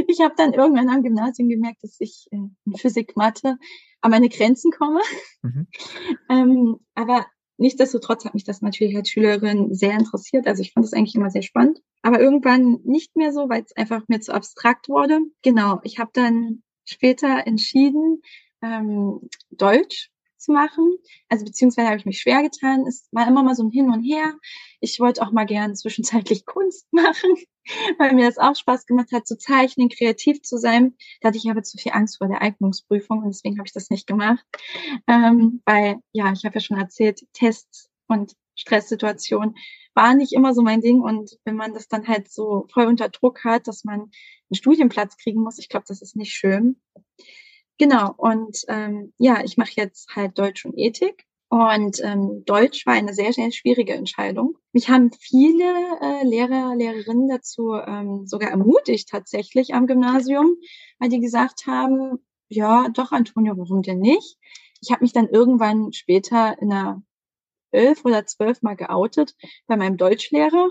Ich 0.06 0.20
habe 0.20 0.34
dann 0.36 0.52
irgendwann 0.52 0.90
am 0.90 1.02
Gymnasium 1.02 1.48
gemerkt, 1.48 1.82
dass 1.82 1.96
ich 1.98 2.28
äh, 2.30 2.36
in 2.36 2.74
Physik 2.76 3.16
Mathe 3.16 3.56
an 4.02 4.10
meine 4.10 4.28
Grenzen 4.28 4.70
komme. 4.70 5.00
Mhm. 5.42 5.66
Ähm, 6.28 6.76
aber 6.94 7.26
Nichtsdestotrotz 7.60 8.24
hat 8.24 8.32
mich 8.32 8.44
das 8.44 8.62
natürlich 8.62 8.96
als 8.96 9.10
Schülerin 9.10 9.74
sehr 9.74 9.92
interessiert. 9.92 10.46
Also 10.46 10.62
ich 10.62 10.72
fand 10.72 10.86
es 10.86 10.94
eigentlich 10.94 11.14
immer 11.14 11.28
sehr 11.28 11.42
spannend. 11.42 11.82
Aber 12.00 12.18
irgendwann 12.18 12.78
nicht 12.84 13.16
mehr 13.16 13.34
so, 13.34 13.50
weil 13.50 13.62
es 13.62 13.76
einfach 13.76 14.00
mir 14.08 14.20
zu 14.20 14.32
abstrakt 14.32 14.88
wurde. 14.88 15.18
Genau, 15.42 15.78
ich 15.82 15.98
habe 15.98 16.08
dann 16.14 16.62
später 16.90 17.46
entschieden, 17.46 18.22
ähm, 18.62 19.28
Deutsch 19.50 20.10
zu 20.40 20.52
machen. 20.52 20.96
Also 21.28 21.44
beziehungsweise 21.44 21.88
habe 21.88 21.98
ich 21.98 22.06
mich 22.06 22.20
schwer 22.20 22.42
getan. 22.42 22.86
Es 22.86 23.08
war 23.12 23.28
immer 23.28 23.42
mal 23.42 23.54
so 23.54 23.62
ein 23.62 23.70
Hin 23.70 23.90
und 23.90 24.02
Her. 24.02 24.34
Ich 24.80 24.98
wollte 24.98 25.22
auch 25.22 25.32
mal 25.32 25.44
gern 25.44 25.76
zwischenzeitlich 25.76 26.46
Kunst 26.46 26.86
machen, 26.92 27.34
weil 27.98 28.14
mir 28.14 28.26
das 28.26 28.38
auch 28.38 28.56
Spaß 28.56 28.86
gemacht 28.86 29.12
hat, 29.12 29.26
zu 29.26 29.36
zeichnen, 29.36 29.90
kreativ 29.90 30.42
zu 30.42 30.56
sein. 30.56 30.94
Da 31.20 31.28
hatte 31.28 31.38
ich 31.38 31.50
aber 31.50 31.62
zu 31.62 31.76
viel 31.78 31.92
Angst 31.92 32.18
vor 32.18 32.28
der 32.28 32.42
Eignungsprüfung 32.42 33.18
und 33.18 33.28
deswegen 33.28 33.58
habe 33.58 33.66
ich 33.66 33.74
das 33.74 33.90
nicht 33.90 34.06
gemacht. 34.06 34.44
Ähm, 35.06 35.62
weil, 35.66 35.96
ja, 36.12 36.32
ich 36.32 36.44
habe 36.44 36.54
ja 36.54 36.60
schon 36.60 36.78
erzählt, 36.78 37.20
Tests 37.34 37.90
und 38.08 38.34
Stresssituationen 38.60 39.56
war 39.94 40.14
nicht 40.14 40.32
immer 40.32 40.54
so 40.54 40.62
mein 40.62 40.80
Ding. 40.80 41.00
Und 41.00 41.38
wenn 41.44 41.56
man 41.56 41.74
das 41.74 41.88
dann 41.88 42.06
halt 42.06 42.30
so 42.30 42.66
voll 42.72 42.86
unter 42.86 43.08
Druck 43.08 43.44
hat, 43.44 43.66
dass 43.66 43.84
man 43.84 44.00
einen 44.00 44.54
Studienplatz 44.54 45.16
kriegen 45.16 45.42
muss, 45.42 45.58
ich 45.58 45.68
glaube, 45.68 45.86
das 45.88 46.02
ist 46.02 46.16
nicht 46.16 46.32
schön. 46.32 46.80
Genau, 47.78 48.12
und 48.16 48.58
ähm, 48.68 49.14
ja, 49.18 49.42
ich 49.42 49.56
mache 49.56 49.72
jetzt 49.76 50.14
halt 50.14 50.38
Deutsch 50.38 50.64
und 50.66 50.76
Ethik. 50.76 51.24
Und 51.48 52.00
ähm, 52.04 52.44
Deutsch 52.46 52.86
war 52.86 52.94
eine 52.94 53.12
sehr, 53.12 53.32
sehr 53.32 53.50
schwierige 53.50 53.94
Entscheidung. 53.94 54.56
Mich 54.72 54.88
haben 54.88 55.10
viele 55.18 55.64
äh, 56.00 56.24
Lehrer, 56.24 56.76
Lehrerinnen 56.76 57.26
dazu 57.26 57.72
ähm, 57.74 58.24
sogar 58.26 58.50
ermutigt 58.50 59.08
tatsächlich 59.08 59.74
am 59.74 59.88
Gymnasium, 59.88 60.54
weil 61.00 61.08
die 61.08 61.18
gesagt 61.18 61.66
haben, 61.66 62.18
ja, 62.48 62.88
doch, 62.90 63.10
Antonio, 63.10 63.56
warum 63.56 63.82
denn 63.82 63.98
nicht? 63.98 64.38
Ich 64.80 64.92
habe 64.92 65.02
mich 65.02 65.12
dann 65.12 65.28
irgendwann 65.28 65.92
später 65.92 66.56
in 66.60 66.72
einer 66.72 67.02
elf 67.72 68.04
oder 68.04 68.26
zwölf 68.26 68.62
Mal 68.62 68.76
geoutet 68.76 69.34
bei 69.66 69.76
meinem 69.76 69.96
Deutschlehrer 69.96 70.70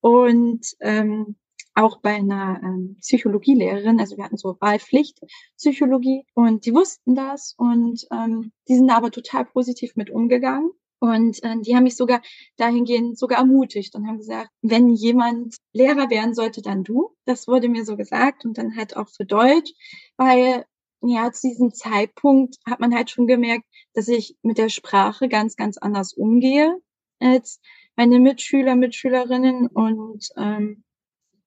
und 0.00 0.66
ähm, 0.80 1.36
auch 1.74 2.00
bei 2.00 2.14
einer 2.14 2.60
ähm, 2.62 2.96
Psychologielehrerin. 3.00 3.98
Also 4.00 4.16
wir 4.16 4.24
hatten 4.24 4.36
so 4.36 4.56
Wahlpflicht 4.60 5.20
Psychologie 5.56 6.24
und 6.34 6.66
die 6.66 6.74
wussten 6.74 7.14
das 7.14 7.54
und 7.56 8.06
ähm, 8.12 8.52
die 8.68 8.76
sind 8.76 8.90
aber 8.90 9.10
total 9.10 9.44
positiv 9.44 9.96
mit 9.96 10.10
umgegangen. 10.10 10.70
Und 11.00 11.42
äh, 11.42 11.56
die 11.60 11.76
haben 11.76 11.82
mich 11.82 11.96
sogar 11.96 12.22
dahingehend 12.56 13.18
sogar 13.18 13.38
ermutigt 13.38 13.94
und 13.94 14.06
haben 14.06 14.18
gesagt, 14.18 14.48
wenn 14.62 14.88
jemand 14.88 15.56
Lehrer 15.74 16.08
werden 16.08 16.34
sollte, 16.34 16.62
dann 16.62 16.82
du. 16.82 17.14
Das 17.26 17.46
wurde 17.46 17.68
mir 17.68 17.84
so 17.84 17.96
gesagt 17.96 18.46
und 18.46 18.56
dann 18.56 18.76
halt 18.76 18.96
auch 18.96 19.08
für 19.10 19.26
Deutsch, 19.26 19.72
weil 20.16 20.64
ja, 21.08 21.32
zu 21.32 21.48
diesem 21.48 21.72
Zeitpunkt 21.72 22.56
hat 22.66 22.80
man 22.80 22.94
halt 22.94 23.10
schon 23.10 23.26
gemerkt, 23.26 23.64
dass 23.94 24.08
ich 24.08 24.36
mit 24.42 24.58
der 24.58 24.68
Sprache 24.68 25.28
ganz, 25.28 25.56
ganz 25.56 25.78
anders 25.78 26.12
umgehe 26.12 26.76
als 27.20 27.60
meine 27.96 28.20
Mitschüler, 28.20 28.76
Mitschülerinnen. 28.76 29.66
Und 29.66 30.28
ähm, 30.36 30.84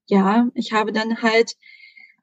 ja, 0.08 0.48
ich 0.54 0.74
habe 0.74 0.91
dann 0.91 1.22
halt 1.22 1.56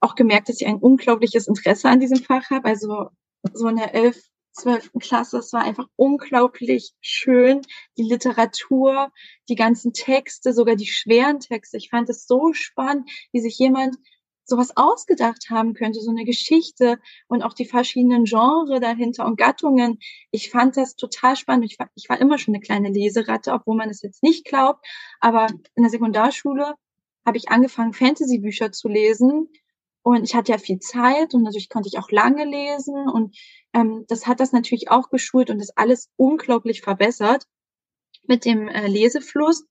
auch 0.00 0.14
gemerkt, 0.14 0.48
dass 0.48 0.60
ich 0.60 0.66
ein 0.66 0.78
unglaubliches 0.78 1.46
Interesse 1.46 1.88
an 1.88 2.00
diesem 2.00 2.18
Fach 2.18 2.50
habe. 2.50 2.68
Also 2.68 3.08
so 3.52 3.68
in 3.68 3.76
der 3.76 3.94
11., 3.94 4.20
12. 4.52 4.92
Klasse, 5.00 5.38
es 5.38 5.52
war 5.52 5.64
einfach 5.64 5.86
unglaublich 5.96 6.92
schön. 7.00 7.62
Die 7.98 8.04
Literatur, 8.04 9.10
die 9.48 9.56
ganzen 9.56 9.92
Texte, 9.92 10.52
sogar 10.52 10.76
die 10.76 10.86
schweren 10.86 11.40
Texte. 11.40 11.76
Ich 11.76 11.90
fand 11.90 12.08
es 12.08 12.26
so 12.26 12.52
spannend, 12.52 13.10
wie 13.32 13.40
sich 13.40 13.58
jemand 13.58 13.96
sowas 14.44 14.76
ausgedacht 14.76 15.46
haben 15.50 15.74
könnte, 15.74 16.00
so 16.00 16.10
eine 16.10 16.24
Geschichte 16.24 16.98
und 17.28 17.42
auch 17.42 17.54
die 17.54 17.64
verschiedenen 17.64 18.24
Genres 18.24 18.80
dahinter 18.80 19.26
und 19.26 19.38
Gattungen. 19.38 19.98
Ich 20.30 20.50
fand 20.50 20.76
das 20.76 20.96
total 20.96 21.36
spannend. 21.36 21.64
Ich 21.70 21.78
war, 21.78 21.88
ich 21.94 22.08
war 22.08 22.20
immer 22.20 22.38
schon 22.38 22.54
eine 22.54 22.62
kleine 22.62 22.90
Leseratte, 22.90 23.52
obwohl 23.52 23.76
man 23.76 23.90
es 23.90 24.02
jetzt 24.02 24.22
nicht 24.22 24.44
glaubt. 24.44 24.84
Aber 25.20 25.46
in 25.74 25.82
der 25.82 25.90
Sekundarschule 25.90 26.74
habe 27.24 27.36
ich 27.36 27.48
angefangen, 27.48 27.92
Fantasy-Bücher 27.94 28.72
zu 28.72 28.88
lesen. 28.88 29.48
Und 30.02 30.24
ich 30.24 30.34
hatte 30.34 30.52
ja 30.52 30.58
viel 30.58 30.80
Zeit 30.80 31.32
und 31.32 31.42
natürlich 31.42 31.70
konnte 31.70 31.88
ich 31.88 31.98
auch 31.98 32.10
lange 32.10 32.44
lesen. 32.44 33.08
Und 33.08 33.36
ähm, 33.72 34.04
das 34.08 34.26
hat 34.26 34.40
das 34.40 34.52
natürlich 34.52 34.90
auch 34.90 35.08
geschult 35.08 35.48
und 35.48 35.58
das 35.58 35.74
alles 35.76 36.10
unglaublich 36.16 36.82
verbessert 36.82 37.44
mit 38.26 38.44
dem 38.44 38.68
äh, 38.68 38.86
Lesefluss. 38.86 39.64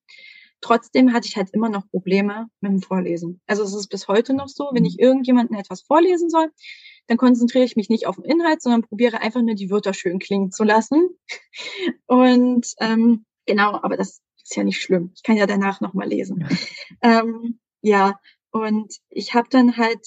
Trotzdem 0.63 1.13
hatte 1.13 1.27
ich 1.27 1.35
halt 1.35 1.49
immer 1.51 1.69
noch 1.69 1.89
Probleme 1.89 2.47
mit 2.61 2.71
dem 2.71 2.81
Vorlesen. 2.81 3.41
Also 3.47 3.63
es 3.63 3.75
ist 3.75 3.89
bis 3.89 4.07
heute 4.07 4.33
noch 4.33 4.47
so, 4.47 4.69
wenn 4.71 4.85
ich 4.85 4.93
mhm. 4.97 5.03
irgendjemanden 5.03 5.57
etwas 5.57 5.81
vorlesen 5.81 6.29
soll, 6.29 6.49
dann 7.07 7.17
konzentriere 7.17 7.65
ich 7.65 7.75
mich 7.75 7.89
nicht 7.89 8.07
auf 8.07 8.15
den 8.15 8.23
Inhalt, 8.23 8.61
sondern 8.61 8.83
probiere 8.83 9.21
einfach 9.21 9.41
nur 9.41 9.55
die 9.55 9.69
Wörter 9.69 9.93
schön 9.93 10.19
klingen 10.19 10.51
zu 10.51 10.63
lassen. 10.63 11.09
Und 12.07 12.65
ähm, 12.79 13.25
genau, 13.45 13.73
aber 13.73 13.97
das 13.97 14.21
ist 14.41 14.55
ja 14.55 14.63
nicht 14.63 14.81
schlimm. 14.81 15.11
Ich 15.15 15.23
kann 15.23 15.35
ja 15.35 15.47
danach 15.47 15.81
nochmal 15.81 16.07
lesen. 16.07 16.47
Ähm, 17.01 17.59
ja, 17.81 18.17
und 18.51 18.93
ich 19.09 19.33
habe 19.33 19.49
dann 19.49 19.75
halt 19.75 20.05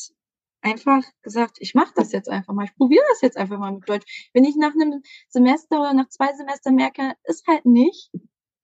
einfach 0.63 1.03
gesagt, 1.21 1.59
ich 1.61 1.75
mache 1.75 1.93
das 1.95 2.13
jetzt 2.13 2.31
einfach 2.31 2.55
mal, 2.55 2.65
ich 2.65 2.75
probiere 2.75 3.05
das 3.11 3.21
jetzt 3.21 3.37
einfach 3.37 3.59
mal 3.59 3.73
mit 3.73 3.87
Deutsch. 3.87 4.31
Wenn 4.33 4.45
ich 4.45 4.57
nach 4.57 4.73
einem 4.73 5.03
Semester 5.29 5.81
oder 5.81 5.93
nach 5.93 6.09
zwei 6.09 6.33
Semestern 6.33 6.75
merke, 6.75 7.13
ist 7.25 7.47
halt 7.47 7.67
nicht, 7.67 8.11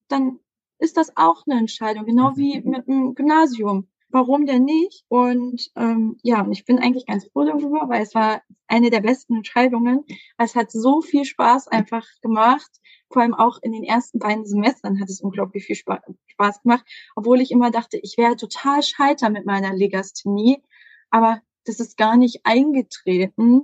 dann 0.08 0.38
ist 0.82 0.96
das 0.96 1.16
auch 1.16 1.44
eine 1.46 1.60
Entscheidung, 1.60 2.04
genau 2.04 2.36
wie 2.36 2.60
mhm. 2.60 2.70
mit 2.70 2.86
dem 2.88 3.14
Gymnasium. 3.14 3.88
Warum 4.08 4.44
denn 4.44 4.64
nicht? 4.64 5.04
Und 5.08 5.70
ähm, 5.74 6.18
ja, 6.22 6.46
ich 6.50 6.66
bin 6.66 6.78
eigentlich 6.78 7.06
ganz 7.06 7.26
froh 7.32 7.44
darüber, 7.44 7.88
weil 7.88 8.02
es 8.02 8.14
war 8.14 8.42
eine 8.66 8.90
der 8.90 9.00
besten 9.00 9.36
Entscheidungen. 9.36 10.04
Es 10.36 10.54
hat 10.54 10.70
so 10.70 11.00
viel 11.00 11.24
Spaß 11.24 11.68
einfach 11.68 12.06
gemacht. 12.20 12.70
Vor 13.10 13.22
allem 13.22 13.32
auch 13.32 13.58
in 13.62 13.72
den 13.72 13.84
ersten 13.84 14.18
beiden 14.18 14.44
Semestern 14.44 15.00
hat 15.00 15.08
es 15.08 15.22
unglaublich 15.22 15.64
viel 15.64 15.76
Spaß 15.76 16.62
gemacht, 16.62 16.84
obwohl 17.16 17.40
ich 17.40 17.52
immer 17.52 17.70
dachte, 17.70 17.98
ich 18.02 18.18
wäre 18.18 18.36
total 18.36 18.82
scheiter 18.82 19.30
mit 19.30 19.46
meiner 19.46 19.72
Legasthenie. 19.72 20.62
Aber 21.08 21.40
das 21.64 21.80
ist 21.80 21.96
gar 21.96 22.16
nicht 22.18 22.40
eingetreten. 22.44 23.62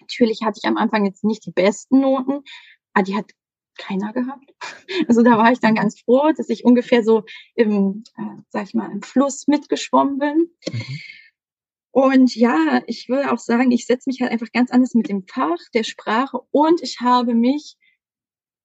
Natürlich 0.00 0.42
hatte 0.42 0.60
ich 0.62 0.68
am 0.68 0.78
Anfang 0.78 1.04
jetzt 1.04 1.24
nicht 1.24 1.44
die 1.44 1.52
besten 1.52 2.00
Noten, 2.00 2.44
aber 2.94 3.02
die 3.02 3.16
hat 3.16 3.30
keiner 3.78 4.12
gehabt. 4.12 4.54
Also 5.08 5.22
da 5.22 5.36
war 5.36 5.52
ich 5.52 5.60
dann 5.60 5.74
ganz 5.74 6.00
froh, 6.00 6.32
dass 6.36 6.48
ich 6.48 6.64
ungefähr 6.64 7.02
so 7.02 7.24
im, 7.54 8.04
äh, 8.16 8.42
sag 8.48 8.64
ich 8.64 8.74
mal, 8.74 8.90
im 8.90 9.02
Fluss 9.02 9.46
mitgeschwommen 9.46 10.18
bin. 10.18 10.50
Mhm. 10.72 10.82
Und 11.96 12.36
ja, 12.36 12.82
ich 12.86 13.08
würde 13.08 13.32
auch 13.32 13.38
sagen, 13.38 13.70
ich 13.70 13.86
setze 13.86 14.10
mich 14.10 14.20
halt 14.20 14.30
einfach 14.30 14.52
ganz 14.52 14.70
anders 14.70 14.92
mit 14.92 15.08
dem 15.08 15.26
Fach 15.26 15.58
der 15.72 15.82
Sprache 15.82 16.40
und 16.50 16.82
ich 16.82 17.00
habe 17.00 17.34
mich 17.34 17.78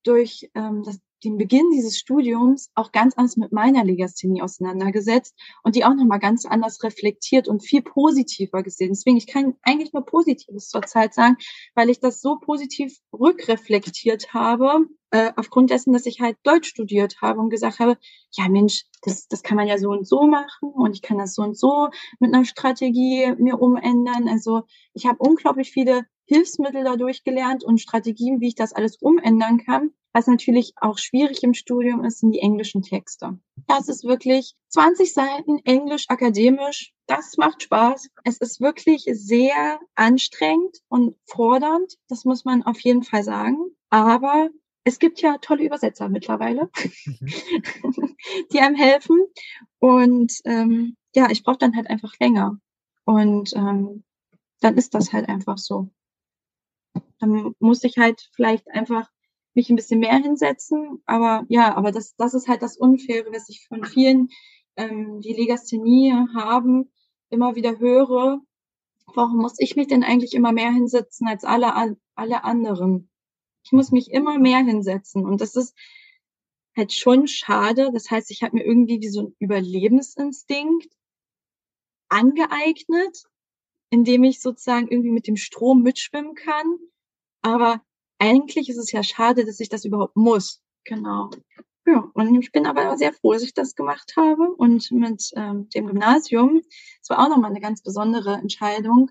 durch 0.03 0.49
ähm, 0.53 0.83
das, 0.83 0.99
den 1.23 1.37
Beginn 1.37 1.71
dieses 1.71 1.97
Studiums 1.97 2.71
auch 2.75 2.91
ganz 2.91 3.15
anders 3.15 3.37
mit 3.37 3.53
meiner 3.53 3.85
Legasthenie 3.85 4.41
auseinandergesetzt 4.41 5.33
und 5.63 5.77
die 5.77 5.85
auch 5.85 5.93
nochmal 5.93 6.19
ganz 6.19 6.45
anders 6.45 6.83
reflektiert 6.83 7.47
und 7.47 7.63
viel 7.63 7.81
positiver 7.81 8.63
gesehen. 8.63 8.89
Deswegen, 8.89 9.15
ich 9.15 9.27
kann 9.27 9.55
eigentlich 9.61 9.93
nur 9.93 10.05
Positives 10.05 10.67
zurzeit 10.67 11.13
sagen, 11.13 11.37
weil 11.73 11.89
ich 11.89 12.01
das 12.01 12.19
so 12.19 12.37
positiv 12.37 12.97
rückreflektiert 13.13 14.33
habe, 14.33 14.87
äh, 15.11 15.31
aufgrund 15.35 15.69
dessen, 15.69 15.93
dass 15.93 16.05
ich 16.05 16.21
halt 16.21 16.37
Deutsch 16.43 16.69
studiert 16.69 17.21
habe 17.21 17.39
und 17.39 17.49
gesagt 17.49 17.79
habe, 17.79 17.97
ja 18.31 18.49
Mensch, 18.49 18.85
das, 19.03 19.27
das 19.27 19.43
kann 19.43 19.57
man 19.57 19.67
ja 19.67 19.77
so 19.77 19.89
und 19.89 20.07
so 20.07 20.25
machen 20.25 20.69
und 20.73 20.95
ich 20.95 21.01
kann 21.01 21.17
das 21.17 21.35
so 21.35 21.43
und 21.43 21.57
so 21.57 21.89
mit 22.19 22.33
einer 22.33 22.45
Strategie 22.45 23.33
mir 23.37 23.61
umändern. 23.61 24.27
Also 24.27 24.63
ich 24.93 25.05
habe 25.05 25.17
unglaublich 25.19 25.71
viele 25.71 26.05
Hilfsmittel 26.25 26.83
dadurch 26.83 27.23
gelernt 27.23 27.63
und 27.63 27.79
Strategien, 27.81 28.39
wie 28.39 28.47
ich 28.47 28.55
das 28.55 28.73
alles 28.73 28.97
umändern 28.97 29.57
kann. 29.57 29.91
Was 30.13 30.27
natürlich 30.27 30.73
auch 30.77 30.97
schwierig 30.97 31.41
im 31.43 31.53
Studium 31.53 32.03
ist, 32.03 32.19
sind 32.19 32.31
die 32.31 32.39
englischen 32.39 32.81
Texte. 32.81 33.39
Das 33.67 33.87
ist 33.87 34.03
wirklich 34.03 34.55
20 34.69 35.13
Seiten 35.13 35.59
Englisch 35.63 36.05
akademisch. 36.09 36.93
Das 37.07 37.37
macht 37.37 37.63
Spaß. 37.63 38.09
Es 38.23 38.37
ist 38.37 38.59
wirklich 38.59 39.05
sehr 39.11 39.79
anstrengend 39.95 40.79
und 40.89 41.15
fordernd. 41.25 41.95
Das 42.09 42.25
muss 42.25 42.43
man 42.43 42.63
auf 42.63 42.79
jeden 42.81 43.03
Fall 43.03 43.23
sagen. 43.23 43.57
Aber 43.89 44.49
es 44.83 44.99
gibt 44.99 45.21
ja 45.21 45.37
tolle 45.37 45.65
Übersetzer 45.65 46.09
mittlerweile, 46.09 46.69
mhm. 47.05 48.15
die 48.53 48.59
einem 48.59 48.75
helfen. 48.75 49.19
Und 49.79 50.33
ähm, 50.45 50.95
ja, 51.15 51.29
ich 51.29 51.43
brauche 51.43 51.57
dann 51.57 51.75
halt 51.75 51.89
einfach 51.89 52.13
länger. 52.19 52.59
Und 53.05 53.53
ähm, 53.55 54.03
dann 54.59 54.77
ist 54.77 54.93
das 54.93 55.13
halt 55.13 55.29
einfach 55.29 55.57
so. 55.57 55.89
Dann 57.19 57.55
muss 57.59 57.83
ich 57.83 57.97
halt 57.97 58.29
vielleicht 58.33 58.69
einfach 58.69 59.09
mich 59.53 59.69
ein 59.69 59.75
bisschen 59.75 59.99
mehr 59.99 60.17
hinsetzen. 60.17 61.01
Aber 61.05 61.45
ja, 61.49 61.75
aber 61.75 61.91
das, 61.91 62.15
das 62.15 62.33
ist 62.33 62.47
halt 62.47 62.61
das 62.61 62.77
Unfaire, 62.77 63.25
was 63.31 63.49
ich 63.49 63.67
von 63.67 63.83
vielen, 63.83 64.29
ähm, 64.77 65.21
die 65.21 65.33
Legasthenie 65.33 66.13
haben, 66.33 66.91
immer 67.29 67.55
wieder 67.55 67.79
höre. 67.79 68.39
Warum 69.13 69.37
muss 69.37 69.59
ich 69.59 69.75
mich 69.75 69.87
denn 69.87 70.03
eigentlich 70.03 70.33
immer 70.33 70.53
mehr 70.53 70.71
hinsetzen 70.71 71.27
als 71.27 71.43
alle, 71.43 71.97
alle 72.15 72.43
anderen? 72.43 73.10
Ich 73.63 73.71
muss 73.71 73.91
mich 73.91 74.11
immer 74.11 74.39
mehr 74.39 74.59
hinsetzen. 74.59 75.25
Und 75.25 75.41
das 75.41 75.55
ist 75.55 75.75
halt 76.75 76.93
schon 76.93 77.27
schade. 77.27 77.91
Das 77.93 78.09
heißt, 78.09 78.31
ich 78.31 78.43
habe 78.43 78.57
mir 78.57 78.65
irgendwie 78.65 79.01
wie 79.01 79.09
so 79.09 79.27
ein 79.27 79.35
Überlebensinstinkt 79.39 80.93
angeeignet, 82.09 83.23
indem 83.89 84.23
ich 84.23 84.41
sozusagen 84.41 84.87
irgendwie 84.87 85.11
mit 85.11 85.27
dem 85.27 85.37
Strom 85.37 85.81
mitschwimmen 85.81 86.35
kann. 86.35 86.77
Aber 87.41 87.81
eigentlich 88.19 88.69
ist 88.69 88.77
es 88.77 88.91
ja 88.91 89.03
schade, 89.03 89.45
dass 89.45 89.59
ich 89.59 89.69
das 89.69 89.85
überhaupt 89.85 90.15
muss. 90.15 90.61
Genau. 90.83 91.29
Ja, 91.85 92.09
und 92.13 92.35
ich 92.41 92.51
bin 92.51 92.67
aber 92.67 92.95
sehr 92.97 93.11
froh, 93.11 93.33
dass 93.33 93.41
ich 93.41 93.53
das 93.53 93.75
gemacht 93.75 94.13
habe. 94.15 94.53
Und 94.55 94.91
mit 94.91 95.31
ähm, 95.35 95.67
dem 95.69 95.87
Gymnasium, 95.87 96.61
es 97.01 97.09
war 97.09 97.19
auch 97.19 97.29
nochmal 97.29 97.51
eine 97.51 97.61
ganz 97.61 97.81
besondere 97.81 98.35
Entscheidung, 98.35 99.09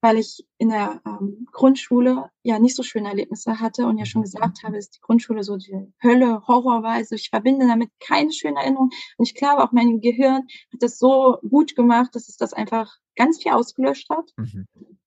weil 0.00 0.18
ich 0.18 0.46
in 0.58 0.68
der 0.68 1.00
ähm, 1.04 1.46
Grundschule 1.52 2.30
ja 2.42 2.58
nicht 2.58 2.76
so 2.76 2.82
schöne 2.82 3.08
Erlebnisse 3.08 3.60
hatte 3.60 3.86
und 3.86 3.98
ja 3.98 4.06
schon 4.06 4.22
gesagt 4.22 4.62
habe, 4.62 4.76
dass 4.76 4.90
die 4.90 5.00
Grundschule 5.00 5.42
so 5.42 5.56
die 5.56 5.92
Hölle, 6.02 6.46
Horror 6.46 6.82
war. 6.82 6.92
Also 6.92 7.14
ich 7.14 7.30
verbinde 7.30 7.66
damit 7.66 7.90
keine 8.00 8.32
schönen 8.32 8.56
Erinnerungen. 8.56 8.90
Und 9.16 9.28
ich 9.28 9.34
glaube, 9.34 9.62
auch 9.62 9.72
mein 9.72 10.00
Gehirn 10.00 10.46
hat 10.72 10.82
das 10.82 10.98
so 10.98 11.38
gut 11.48 11.74
gemacht, 11.74 12.14
dass 12.14 12.28
es 12.28 12.36
das 12.36 12.52
einfach 12.52 12.96
ganz 13.16 13.42
viel 13.42 13.52
ausgelöscht 13.52 14.08
hat. 14.10 14.30
Mhm. 14.36 14.66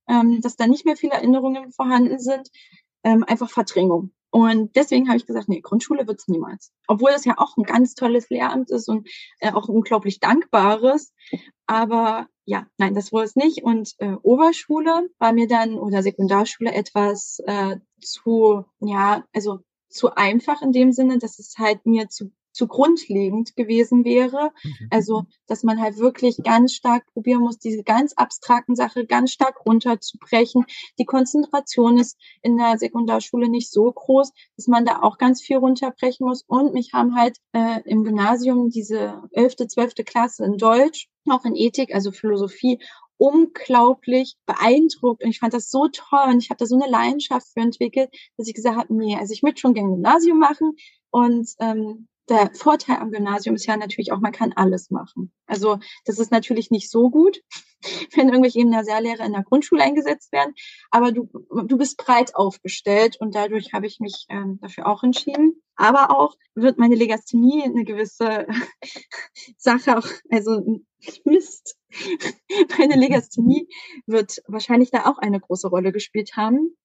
Ähm, 0.10 0.42
dass 0.42 0.58
da 0.58 0.68
nicht 0.68 0.86
mehr 0.86 0.98
viele 0.98 1.14
Erinnerungen 1.14 1.72
vorhanden 1.72 2.20
sind. 2.20 2.50
Ähm, 3.04 3.24
einfach 3.24 3.50
Verdrängung. 3.50 4.12
Und 4.30 4.76
deswegen 4.78 5.08
habe 5.08 5.18
ich 5.18 5.26
gesagt, 5.26 5.50
nee, 5.50 5.60
Grundschule 5.60 6.08
wird's 6.08 6.30
niemals. 6.30 6.72
Obwohl 6.88 7.12
das 7.12 7.26
ja 7.26 7.38
auch 7.38 7.58
ein 7.58 7.64
ganz 7.64 7.96
tolles 7.96 8.30
Lehramt 8.30 8.72
ist 8.72 8.88
und 8.88 9.08
äh, 9.40 9.52
auch 9.52 9.68
unglaublich 9.68 10.20
dankbares. 10.22 11.14
Aber 11.68 12.28
ja, 12.46 12.68
nein, 12.78 12.94
das 12.94 13.12
wurde 13.12 13.26
es 13.26 13.36
nicht. 13.36 13.64
Und 13.64 13.96
äh, 14.00 14.14
Oberschule 14.24 15.10
war 15.20 15.34
mir 15.34 15.48
dann 15.48 15.76
oder 15.76 16.04
Sekundarschule 16.04 16.74
etwas 16.74 17.42
äh, 17.46 17.78
zu, 18.00 18.66
ja, 18.80 19.24
also 19.34 19.60
zu 19.90 20.16
einfach 20.16 20.62
in 20.62 20.72
dem 20.72 20.92
Sinne, 20.92 21.18
dass 21.20 21.40
es 21.40 21.56
halt 21.58 21.86
mir 21.86 22.10
zu 22.10 22.32
zu 22.52 22.68
grundlegend 22.68 23.56
gewesen 23.56 24.06
wäre. 24.06 24.52
Mhm. 24.64 24.88
Also, 24.90 25.24
dass 25.48 25.64
man 25.64 25.82
halt 25.82 25.98
wirklich 25.98 26.38
ganz 26.44 26.74
stark 26.74 27.06
probieren 27.14 27.42
muss, 27.42 27.58
diese 27.58 27.84
ganz 27.84 28.14
abstrakten 28.14 28.76
Sache 28.76 29.06
ganz 29.06 29.32
stark 29.32 29.66
runterzubrechen. 29.66 30.66
Die 31.00 31.06
Konzentration 31.06 31.98
ist 31.98 32.18
in 32.42 32.58
der 32.58 32.78
Sekundarschule 32.78 33.50
nicht 33.50 33.72
so 33.72 33.92
groß, 33.92 34.32
dass 34.58 34.68
man 34.68 34.86
da 34.86 35.02
auch 35.02 35.18
ganz 35.18 35.42
viel 35.42 35.58
runterbrechen 35.58 36.28
muss. 36.28 36.44
Und 36.48 36.74
mich 36.74 36.94
haben 36.94 37.16
halt 37.16 37.38
äh, 37.54 37.82
im 37.86 38.04
Gymnasium 38.04 38.70
diese 38.70 39.22
elfte, 39.32 39.68
zwölfte 39.68 40.04
Klasse 40.04 40.46
in 40.46 40.58
Deutsch, 40.58 41.08
auch 41.30 41.46
in 41.46 41.56
Ethik, 41.56 41.94
also 41.94 42.12
Philosophie 42.12 42.80
unglaublich 43.22 44.36
beeindruckt 44.48 45.24
und 45.24 45.30
ich 45.30 45.38
fand 45.38 45.54
das 45.54 45.70
so 45.70 45.88
toll 45.90 46.30
und 46.30 46.42
ich 46.42 46.50
habe 46.50 46.58
da 46.58 46.66
so 46.66 46.74
eine 46.74 46.90
Leidenschaft 46.90 47.46
für 47.54 47.60
entwickelt, 47.60 48.10
dass 48.36 48.48
ich 48.48 48.56
gesagt 48.56 48.78
habe, 48.78 48.96
nee, 48.96 49.16
also 49.16 49.32
ich 49.32 49.44
möchte 49.44 49.62
schon 49.62 49.76
gerne 49.76 49.92
Gymnasium 49.92 50.40
machen 50.40 50.76
und 51.12 51.48
ähm, 51.60 52.08
der 52.32 52.50
Vorteil 52.54 52.98
am 52.98 53.12
Gymnasium 53.12 53.56
ist 53.56 53.66
ja 53.66 53.76
natürlich 53.76 54.14
auch, 54.14 54.20
man 54.20 54.32
kann 54.32 54.54
alles 54.54 54.90
machen. 54.90 55.34
Also 55.48 55.80
das 56.06 56.18
ist 56.18 56.32
natürlich 56.32 56.72
nicht 56.72 56.90
so 56.90 57.10
gut, 57.10 57.42
wenn 58.16 58.30
irgendwelche 58.30 58.60
Gymnasiallehrer 58.60 59.26
in 59.26 59.34
der 59.34 59.44
Grundschule 59.44 59.84
eingesetzt 59.84 60.32
werden, 60.32 60.54
aber 60.92 61.12
du, 61.12 61.30
du 61.66 61.78
bist 61.78 61.98
breit 61.98 62.34
aufgestellt 62.36 63.18
und 63.20 63.36
dadurch 63.36 63.74
habe 63.74 63.86
ich 63.86 64.00
mich 64.00 64.26
ähm, 64.30 64.60
dafür 64.62 64.88
auch 64.88 65.04
entschieden. 65.04 65.62
Aber 65.76 66.18
auch 66.18 66.36
wird 66.56 66.78
meine 66.78 66.96
Legasthenie 66.96 67.64
eine 67.64 67.84
gewisse 67.84 68.48
Sache 69.58 69.98
auch, 69.98 70.08
also 70.30 70.62
Mist, 71.26 71.76
meine 72.78 72.96
Legasthenie 72.96 73.68
wird 74.06 74.42
wahrscheinlich 74.48 74.92
da 74.92 75.06
auch 75.06 75.18
eine 75.18 75.40
große 75.40 75.68
Rolle 75.68 75.92
gespielt 75.92 76.38
haben. 76.38 76.78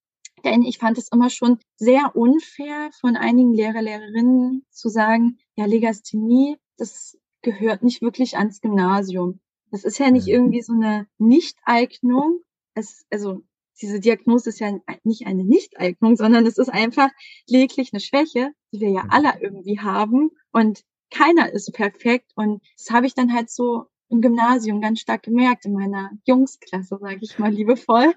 Denn 0.44 0.62
ich 0.62 0.78
fand 0.78 0.98
es 0.98 1.08
immer 1.08 1.30
schon 1.30 1.58
sehr 1.76 2.14
unfair 2.14 2.90
von 3.00 3.16
einigen 3.16 3.52
Lehrer, 3.52 3.82
Lehrerinnen 3.82 4.64
zu 4.70 4.88
sagen, 4.88 5.38
ja, 5.56 5.64
Legasthenie, 5.64 6.56
das 6.76 7.18
gehört 7.42 7.82
nicht 7.82 8.02
wirklich 8.02 8.36
ans 8.36 8.60
Gymnasium. 8.60 9.40
Das 9.70 9.84
ist 9.84 9.98
ja 9.98 10.10
nicht 10.10 10.26
mhm. 10.26 10.32
irgendwie 10.32 10.62
so 10.62 10.72
eine 10.72 11.06
Nichteignung. 11.18 12.40
Es, 12.74 13.06
also 13.10 13.42
diese 13.80 14.00
Diagnose 14.00 14.50
ist 14.50 14.58
ja 14.58 14.78
nicht 15.04 15.26
eine 15.26 15.44
Nichteignung, 15.44 16.16
sondern 16.16 16.46
es 16.46 16.58
ist 16.58 16.68
einfach 16.68 17.10
lediglich 17.48 17.92
eine 17.92 18.00
Schwäche, 18.00 18.52
die 18.72 18.80
wir 18.80 18.90
ja 18.90 19.04
mhm. 19.04 19.10
alle 19.10 19.32
irgendwie 19.40 19.80
haben. 19.80 20.30
Und 20.52 20.82
keiner 21.10 21.52
ist 21.52 21.72
perfekt. 21.72 22.32
Und 22.34 22.62
das 22.76 22.90
habe 22.90 23.06
ich 23.06 23.14
dann 23.14 23.32
halt 23.32 23.50
so 23.50 23.86
im 24.08 24.20
Gymnasium 24.20 24.80
ganz 24.80 25.00
stark 25.00 25.24
gemerkt, 25.24 25.66
in 25.66 25.72
meiner 25.72 26.10
Jungsklasse, 26.24 26.98
sage 27.00 27.18
ich 27.20 27.38
mal 27.38 27.52
liebevoll. 27.52 28.14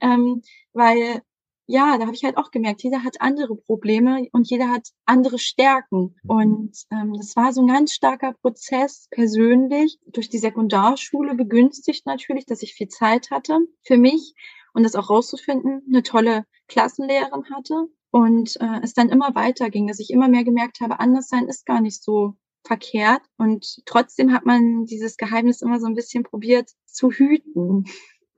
Ähm, 0.00 0.42
weil 0.72 1.22
ja, 1.70 1.96
da 1.98 2.06
habe 2.06 2.14
ich 2.14 2.24
halt 2.24 2.36
auch 2.36 2.50
gemerkt, 2.50 2.82
jeder 2.82 3.04
hat 3.04 3.20
andere 3.20 3.54
Probleme 3.54 4.26
und 4.32 4.50
jeder 4.50 4.68
hat 4.70 4.88
andere 5.04 5.38
Stärken. 5.38 6.16
Mhm. 6.24 6.30
Und 6.30 6.76
ähm, 6.90 7.14
das 7.16 7.36
war 7.36 7.52
so 7.52 7.60
ein 7.62 7.68
ganz 7.68 7.92
starker 7.92 8.34
Prozess 8.42 9.06
persönlich, 9.10 9.98
durch 10.06 10.28
die 10.28 10.38
Sekundarschule 10.38 11.34
begünstigt 11.34 12.06
natürlich, 12.06 12.44
dass 12.46 12.62
ich 12.62 12.74
viel 12.74 12.88
Zeit 12.88 13.30
hatte 13.30 13.58
für 13.82 13.96
mich 13.96 14.34
und 14.74 14.82
das 14.82 14.96
auch 14.96 15.10
rauszufinden, 15.10 15.82
eine 15.88 16.02
tolle 16.02 16.44
Klassenlehrerin 16.66 17.44
hatte 17.54 17.86
und 18.10 18.56
äh, 18.60 18.80
es 18.82 18.92
dann 18.94 19.08
immer 19.08 19.34
weiter 19.34 19.70
ging, 19.70 19.86
dass 19.86 20.00
ich 20.00 20.10
immer 20.10 20.28
mehr 20.28 20.44
gemerkt 20.44 20.80
habe, 20.80 20.98
anders 20.98 21.28
sein 21.28 21.46
ist 21.46 21.66
gar 21.66 21.80
nicht 21.80 22.02
so 22.02 22.34
verkehrt 22.64 23.22
und 23.38 23.80
trotzdem 23.86 24.32
hat 24.32 24.44
man 24.44 24.84
dieses 24.84 25.16
Geheimnis 25.16 25.62
immer 25.62 25.80
so 25.80 25.86
ein 25.86 25.94
bisschen 25.94 26.24
probiert 26.24 26.70
zu 26.84 27.10
hüten. 27.10 27.84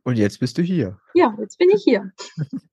Und 0.05 0.19
jetzt 0.19 0.41
bist 0.41 0.59
du 0.59 0.63
hier. 0.63 0.99
Ja, 1.15 1.37
jetzt 1.41 1.59
bin 1.59 1.71
ich 1.71 1.83
hier. 1.85 2.13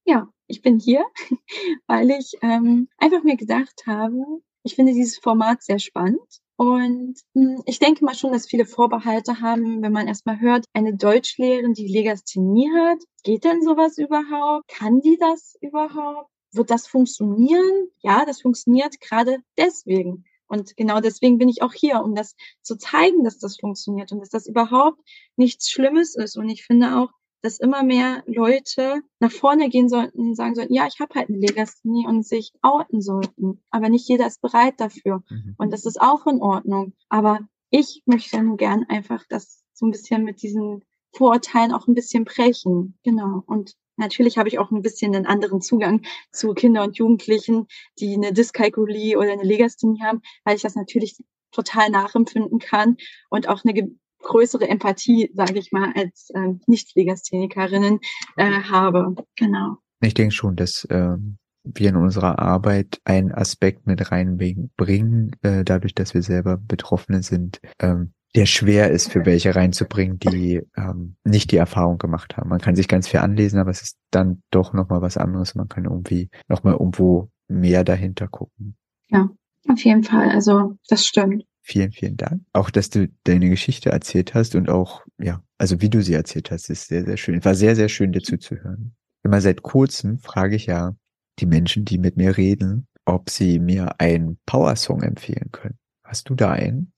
ja, 0.05 0.27
ich 0.47 0.61
bin 0.61 0.79
hier, 0.79 1.05
weil 1.87 2.09
ich 2.11 2.33
ähm, 2.41 2.87
einfach 2.97 3.23
mir 3.23 3.37
gedacht 3.37 3.83
habe, 3.85 4.41
ich 4.63 4.75
finde 4.75 4.93
dieses 4.93 5.19
Format 5.19 5.61
sehr 5.61 5.79
spannend. 5.79 6.19
Und 6.55 7.15
mh, 7.35 7.55
hm, 7.55 7.63
ich 7.65 7.79
denke 7.79 8.03
mal 8.03 8.15
schon, 8.15 8.33
dass 8.33 8.47
viele 8.47 8.65
Vorbehalte 8.65 9.39
haben, 9.41 9.81
wenn 9.81 9.93
man 9.93 10.07
erstmal 10.07 10.39
hört, 10.39 10.65
eine 10.73 10.95
Deutschlehrerin, 10.95 11.73
die 11.73 11.87
Legasthenie 11.87 12.69
hat. 12.75 12.99
Geht 13.23 13.45
denn 13.45 13.61
sowas 13.61 13.97
überhaupt? 13.97 14.67
Kann 14.67 14.99
die 14.99 15.17
das 15.17 15.55
überhaupt? 15.61 16.29
Wird 16.51 16.71
das 16.71 16.87
funktionieren? 16.87 17.89
Ja, 18.01 18.25
das 18.25 18.41
funktioniert 18.41 18.99
gerade 18.99 19.37
deswegen. 19.57 20.25
Und 20.47 20.75
genau 20.75 20.99
deswegen 20.99 21.37
bin 21.37 21.47
ich 21.47 21.61
auch 21.61 21.73
hier, 21.73 22.01
um 22.03 22.15
das 22.15 22.35
zu 22.63 22.75
zeigen, 22.75 23.23
dass 23.23 23.37
das 23.37 23.57
funktioniert 23.57 24.11
und 24.11 24.19
dass 24.19 24.29
das 24.29 24.47
überhaupt 24.47 24.99
nichts 25.35 25.69
Schlimmes 25.69 26.15
ist. 26.15 26.37
Und 26.37 26.49
ich 26.49 26.65
finde 26.65 26.97
auch, 26.97 27.11
dass 27.41 27.59
immer 27.59 27.83
mehr 27.83 28.23
Leute 28.25 29.01
nach 29.19 29.31
vorne 29.31 29.69
gehen 29.69 29.89
sollten 29.89 30.19
und 30.19 30.35
sagen 30.35 30.55
sollten, 30.55 30.73
ja, 30.73 30.87
ich 30.87 30.99
habe 30.99 31.15
halt 31.15 31.29
eine 31.29 31.37
Legasthenie 31.37 32.07
und 32.07 32.25
sich 32.25 32.51
outen 32.61 33.01
sollten. 33.01 33.61
Aber 33.69 33.89
nicht 33.89 34.07
jeder 34.09 34.27
ist 34.27 34.41
bereit 34.41 34.75
dafür. 34.77 35.23
Mhm. 35.29 35.55
Und 35.57 35.71
das 35.71 35.85
ist 35.85 36.01
auch 36.01 36.27
in 36.27 36.41
Ordnung. 36.41 36.93
Aber 37.07 37.39
ich 37.69 38.03
möchte 38.05 38.41
nur 38.41 38.57
gern 38.57 38.85
einfach 38.89 39.23
das 39.29 39.63
so 39.73 39.85
ein 39.85 39.91
bisschen 39.91 40.23
mit 40.23 40.41
diesen 40.41 40.83
Vorurteilen 41.15 41.73
auch 41.73 41.87
ein 41.87 41.95
bisschen 41.95 42.25
brechen. 42.25 42.97
Genau. 43.03 43.43
Und 43.45 43.75
Natürlich 43.99 44.37
habe 44.37 44.47
ich 44.47 44.59
auch 44.59 44.71
ein 44.71 44.81
bisschen 44.81 45.13
einen 45.13 45.25
anderen 45.25 45.59
Zugang 45.61 46.03
zu 46.31 46.53
Kinder 46.53 46.83
und 46.83 46.97
Jugendlichen, 46.97 47.67
die 47.99 48.13
eine 48.13 48.31
Dyskalkulie 48.31 49.17
oder 49.17 49.33
eine 49.33 49.43
Legasthenie 49.43 50.01
haben, 50.01 50.21
weil 50.45 50.55
ich 50.55 50.61
das 50.61 50.75
natürlich 50.75 51.17
total 51.51 51.89
nachempfinden 51.89 52.59
kann 52.59 52.95
und 53.29 53.49
auch 53.49 53.65
eine 53.65 53.73
größere 54.19 54.67
Empathie, 54.67 55.31
sage 55.33 55.59
ich 55.59 55.71
mal, 55.71 55.91
als 55.95 56.29
äh, 56.33 56.53
Nicht-Legasthenikerinnen 56.67 57.99
äh, 58.37 58.61
habe. 58.63 59.15
Genau. 59.35 59.77
Ich 60.01 60.13
denke 60.13 60.33
schon, 60.33 60.55
dass 60.55 60.87
ähm, 60.89 61.37
wir 61.63 61.89
in 61.89 61.95
unserer 61.95 62.39
Arbeit 62.39 62.99
einen 63.03 63.31
Aspekt 63.31 63.85
mit 63.85 64.11
reinbringen, 64.11 65.35
äh, 65.41 65.63
dadurch, 65.63 65.93
dass 65.93 66.13
wir 66.13 66.21
selber 66.21 66.57
Betroffene 66.57 67.21
sind, 67.21 67.59
ähm, 67.79 68.13
der 68.35 68.45
schwer 68.45 68.91
ist, 68.91 69.11
für 69.11 69.25
welche 69.25 69.55
reinzubringen, 69.55 70.19
die 70.19 70.61
ähm, 70.77 71.15
nicht 71.23 71.51
die 71.51 71.57
Erfahrung 71.57 71.97
gemacht 71.97 72.37
haben. 72.37 72.49
Man 72.49 72.59
kann 72.59 72.75
sich 72.75 72.87
ganz 72.87 73.07
viel 73.07 73.21
anlesen, 73.21 73.59
aber 73.59 73.71
es 73.71 73.81
ist 73.81 73.97
dann 74.11 74.43
doch 74.51 74.73
nochmal 74.73 75.01
was 75.01 75.17
anderes. 75.17 75.55
Man 75.55 75.67
kann 75.67 75.85
irgendwie 75.85 76.29
nochmal 76.47 76.73
irgendwo 76.73 77.31
mehr 77.47 77.83
dahinter 77.83 78.27
gucken. 78.27 78.77
Ja, 79.07 79.29
auf 79.67 79.83
jeden 79.83 80.03
Fall. 80.03 80.29
Also 80.29 80.75
das 80.87 81.05
stimmt. 81.05 81.43
Vielen, 81.69 81.91
vielen 81.91 82.17
Dank. 82.17 82.41
Auch, 82.51 82.71
dass 82.71 82.89
du 82.89 83.09
deine 83.25 83.47
Geschichte 83.47 83.91
erzählt 83.91 84.33
hast 84.33 84.55
und 84.55 84.69
auch, 84.69 85.03
ja, 85.19 85.43
also 85.59 85.81
wie 85.81 85.89
du 85.91 86.01
sie 86.01 86.15
erzählt 86.15 86.49
hast, 86.49 86.67
ist 86.71 86.87
sehr, 86.87 87.05
sehr 87.05 87.15
schön. 87.15 87.45
War 87.45 87.53
sehr, 87.53 87.75
sehr 87.75 87.89
schön, 87.89 88.11
dir 88.11 88.23
zuzuhören. 88.23 88.95
Immer 89.23 89.39
seit 89.39 89.61
kurzem 89.61 90.17
frage 90.17 90.55
ich 90.55 90.65
ja 90.65 90.95
die 91.37 91.45
Menschen, 91.45 91.85
die 91.85 91.99
mit 91.99 92.17
mir 92.17 92.37
reden, 92.37 92.87
ob 93.05 93.29
sie 93.29 93.59
mir 93.59 94.01
einen 94.01 94.39
Power-Song 94.47 95.03
empfehlen 95.03 95.49
können. 95.51 95.77
Hast 96.03 96.31
du 96.31 96.33
da 96.33 96.53
einen? 96.53 96.91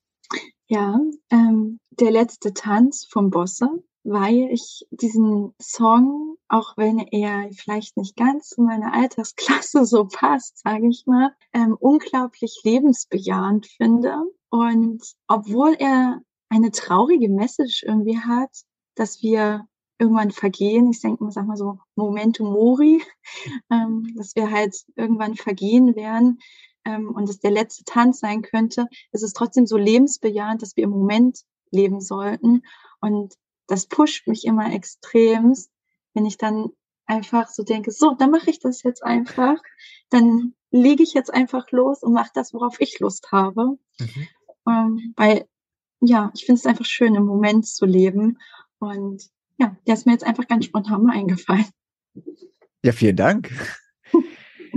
Ja, 0.69 1.01
ähm, 1.32 1.82
der 1.89 2.11
letzte 2.11 2.53
Tanz 2.53 3.05
vom 3.09 3.30
Bosse, 3.30 3.67
weil 4.05 4.47
ich 4.53 4.86
diesen 4.89 5.53
Song, 5.61 6.38
auch 6.47 6.78
wenn 6.78 6.99
er 6.99 7.49
vielleicht 7.51 7.97
nicht 7.97 8.15
ganz 8.15 8.47
zu 8.47 8.61
meiner 8.61 8.93
Altersklasse 8.93 9.86
so 9.86 10.05
passt, 10.05 10.59
sage 10.59 10.88
ich 10.88 11.03
mal, 11.07 11.36
ähm, 11.51 11.76
unglaublich 11.78 12.61
lebensbejahend 12.63 13.65
finde. 13.65 14.15
Und 14.52 15.02
obwohl 15.28 15.76
er 15.80 16.22
eine 16.49 16.72
traurige 16.72 17.30
Message 17.30 17.84
irgendwie 17.84 18.20
hat, 18.20 18.49
dass 18.95 19.24
wir 19.24 19.66
irgendwann 19.97 20.32
vergehen. 20.32 20.89
Ich 20.89 21.02
denke 21.02 21.24
mal, 21.24 21.32
sag 21.32 21.47
mal 21.47 21.56
so 21.56 21.80
Momentum 21.95 22.52
Mori, 22.52 23.02
ähm, 23.72 24.14
dass 24.18 24.36
wir 24.36 24.52
halt 24.52 24.76
irgendwann 24.95 25.36
vergehen 25.36 25.95
werden 25.95 26.39
ähm, 26.86 27.10
und 27.10 27.30
es 27.30 27.39
der 27.39 27.52
letzte 27.52 27.86
Tanz 27.86 28.20
sein 28.20 28.41
könnte. 28.41 28.88
Es 29.12 29.24
ist 29.24 29.34
trotzdem 29.34 29.66
so 29.66 29.78
lebensbejahend, 29.78 30.62
dass 30.62 30.76
wir 30.76 30.84
im 30.84 30.89
Moment 30.89 31.41
leben 31.72 32.02
sollten. 32.02 32.64
Und 32.99 33.36
das 33.68 33.88
pusht 33.88 34.28
mich 34.28 34.43
immer 34.43 34.74
extremst, 34.74 35.72
wenn 36.14 36.26
ich 36.26 36.38
dann 36.38 36.72
einfach 37.06 37.47
so 37.47 37.64
denke, 37.64 37.91
so, 37.91 38.16
dann 38.16 38.32
mache 38.32 38.49
ich 38.49 38.60
das 38.60 38.84
jetzt 38.84 39.04
einfach. 39.04 39.62
Dann 40.10 40.56
lege 40.72 41.04
ich 41.04 41.14
jetzt 41.14 41.34
einfach 41.34 41.72
los 41.72 42.02
und 42.02 42.14
mache 42.14 42.32
das, 42.34 42.54
worauf 42.54 42.80
ich 42.80 42.99
Lust 42.99 43.32
habe. 43.32 43.78
Mhm. 43.99 44.28
Ähm, 44.68 45.14
weil, 45.16 45.45
ja, 46.01 46.32
ich 46.36 46.45
finde 46.45 46.59
es 46.59 46.66
einfach 46.66 46.86
schön, 46.86 47.16
im 47.16 47.26
Moment 47.26 47.68
zu 47.68 47.86
leben. 47.86 48.39
Und 48.80 49.24
ja, 49.57 49.76
der 49.86 49.93
ist 49.93 50.05
mir 50.05 50.14
jetzt 50.14 50.26
einfach 50.26 50.47
ganz 50.47 50.66
spontan 50.66 51.03
mal 51.03 51.18
eingefallen. 51.18 51.66
Ja, 52.84 52.91
vielen 52.91 53.16
Dank. 53.16 53.51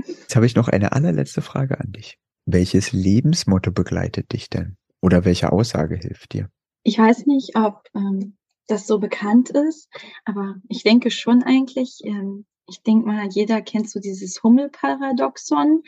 Jetzt 0.06 0.36
habe 0.36 0.46
ich 0.46 0.54
noch 0.54 0.68
eine 0.68 0.92
allerletzte 0.92 1.40
Frage 1.40 1.80
an 1.80 1.92
dich. 1.92 2.18
Welches 2.44 2.92
Lebensmotto 2.92 3.72
begleitet 3.72 4.32
dich 4.32 4.50
denn? 4.50 4.76
Oder 5.00 5.24
welche 5.24 5.52
Aussage 5.52 5.96
hilft 5.96 6.34
dir? 6.34 6.50
Ich 6.82 6.98
weiß 6.98 7.24
nicht, 7.26 7.56
ob 7.56 7.84
ähm, 7.94 8.36
das 8.66 8.86
so 8.86 8.98
bekannt 8.98 9.50
ist, 9.50 9.88
aber 10.24 10.56
ich 10.68 10.82
denke 10.82 11.10
schon 11.10 11.42
eigentlich, 11.42 12.00
ähm, 12.04 12.44
ich 12.68 12.82
denke 12.82 13.06
mal, 13.06 13.28
jeder 13.28 13.62
kennt 13.62 13.88
so 13.88 14.00
dieses 14.00 14.42
Hummelparadoxon. 14.42 15.82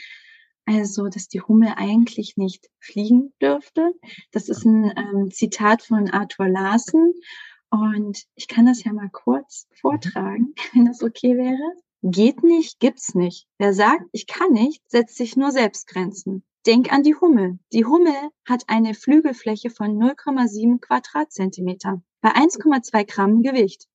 Also, 0.67 1.09
dass 1.09 1.29
die 1.29 1.41
Hummel 1.41 1.73
eigentlich 1.77 2.37
nicht 2.37 2.69
fliegen 2.81 3.33
dürfte. 3.41 3.93
Das 4.33 4.49
ist 4.49 4.65
ein 4.65 4.93
ähm, 4.97 5.31
Zitat 5.31 5.83
von 5.83 6.11
Arthur 6.11 6.49
Larsen. 6.49 7.15
Und 7.71 8.25
ich 8.35 8.49
kann 8.49 8.67
das 8.67 8.83
ja 8.85 8.93
mal 8.93 9.11
kurz 9.11 9.67
mhm. 9.71 9.77
vortragen, 9.77 10.55
wenn 10.75 10.87
das 10.87 11.03
okay 11.03 11.37
wäre. 11.37 11.73
Geht 12.03 12.43
nicht, 12.43 12.79
gibt's 12.79 13.15
nicht. 13.15 13.47
Wer 13.59 13.73
sagt, 13.73 14.05
ich 14.13 14.27
kann 14.27 14.53
nicht, 14.53 14.83
setzt 14.91 15.17
sich 15.17 15.37
nur 15.37 15.51
Selbstgrenzen. 15.51 16.45
Denk 16.67 16.93
an 16.93 17.03
die 17.03 17.15
Hummel. 17.15 17.59
Die 17.73 17.85
Hummel 17.85 18.31
hat 18.45 18.65
eine 18.67 18.95
Flügelfläche 18.95 19.71
von 19.71 19.99
0,7 19.99 20.81
Quadratzentimeter 20.81 22.03
bei 22.21 22.31
1,2 22.31 23.07
Gramm 23.07 23.43
Gewicht. 23.43 23.87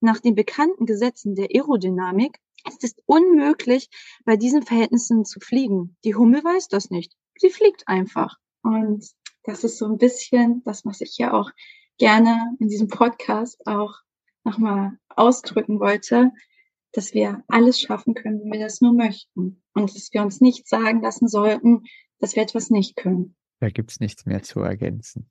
Nach 0.00 0.20
den 0.20 0.34
bekannten 0.34 0.86
Gesetzen 0.86 1.34
der 1.34 1.48
Aerodynamik 1.54 2.38
ist 2.68 2.84
es 2.84 2.94
unmöglich, 3.06 3.88
bei 4.24 4.36
diesen 4.36 4.62
Verhältnissen 4.62 5.24
zu 5.24 5.40
fliegen. 5.40 5.96
Die 6.04 6.14
Hummel 6.14 6.42
weiß 6.42 6.68
das 6.68 6.90
nicht. 6.90 7.12
Sie 7.38 7.50
fliegt 7.50 7.86
einfach. 7.86 8.36
Und 8.62 9.06
das 9.44 9.64
ist 9.64 9.78
so 9.78 9.86
ein 9.86 9.98
bisschen 9.98 10.62
das, 10.64 10.84
was 10.84 11.00
ich 11.00 11.16
ja 11.18 11.32
auch 11.32 11.50
gerne 11.98 12.56
in 12.58 12.68
diesem 12.68 12.88
Podcast 12.88 13.66
auch 13.66 13.94
nochmal 14.44 14.98
ausdrücken 15.08 15.80
wollte, 15.80 16.30
dass 16.92 17.14
wir 17.14 17.44
alles 17.48 17.80
schaffen 17.80 18.14
können, 18.14 18.40
wenn 18.40 18.52
wir 18.52 18.60
das 18.60 18.80
nur 18.80 18.92
möchten. 18.92 19.62
Und 19.74 19.94
dass 19.94 20.12
wir 20.12 20.22
uns 20.22 20.40
nicht 20.40 20.68
sagen 20.68 21.02
lassen 21.02 21.28
sollten, 21.28 21.84
dass 22.18 22.36
wir 22.36 22.42
etwas 22.42 22.70
nicht 22.70 22.96
können. 22.96 23.36
Da 23.60 23.70
gibt's 23.70 24.00
nichts 24.00 24.26
mehr 24.26 24.42
zu 24.42 24.60
ergänzen. 24.60 25.30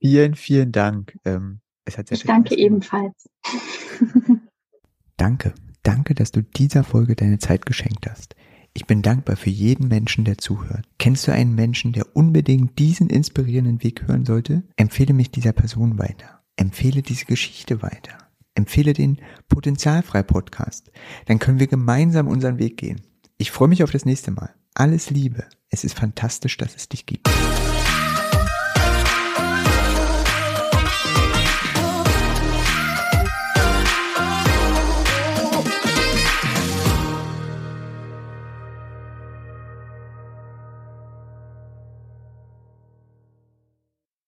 vielen, 0.00 0.34
vielen 0.34 0.72
Dank. 0.72 1.16
Ähm, 1.24 1.60
es 1.84 1.98
hat 1.98 2.08
sehr 2.08 2.16
ich 2.16 2.24
danke 2.24 2.56
ebenfalls. 2.56 3.28
danke. 5.16 5.54
Danke, 5.86 6.16
dass 6.16 6.32
du 6.32 6.42
dieser 6.42 6.82
Folge 6.82 7.14
deine 7.14 7.38
Zeit 7.38 7.64
geschenkt 7.64 8.10
hast. 8.10 8.34
Ich 8.74 8.86
bin 8.86 9.02
dankbar 9.02 9.36
für 9.36 9.50
jeden 9.50 9.86
Menschen, 9.86 10.24
der 10.24 10.36
zuhört. 10.36 10.84
Kennst 10.98 11.28
du 11.28 11.32
einen 11.32 11.54
Menschen, 11.54 11.92
der 11.92 12.16
unbedingt 12.16 12.76
diesen 12.80 13.08
inspirierenden 13.08 13.84
Weg 13.84 14.08
hören 14.08 14.24
sollte? 14.24 14.64
Empfehle 14.74 15.14
mich 15.14 15.30
dieser 15.30 15.52
Person 15.52 15.96
weiter. 15.96 16.42
Empfehle 16.56 17.02
diese 17.02 17.26
Geschichte 17.26 17.82
weiter. 17.82 18.18
Empfehle 18.56 18.94
den 18.94 19.18
Potenzialfrei 19.48 20.24
Podcast. 20.24 20.90
Dann 21.26 21.38
können 21.38 21.60
wir 21.60 21.68
gemeinsam 21.68 22.26
unseren 22.26 22.58
Weg 22.58 22.78
gehen. 22.78 23.02
Ich 23.38 23.52
freue 23.52 23.68
mich 23.68 23.84
auf 23.84 23.92
das 23.92 24.04
nächste 24.04 24.32
Mal. 24.32 24.52
Alles 24.74 25.10
Liebe. 25.10 25.44
Es 25.70 25.84
ist 25.84 25.94
fantastisch, 25.94 26.56
dass 26.56 26.74
es 26.74 26.88
dich 26.88 27.06
gibt. 27.06 27.28